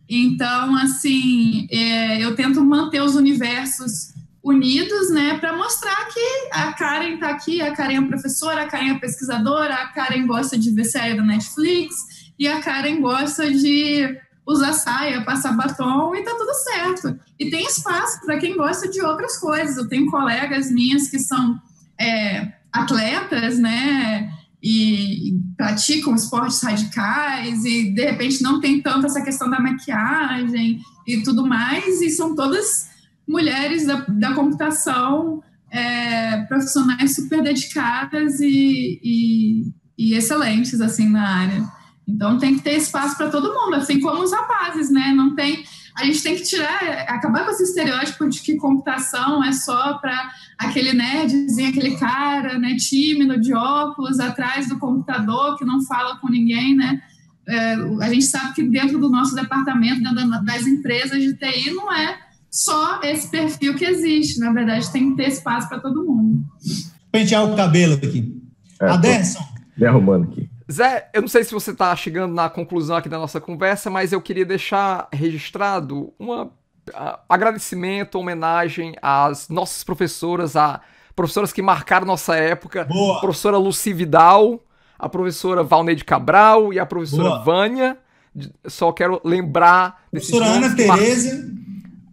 Então, 0.08 0.74
assim, 0.78 1.68
é, 1.70 2.24
eu 2.24 2.34
tento 2.34 2.64
manter 2.64 3.02
os 3.02 3.16
universos 3.16 4.14
unidos, 4.42 5.10
né, 5.10 5.36
para 5.38 5.54
mostrar 5.54 6.06
que 6.06 6.48
a 6.52 6.72
Karen 6.72 7.16
está 7.16 7.28
aqui, 7.28 7.60
a 7.60 7.74
Karen 7.74 7.98
é 7.98 8.06
professora, 8.06 8.62
a 8.62 8.66
Karen 8.66 8.92
é 8.92 8.98
pesquisadora, 8.98 9.74
a 9.74 9.88
Karen 9.88 10.26
gosta 10.26 10.56
de 10.56 10.70
ver 10.70 10.84
série 10.84 11.18
da 11.18 11.22
Netflix 11.22 12.32
e 12.38 12.48
a 12.48 12.62
Karen 12.62 13.02
gosta 13.02 13.50
de 13.50 14.16
usar 14.48 14.72
saia, 14.72 15.24
passar 15.24 15.52
batom 15.52 16.14
e 16.14 16.24
tá 16.24 16.34
tudo 16.34 16.54
certo. 16.54 17.20
E 17.38 17.50
tem 17.50 17.66
espaço 17.66 18.20
para 18.24 18.38
quem 18.38 18.56
gosta 18.56 18.88
de 18.88 19.02
outras 19.02 19.36
coisas. 19.36 19.76
Eu 19.76 19.88
tenho 19.88 20.10
colegas 20.10 20.70
minhas 20.70 21.08
que 21.08 21.18
são 21.18 21.60
é, 22.00 22.52
atletas, 22.72 23.58
né? 23.58 24.32
E, 24.60 25.28
e, 25.28 25.40
praticam 25.56 26.14
esportes 26.14 26.60
radicais 26.62 27.64
e 27.64 27.92
de 27.92 28.04
repente 28.04 28.42
não 28.42 28.60
tem 28.60 28.80
tanto 28.80 29.06
essa 29.06 29.22
questão 29.22 29.48
da 29.48 29.60
maquiagem 29.60 30.80
e 31.06 31.22
tudo 31.22 31.46
mais, 31.46 32.00
e 32.00 32.10
são 32.10 32.34
todas 32.34 32.88
mulheres 33.26 33.86
da, 33.86 34.04
da 34.08 34.34
computação, 34.34 35.42
é, 35.70 36.38
profissionais 36.44 37.14
super 37.14 37.40
dedicadas 37.40 38.40
e, 38.40 39.00
e, 39.02 39.72
e 39.96 40.14
excelentes 40.14 40.80
assim 40.80 41.08
na 41.08 41.28
área. 41.28 41.77
Então 42.08 42.38
tem 42.38 42.56
que 42.56 42.62
ter 42.62 42.74
espaço 42.74 43.16
para 43.16 43.28
todo 43.28 43.52
mundo, 43.52 43.74
assim 43.74 44.00
como 44.00 44.22
os 44.22 44.32
rapazes, 44.32 44.90
né? 44.90 45.12
Não 45.14 45.34
tem. 45.34 45.62
A 45.94 46.04
gente 46.04 46.22
tem 46.22 46.36
que 46.36 46.42
tirar, 46.42 46.80
acabar 47.08 47.44
com 47.44 47.50
esse 47.50 47.64
estereótipo 47.64 48.28
de 48.28 48.40
que 48.40 48.56
computação 48.56 49.44
é 49.44 49.52
só 49.52 49.98
para 49.98 50.30
aquele 50.56 50.92
nerdzinho, 50.92 51.68
aquele 51.68 51.96
cara, 51.96 52.58
né, 52.58 52.76
tímido, 52.76 53.38
de 53.38 53.52
óculos, 53.52 54.20
atrás 54.20 54.68
do 54.68 54.78
computador, 54.78 55.58
que 55.58 55.64
não 55.64 55.84
fala 55.84 56.16
com 56.16 56.28
ninguém, 56.28 56.74
né? 56.74 57.02
É, 57.46 57.74
a 58.02 58.08
gente 58.10 58.24
sabe 58.24 58.54
que 58.54 58.62
dentro 58.62 58.98
do 58.98 59.10
nosso 59.10 59.34
departamento, 59.34 60.02
dentro 60.02 60.44
das 60.44 60.66
empresas 60.66 61.20
de 61.20 61.34
TI, 61.34 61.72
não 61.72 61.92
é 61.92 62.16
só 62.50 63.00
esse 63.02 63.30
perfil 63.30 63.74
que 63.74 63.84
existe. 63.84 64.38
Na 64.38 64.52
verdade, 64.52 64.90
tem 64.92 65.10
que 65.10 65.16
ter 65.16 65.28
espaço 65.28 65.68
para 65.68 65.80
todo 65.80 66.04
mundo. 66.04 66.44
Pentear 67.10 67.44
o 67.44 67.56
cabelo 67.56 67.94
aqui. 67.94 68.40
É, 68.80 68.88
Aderson. 68.90 69.44
Me 69.76 69.86
arrumando 69.86 70.24
aqui. 70.24 70.48
Zé, 70.70 71.08
eu 71.14 71.22
não 71.22 71.28
sei 71.28 71.44
se 71.44 71.52
você 71.52 71.70
está 71.70 71.94
chegando 71.96 72.34
na 72.34 72.50
conclusão 72.50 72.96
aqui 72.96 73.08
da 73.08 73.18
nossa 73.18 73.40
conversa, 73.40 73.88
mas 73.88 74.12
eu 74.12 74.20
queria 74.20 74.44
deixar 74.44 75.08
registrado 75.12 76.12
um 76.20 76.50
agradecimento, 77.28 78.18
homenagem 78.18 78.94
às 79.00 79.48
nossas 79.48 79.82
professoras, 79.82 80.56
a 80.56 80.80
professoras 81.16 81.52
que 81.52 81.62
marcaram 81.62 82.06
nossa 82.06 82.36
época, 82.36 82.84
Boa. 82.84 83.16
a 83.16 83.20
professora 83.20 83.56
Luci 83.56 83.92
Vidal, 83.92 84.62
a 84.98 85.08
professora 85.08 85.62
Valneide 85.62 86.04
Cabral 86.04 86.72
e 86.72 86.78
a 86.78 86.86
professora 86.86 87.30
Boa. 87.30 87.44
Vânia. 87.44 87.98
Só 88.66 88.92
quero 88.92 89.20
lembrar 89.24 90.04
Professora 90.10 90.46
Ana 90.46 90.76
Tereza. 90.76 91.36
Mar... 91.36 91.48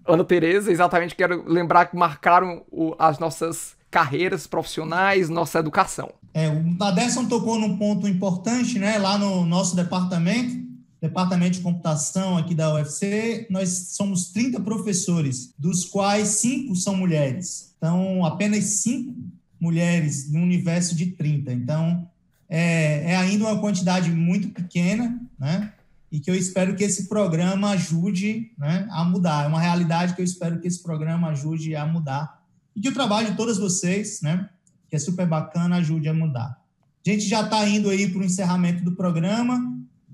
Ana 0.07 0.23
Tereza, 0.23 0.71
exatamente, 0.71 1.15
quero 1.15 1.43
lembrar 1.47 1.85
que 1.85 1.95
marcaram 1.95 2.63
o, 2.71 2.95
as 2.97 3.19
nossas 3.19 3.75
carreiras 3.95 4.45
profissionais, 4.45 5.29
nossa 5.29 5.57
educação. 5.57 6.11
É, 6.33 6.49
o 6.49 6.75
Tadesson 6.75 7.29
tocou 7.29 7.57
num 7.57 7.77
ponto 7.77 8.05
importante, 8.09 8.77
né? 8.77 8.97
Lá 8.97 9.17
no 9.17 9.45
nosso 9.45 9.73
departamento, 9.73 10.67
departamento 11.01 11.53
de 11.53 11.61
computação 11.61 12.37
aqui 12.37 12.53
da 12.53 12.73
UFC, 12.73 13.47
nós 13.49 13.69
somos 13.91 14.33
30 14.33 14.59
professores, 14.59 15.53
dos 15.57 15.85
quais 15.85 16.27
cinco 16.27 16.75
são 16.75 16.93
mulheres. 16.93 17.73
Então, 17.77 18.25
apenas 18.25 18.65
cinco 18.65 19.15
mulheres 19.57 20.29
no 20.29 20.41
universo 20.41 20.93
de 20.93 21.05
30. 21.11 21.53
Então, 21.53 22.05
é, 22.49 23.13
é 23.13 23.15
ainda 23.15 23.45
uma 23.45 23.61
quantidade 23.61 24.11
muito 24.11 24.49
pequena, 24.49 25.21
né? 25.39 25.71
E 26.11 26.19
que 26.19 26.29
eu 26.29 26.35
espero 26.35 26.75
que 26.75 26.83
esse 26.83 27.07
programa 27.07 27.69
ajude 27.69 28.51
né, 28.57 28.89
a 28.91 29.05
mudar. 29.05 29.45
É 29.45 29.47
uma 29.47 29.61
realidade 29.61 30.15
que 30.15 30.19
eu 30.19 30.25
espero 30.25 30.59
que 30.59 30.67
esse 30.67 30.83
programa 30.83 31.29
ajude 31.29 31.77
a 31.77 31.85
mudar. 31.85 32.34
E 32.75 32.81
que 32.81 32.89
o 32.89 32.93
trabalho 32.93 33.31
de 33.31 33.37
todas 33.37 33.57
vocês, 33.57 34.21
né? 34.21 34.49
que 34.89 34.95
é 34.95 34.99
super 34.99 35.27
bacana, 35.27 35.77
ajude 35.77 36.07
a 36.07 36.13
mudar. 36.13 36.59
A 37.05 37.09
gente 37.09 37.27
já 37.27 37.41
está 37.41 37.67
indo 37.67 37.89
aí 37.89 38.07
para 38.07 38.21
o 38.21 38.23
encerramento 38.23 38.83
do 38.83 38.95
programa. 38.95 39.61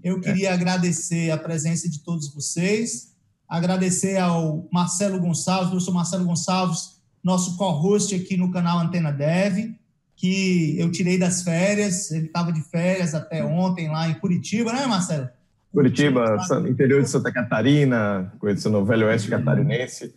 Eu 0.03 0.17
é. 0.17 0.19
queria 0.19 0.49
é. 0.49 0.53
agradecer 0.53 1.31
a 1.31 1.37
presença 1.37 1.89
de 1.89 1.99
todos 1.99 2.33
vocês, 2.33 3.13
agradecer 3.47 4.17
ao 4.17 4.67
Marcelo 4.71 5.19
Gonçalves, 5.19 5.69
professor 5.69 5.93
Marcelo 5.93 6.25
Gonçalves, 6.25 7.01
nosso 7.23 7.55
co-host 7.57 8.15
aqui 8.15 8.35
no 8.35 8.51
canal 8.51 8.79
Antena 8.79 9.11
Dev, 9.11 9.73
que 10.15 10.75
eu 10.77 10.91
tirei 10.91 11.17
das 11.17 11.43
férias, 11.43 12.11
ele 12.11 12.25
estava 12.25 12.51
de 12.51 12.61
férias 12.61 13.13
até 13.13 13.43
ontem 13.43 13.89
lá 13.89 14.09
em 14.09 14.15
Curitiba, 14.15 14.73
né, 14.73 14.85
Marcelo? 14.85 15.29
Curitiba, 15.71 16.37
interior 16.67 17.01
de 17.01 17.09
Santa 17.09 17.31
Catarina, 17.31 18.33
conhecendo 18.39 18.77
o 18.77 18.85
Velho 18.85 19.07
Oeste 19.07 19.29
catarinense. 19.29 20.13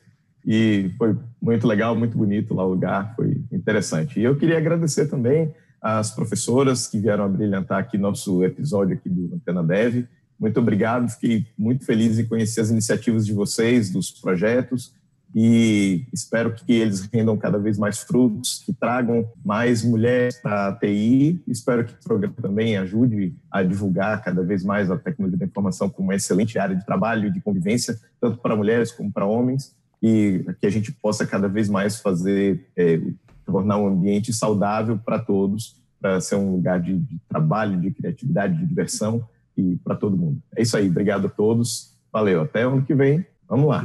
E 0.46 0.90
foi 0.98 1.16
muito 1.40 1.66
legal, 1.66 1.96
muito 1.96 2.18
bonito 2.18 2.52
lá 2.54 2.64
o 2.64 2.70
lugar, 2.70 3.14
foi 3.16 3.42
interessante. 3.50 4.20
E 4.20 4.24
eu 4.24 4.36
queria 4.36 4.58
agradecer 4.58 5.06
também 5.06 5.54
às 5.80 6.10
professoras 6.10 6.86
que 6.86 6.98
vieram 6.98 7.24
a 7.24 7.28
brilhantar 7.28 7.78
aqui 7.78 7.96
nosso 7.96 8.44
episódio 8.44 8.94
aqui 8.94 9.08
do 9.08 9.34
Antena 9.34 9.62
Dev. 9.62 10.04
Muito 10.38 10.60
obrigado, 10.60 11.08
fiquei 11.08 11.46
muito 11.56 11.84
feliz 11.84 12.18
em 12.18 12.26
conhecer 12.26 12.60
as 12.60 12.70
iniciativas 12.70 13.24
de 13.24 13.32
vocês, 13.32 13.90
dos 13.90 14.10
projetos, 14.10 14.92
e 15.34 16.06
espero 16.12 16.54
que 16.54 16.72
eles 16.72 17.08
rendam 17.12 17.36
cada 17.36 17.58
vez 17.58 17.78
mais 17.78 17.98
frutos, 17.98 18.62
que 18.64 18.72
tragam 18.72 19.28
mais 19.44 19.82
mulheres 19.82 20.38
para 20.40 20.68
a 20.68 20.72
TI. 20.72 21.42
Espero 21.48 21.84
que 21.84 21.92
o 21.92 22.04
programa 22.04 22.34
também 22.40 22.76
ajude 22.76 23.34
a 23.50 23.62
divulgar 23.62 24.22
cada 24.22 24.44
vez 24.44 24.62
mais 24.62 24.90
a 24.90 24.96
tecnologia 24.96 25.38
da 25.38 25.44
informação 25.44 25.88
como 25.88 26.08
uma 26.08 26.14
excelente 26.14 26.56
área 26.56 26.76
de 26.76 26.86
trabalho 26.86 27.26
e 27.26 27.32
de 27.32 27.40
convivência, 27.40 27.98
tanto 28.20 28.38
para 28.38 28.54
mulheres 28.54 28.92
como 28.92 29.10
para 29.10 29.26
homens 29.26 29.74
e 30.06 30.44
que 30.60 30.66
a 30.66 30.70
gente 30.70 30.92
possa 30.92 31.26
cada 31.26 31.48
vez 31.48 31.66
mais 31.66 31.98
fazer, 31.98 32.68
é, 32.76 33.00
tornar 33.46 33.78
um 33.78 33.86
ambiente 33.86 34.34
saudável 34.34 34.98
para 34.98 35.18
todos, 35.18 35.76
para 35.98 36.20
ser 36.20 36.34
um 36.34 36.52
lugar 36.52 36.78
de, 36.78 36.98
de, 36.98 37.18
trabalho, 37.26 37.80
de 37.80 37.90
criatividade, 37.90 38.58
de 38.58 38.66
diversão 38.66 39.26
e 39.56 39.76
para 39.76 39.96
todo 39.96 40.14
mundo. 40.14 40.42
É 40.54 40.60
isso 40.60 40.76
aí, 40.76 40.90
obrigado 40.90 41.26
a 41.26 41.30
todos, 41.30 41.94
valeu, 42.12 42.42
até 42.42 42.64
ano 42.64 42.84
que 42.84 42.94
vem, 42.94 43.24
vamos 43.48 43.66
lá. 43.66 43.82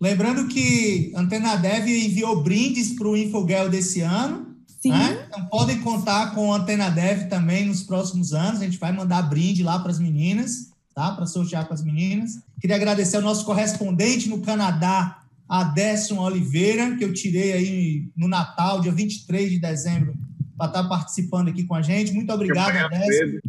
Lembrando 0.00 0.46
que 0.46 1.12
Antena 1.16 1.56
Dev 1.56 1.88
enviou 1.88 2.44
brindes 2.44 2.94
para 2.94 3.08
o 3.08 3.16
Infogel 3.16 3.68
desse 3.68 4.02
ano, 4.02 4.54
Sim. 4.80 4.92
Né? 4.92 5.26
Então 5.26 5.46
podem 5.46 5.80
contar 5.80 6.32
com 6.32 6.52
a 6.52 6.58
Antena 6.58 6.88
Dev 6.88 7.28
também 7.28 7.66
nos 7.66 7.82
próximos 7.82 8.32
anos. 8.32 8.62
A 8.62 8.64
gente 8.64 8.78
vai 8.78 8.92
mandar 8.92 9.20
brinde 9.22 9.62
lá 9.62 9.78
para 9.78 9.90
as 9.90 9.98
meninas, 9.98 10.70
tá? 10.94 11.10
Para 11.10 11.26
sortear 11.26 11.66
com 11.66 11.74
as 11.74 11.84
meninas. 11.84 12.38
Queria 12.60 12.76
agradecer 12.76 13.16
ao 13.16 13.22
nosso 13.22 13.44
correspondente 13.44 14.28
no 14.28 14.40
Canadá, 14.40 15.19
a 15.50 15.64
Décio 15.64 16.16
Oliveira, 16.16 16.96
que 16.96 17.02
eu 17.02 17.12
tirei 17.12 17.52
aí 17.52 18.12
no 18.16 18.28
Natal, 18.28 18.80
dia 18.80 18.92
23 18.92 19.50
de 19.50 19.58
dezembro, 19.58 20.14
para 20.56 20.68
estar 20.68 20.82
tá 20.84 20.88
participando 20.88 21.48
aqui 21.48 21.64
com 21.64 21.74
a 21.74 21.82
gente. 21.82 22.12
Muito 22.12 22.32
obrigado, 22.32 22.88
Décio. 22.88 23.40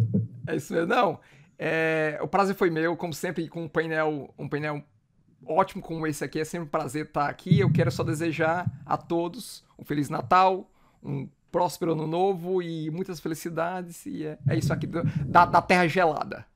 É 0.48 0.56
isso 0.56 0.73
mesmo. 0.73 0.88
Não, 0.88 1.19
é, 1.60 2.18
o 2.19 2.28
prazer 2.28 2.56
foi 2.56 2.72
meu, 2.72 2.98
como 2.98 3.14
sempre, 3.14 3.48
com 3.48 3.65
um 3.65 3.68
painel, 3.68 4.34
um 4.36 4.49
painel 4.49 4.84
ótimo 5.45 5.80
como 5.80 6.07
esse 6.07 6.23
aqui. 6.23 6.40
É 6.40 6.44
sempre 6.44 6.65
um 6.65 6.72
prazer 6.72 7.06
estar 7.06 7.30
aqui. 7.30 7.60
Eu 7.60 7.72
quero 7.72 7.91
só 7.91 8.03
desejar 8.03 8.65
a 8.84 8.98
todos 8.98 9.64
um 9.78 9.86
Feliz 9.86 10.10
Natal, 10.10 10.72
um 11.03 11.30
próspero 11.52 11.91
ano 11.91 12.07
novo 12.07 12.64
e 12.64 12.90
muitas 12.90 13.19
felicidades. 13.19 14.07
E 14.07 14.26
é, 14.26 14.40
é 14.49 14.57
isso 14.57 14.73
aqui 14.73 14.88
da, 14.88 15.45
da 15.45 15.61
Terra 15.61 15.88
Gelada. 15.88 16.48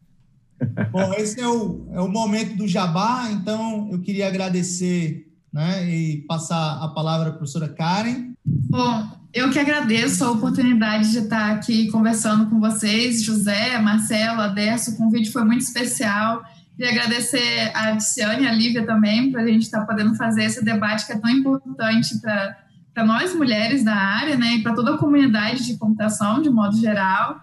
Bom, 0.90 1.14
esse 1.14 1.40
é 1.40 1.48
o, 1.48 1.88
é 1.92 2.02
o 2.02 2.08
momento 2.08 2.58
do 2.58 2.68
jabá, 2.68 3.30
então 3.30 3.90
eu 3.92 4.02
queria 4.02 4.28
agradecer 4.28 5.35
né, 5.56 5.90
e 5.90 6.18
passar 6.28 6.84
a 6.84 6.90
palavra 6.90 7.30
à 7.30 7.32
professora 7.32 7.70
Karen. 7.70 8.34
Bom, 8.46 9.08
eu 9.34 9.50
que 9.50 9.58
agradeço 9.58 10.26
a 10.26 10.32
oportunidade 10.32 11.12
de 11.12 11.20
estar 11.20 11.50
aqui 11.52 11.90
conversando 11.90 12.50
com 12.50 12.60
vocês, 12.60 13.24
José, 13.24 13.80
Marcelo, 13.80 14.42
Aderso, 14.42 14.92
o 14.92 14.98
convite 14.98 15.32
foi 15.32 15.46
muito 15.46 15.62
especial. 15.62 16.44
Queria 16.76 16.92
agradecer 16.92 17.72
a 17.74 17.96
Tiziane 17.96 18.44
e 18.44 18.48
a 18.50 18.52
Lívia 18.52 18.86
também, 18.86 19.32
para 19.32 19.44
a 19.44 19.48
gente 19.48 19.62
estar 19.62 19.86
podendo 19.86 20.14
fazer 20.16 20.44
esse 20.44 20.62
debate 20.62 21.06
que 21.06 21.14
é 21.14 21.18
tão 21.18 21.30
importante 21.30 22.20
para 22.20 23.06
nós 23.06 23.34
mulheres 23.34 23.82
da 23.82 23.96
área, 23.96 24.36
né, 24.36 24.56
e 24.56 24.62
para 24.62 24.76
toda 24.76 24.96
a 24.96 24.98
comunidade 24.98 25.66
de 25.66 25.78
computação, 25.78 26.42
de 26.42 26.50
modo 26.50 26.76
geral. 26.76 27.40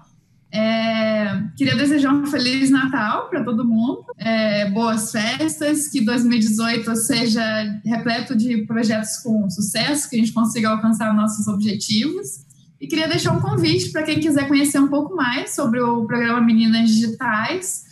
É, 0.54 1.44
queria 1.56 1.74
desejar 1.74 2.12
um 2.12 2.26
Feliz 2.26 2.70
Natal 2.70 3.30
para 3.30 3.42
todo 3.42 3.64
mundo, 3.64 4.04
é, 4.18 4.70
boas 4.70 5.10
festas, 5.10 5.88
que 5.88 6.04
2018 6.04 6.94
seja 6.94 7.42
repleto 7.82 8.36
de 8.36 8.66
projetos 8.66 9.16
com 9.22 9.48
sucesso, 9.48 10.10
que 10.10 10.16
a 10.16 10.18
gente 10.18 10.32
consiga 10.32 10.68
alcançar 10.68 11.14
nossos 11.14 11.48
objetivos. 11.48 12.44
E 12.78 12.86
queria 12.86 13.08
deixar 13.08 13.32
um 13.32 13.40
convite 13.40 13.90
para 13.90 14.02
quem 14.02 14.20
quiser 14.20 14.46
conhecer 14.46 14.78
um 14.78 14.88
pouco 14.88 15.16
mais 15.16 15.54
sobre 15.54 15.80
o 15.80 16.04
programa 16.04 16.42
Meninas 16.42 16.90
Digitais, 16.90 17.84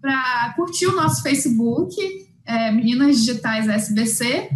para 0.00 0.54
curtir 0.56 0.86
o 0.86 0.96
nosso 0.96 1.22
Facebook, 1.22 1.94
é, 2.46 2.72
Meninas 2.72 3.18
Digitais 3.18 3.68
SBC, 3.68 4.48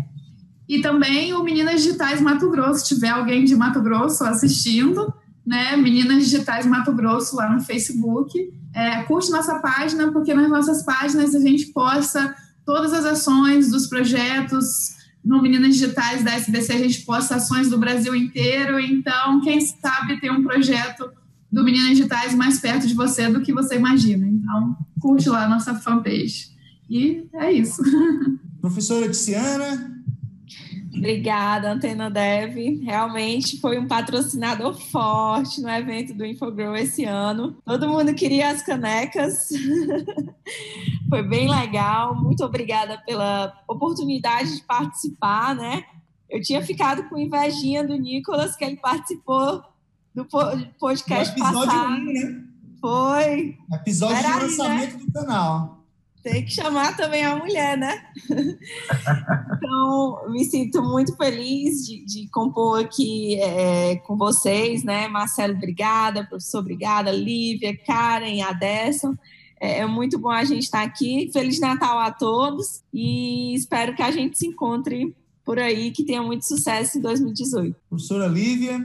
e 0.67 0.81
também 0.81 1.35
o 1.35 1.43
Meninas 1.43 1.83
Digitais 1.83 2.23
Mato 2.23 2.49
Grosso, 2.49 2.87
se 2.87 2.95
tiver 2.95 3.09
alguém 3.09 3.45
de 3.45 3.55
Mato 3.55 3.83
Grosso 3.83 4.25
assistindo 4.25 5.13
né, 5.51 5.77
Meninas 5.77 6.23
Digitais 6.23 6.65
Mato 6.65 6.93
Grosso 6.93 7.35
lá 7.35 7.53
no 7.53 7.59
Facebook. 7.59 8.33
É, 8.73 9.03
curte 9.03 9.33
nossa 9.33 9.59
página, 9.59 10.13
porque 10.13 10.33
nas 10.33 10.49
nossas 10.49 10.85
páginas 10.85 11.35
a 11.35 11.41
gente 11.41 11.67
posta 11.73 12.37
todas 12.65 12.93
as 12.93 13.05
ações 13.05 13.69
dos 13.69 13.89
projetos. 13.89 14.95
No 15.25 15.43
Meninas 15.43 15.75
Digitais 15.75 16.23
da 16.23 16.35
SBC 16.35 16.73
a 16.73 16.79
gente 16.79 17.01
posta 17.01 17.35
ações 17.35 17.69
do 17.69 17.79
Brasil 17.79 18.15
inteiro. 18.15 18.79
Então, 18.79 19.41
quem 19.41 19.61
sabe 19.61 20.21
tem 20.21 20.31
um 20.31 20.45
projeto 20.45 21.11
do 21.51 21.65
Meninas 21.65 21.97
Digitais 21.97 22.33
mais 22.33 22.61
perto 22.61 22.87
de 22.87 22.95
você 22.95 23.29
do 23.29 23.41
que 23.41 23.53
você 23.53 23.75
imagina. 23.75 24.25
Então, 24.25 24.77
curte 25.01 25.29
lá 25.29 25.47
a 25.47 25.49
nossa 25.49 25.75
fanpage. 25.75 26.51
E 26.89 27.25
é 27.35 27.51
isso. 27.51 27.83
Professora 28.63 29.09
Tiziana, 29.09 29.90
Obrigada, 30.95 31.73
Antena 31.73 32.11
Dev. 32.11 32.83
Realmente 32.83 33.61
foi 33.61 33.79
um 33.79 33.87
patrocinador 33.87 34.75
forte 34.75 35.61
no 35.61 35.69
evento 35.69 36.13
do 36.13 36.25
Infogrow 36.27 36.77
esse 36.77 37.05
ano. 37.05 37.57
Todo 37.65 37.89
mundo 37.89 38.13
queria 38.15 38.51
as 38.51 38.63
canecas. 38.63 39.49
foi 41.09 41.23
bem 41.23 41.49
legal. 41.49 42.15
Muito 42.15 42.45
obrigada 42.45 42.99
pela 43.07 43.53
oportunidade 43.69 44.57
de 44.57 44.63
participar, 44.63 45.55
né? 45.55 45.85
Eu 46.29 46.41
tinha 46.43 46.63
ficado 46.63 47.09
com 47.09 47.19
invejinha 47.19 47.87
do 47.87 47.97
Nicolas, 47.97 48.57
que 48.57 48.65
ele 48.65 48.77
participou 48.77 49.63
do 50.15 50.27
podcast 50.79 51.39
passado. 51.39 52.01
Um, 52.01 52.13
né? 52.13 52.45
Foi. 52.81 53.57
Episódio 53.73 54.17
Era 54.17 54.39
de 54.39 54.45
lançamento 54.45 54.99
né? 54.99 55.05
do 55.05 55.13
canal 55.13 55.80
tem 56.23 56.45
que 56.45 56.53
chamar 56.53 56.97
também 56.97 57.25
a 57.25 57.37
mulher, 57.37 57.77
né? 57.77 58.05
então, 59.57 60.31
me 60.31 60.45
sinto 60.45 60.83
muito 60.83 61.17
feliz 61.17 61.87
de, 61.87 62.05
de 62.05 62.29
compor 62.29 62.81
aqui 62.81 63.41
é, 63.41 63.97
com 63.97 64.17
vocês, 64.17 64.85
né? 64.85 65.09
Marcelo, 65.09 65.55
obrigada, 65.55 66.27
professor, 66.27 66.59
obrigada, 66.59 67.11
Lívia, 67.11 67.77
Karen, 67.77 68.43
Aderson. 68.43 69.17
É, 69.61 69.81
é 69.81 69.87
muito 69.87 70.19
bom 70.19 70.31
a 70.31 70.45
gente 70.45 70.65
estar 70.65 70.83
aqui. 70.83 71.31
Feliz 71.33 71.59
Natal 71.61 71.99
a 71.99 72.11
todos 72.11 72.83
e 72.93 73.55
espero 73.55 73.95
que 73.95 74.03
a 74.03 74.11
gente 74.11 74.39
se 74.39 74.47
encontre 74.47 75.15
por 75.45 75.59
aí, 75.59 75.91
que 75.91 76.05
tenha 76.05 76.23
muito 76.23 76.47
sucesso 76.47 76.99
em 76.99 77.01
2018. 77.01 77.77
Professora 77.89 78.27
Lívia. 78.27 78.81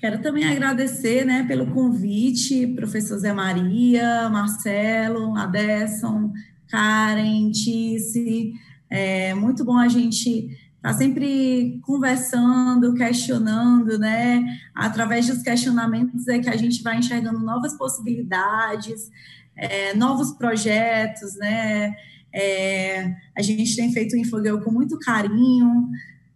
Quero 0.00 0.22
também 0.22 0.44
agradecer 0.44 1.26
né, 1.26 1.44
pelo 1.46 1.74
convite, 1.74 2.66
professor 2.68 3.18
Zé 3.18 3.34
Maria, 3.34 4.30
Marcelo, 4.30 5.36
Adesson, 5.36 6.32
Karen, 6.68 7.50
Tice. 7.50 8.54
É 8.88 9.34
muito 9.34 9.62
bom 9.62 9.76
a 9.76 9.88
gente 9.88 10.46
estar 10.80 10.80
tá 10.80 10.92
sempre 10.94 11.78
conversando, 11.82 12.94
questionando, 12.94 13.98
né? 13.98 14.42
Através 14.74 15.26
dos 15.26 15.42
questionamentos 15.42 16.26
é 16.28 16.38
que 16.38 16.48
a 16.48 16.56
gente 16.56 16.82
vai 16.82 16.96
enxergando 16.96 17.38
novas 17.40 17.76
possibilidades, 17.76 19.10
é, 19.54 19.94
novos 19.94 20.32
projetos, 20.32 21.36
né? 21.36 21.94
É, 22.32 23.14
a 23.36 23.42
gente 23.42 23.76
tem 23.76 23.92
feito 23.92 24.14
o 24.14 24.18
Infogirl 24.18 24.60
com 24.60 24.70
muito 24.70 24.98
carinho, 24.98 25.90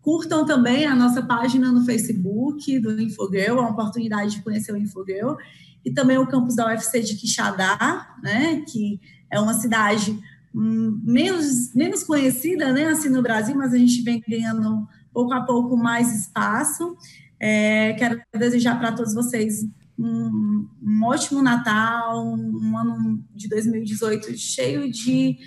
Curtam 0.04 0.44
também 0.44 0.84
a 0.84 0.94
nossa 0.94 1.22
página 1.22 1.72
no 1.72 1.82
Facebook 1.82 2.78
do 2.78 3.00
Infogirl, 3.00 3.56
é 3.56 3.60
uma 3.62 3.70
oportunidade 3.70 4.36
de 4.36 4.42
conhecer 4.42 4.70
o 4.70 4.76
Infogirl, 4.76 5.36
e 5.82 5.90
também 5.90 6.18
o 6.18 6.26
campus 6.26 6.54
da 6.54 6.66
UFC 6.66 7.00
de 7.00 7.16
Quixadá, 7.16 8.14
né, 8.22 8.62
que 8.68 9.00
é 9.30 9.40
uma 9.40 9.54
cidade 9.54 10.18
hum, 10.54 11.00
menos, 11.02 11.74
menos 11.74 12.04
conhecida, 12.04 12.70
né, 12.70 12.88
assim 12.88 13.08
no 13.08 13.22
Brasil, 13.22 13.56
mas 13.56 13.72
a 13.72 13.78
gente 13.78 14.02
vem 14.02 14.22
ganhando 14.28 14.86
pouco 15.10 15.32
a 15.32 15.40
pouco 15.40 15.74
mais 15.74 16.14
espaço. 16.14 16.98
É, 17.40 17.94
quero 17.94 18.20
desejar 18.38 18.78
para 18.78 18.92
todos 18.92 19.14
vocês 19.14 19.66
um, 19.98 20.68
um, 20.82 21.04
ótimo 21.04 21.40
Natal, 21.40 22.26
um 22.26 22.76
ano 22.76 23.24
de 23.34 23.48
2018 23.48 24.36
cheio 24.36 24.92
de, 24.92 25.38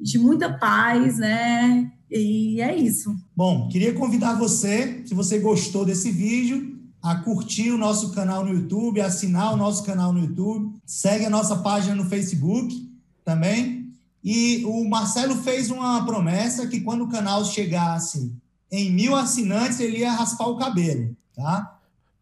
de 0.00 0.18
muita 0.18 0.52
paz, 0.52 1.18
né? 1.18 1.90
E 2.10 2.60
é 2.60 2.76
isso. 2.76 3.16
Bom, 3.36 3.68
queria 3.68 3.92
convidar 3.92 4.34
você, 4.34 5.02
se 5.06 5.14
você 5.14 5.38
gostou 5.38 5.84
desse 5.84 6.10
vídeo, 6.10 6.78
a 7.02 7.16
curtir 7.16 7.70
o 7.70 7.76
nosso 7.76 8.12
canal 8.12 8.44
no 8.44 8.54
YouTube, 8.54 9.00
assinar 9.00 9.52
o 9.52 9.56
nosso 9.56 9.84
canal 9.84 10.12
no 10.12 10.20
YouTube, 10.20 10.74
segue 10.86 11.26
a 11.26 11.30
nossa 11.30 11.56
página 11.56 11.94
no 11.94 12.08
Facebook 12.08 12.90
também. 13.24 13.92
E 14.22 14.64
o 14.64 14.88
Marcelo 14.88 15.36
fez 15.36 15.70
uma 15.70 16.04
promessa 16.06 16.66
que 16.66 16.80
quando 16.80 17.04
o 17.04 17.08
canal 17.10 17.44
chegasse 17.44 18.32
em 18.70 18.90
mil 18.90 19.14
assinantes, 19.14 19.80
ele 19.80 19.98
ia 19.98 20.12
raspar 20.12 20.46
o 20.46 20.56
cabelo, 20.56 21.14
tá? 21.34 21.78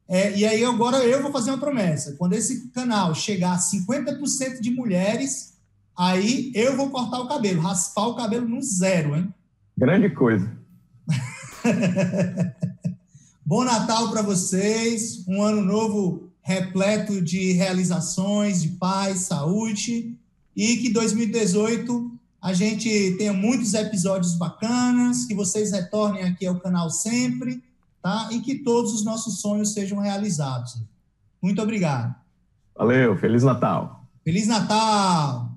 É, 0.08 0.36
e 0.36 0.44
aí 0.44 0.64
agora 0.64 0.98
eu 0.98 1.22
vou 1.22 1.30
fazer 1.30 1.50
uma 1.50 1.60
promessa. 1.60 2.16
Quando 2.18 2.32
esse 2.32 2.68
canal 2.70 3.14
chegar 3.14 3.52
a 3.52 3.58
50% 3.58 4.60
de 4.60 4.70
mulheres, 4.70 5.51
aí 5.96 6.52
eu 6.54 6.76
vou 6.76 6.90
cortar 6.90 7.20
o 7.20 7.28
cabelo, 7.28 7.60
raspar 7.60 8.06
o 8.06 8.14
cabelo 8.14 8.48
no 8.48 8.62
zero, 8.62 9.16
hein? 9.16 9.32
Grande 9.76 10.10
coisa. 10.10 10.50
Bom 13.44 13.64
Natal 13.64 14.10
para 14.10 14.22
vocês, 14.22 15.24
um 15.26 15.42
ano 15.42 15.62
novo 15.62 16.30
repleto 16.42 17.20
de 17.22 17.52
realizações, 17.52 18.62
de 18.62 18.70
paz, 18.70 19.20
saúde 19.20 20.16
e 20.56 20.76
que 20.78 20.92
2018 20.92 22.10
a 22.40 22.52
gente 22.52 23.14
tenha 23.16 23.32
muitos 23.32 23.72
episódios 23.72 24.34
bacanas, 24.34 25.24
que 25.26 25.34
vocês 25.34 25.70
retornem 25.70 26.24
aqui 26.24 26.44
ao 26.44 26.58
canal 26.58 26.90
sempre, 26.90 27.62
tá? 28.02 28.28
E 28.32 28.40
que 28.40 28.56
todos 28.56 28.92
os 28.92 29.04
nossos 29.04 29.40
sonhos 29.40 29.72
sejam 29.72 30.00
realizados. 30.00 30.82
Muito 31.40 31.62
obrigado. 31.62 32.14
Valeu, 32.76 33.16
Feliz 33.16 33.44
Natal. 33.44 34.04
Feliz 34.24 34.48
Natal. 34.48 35.51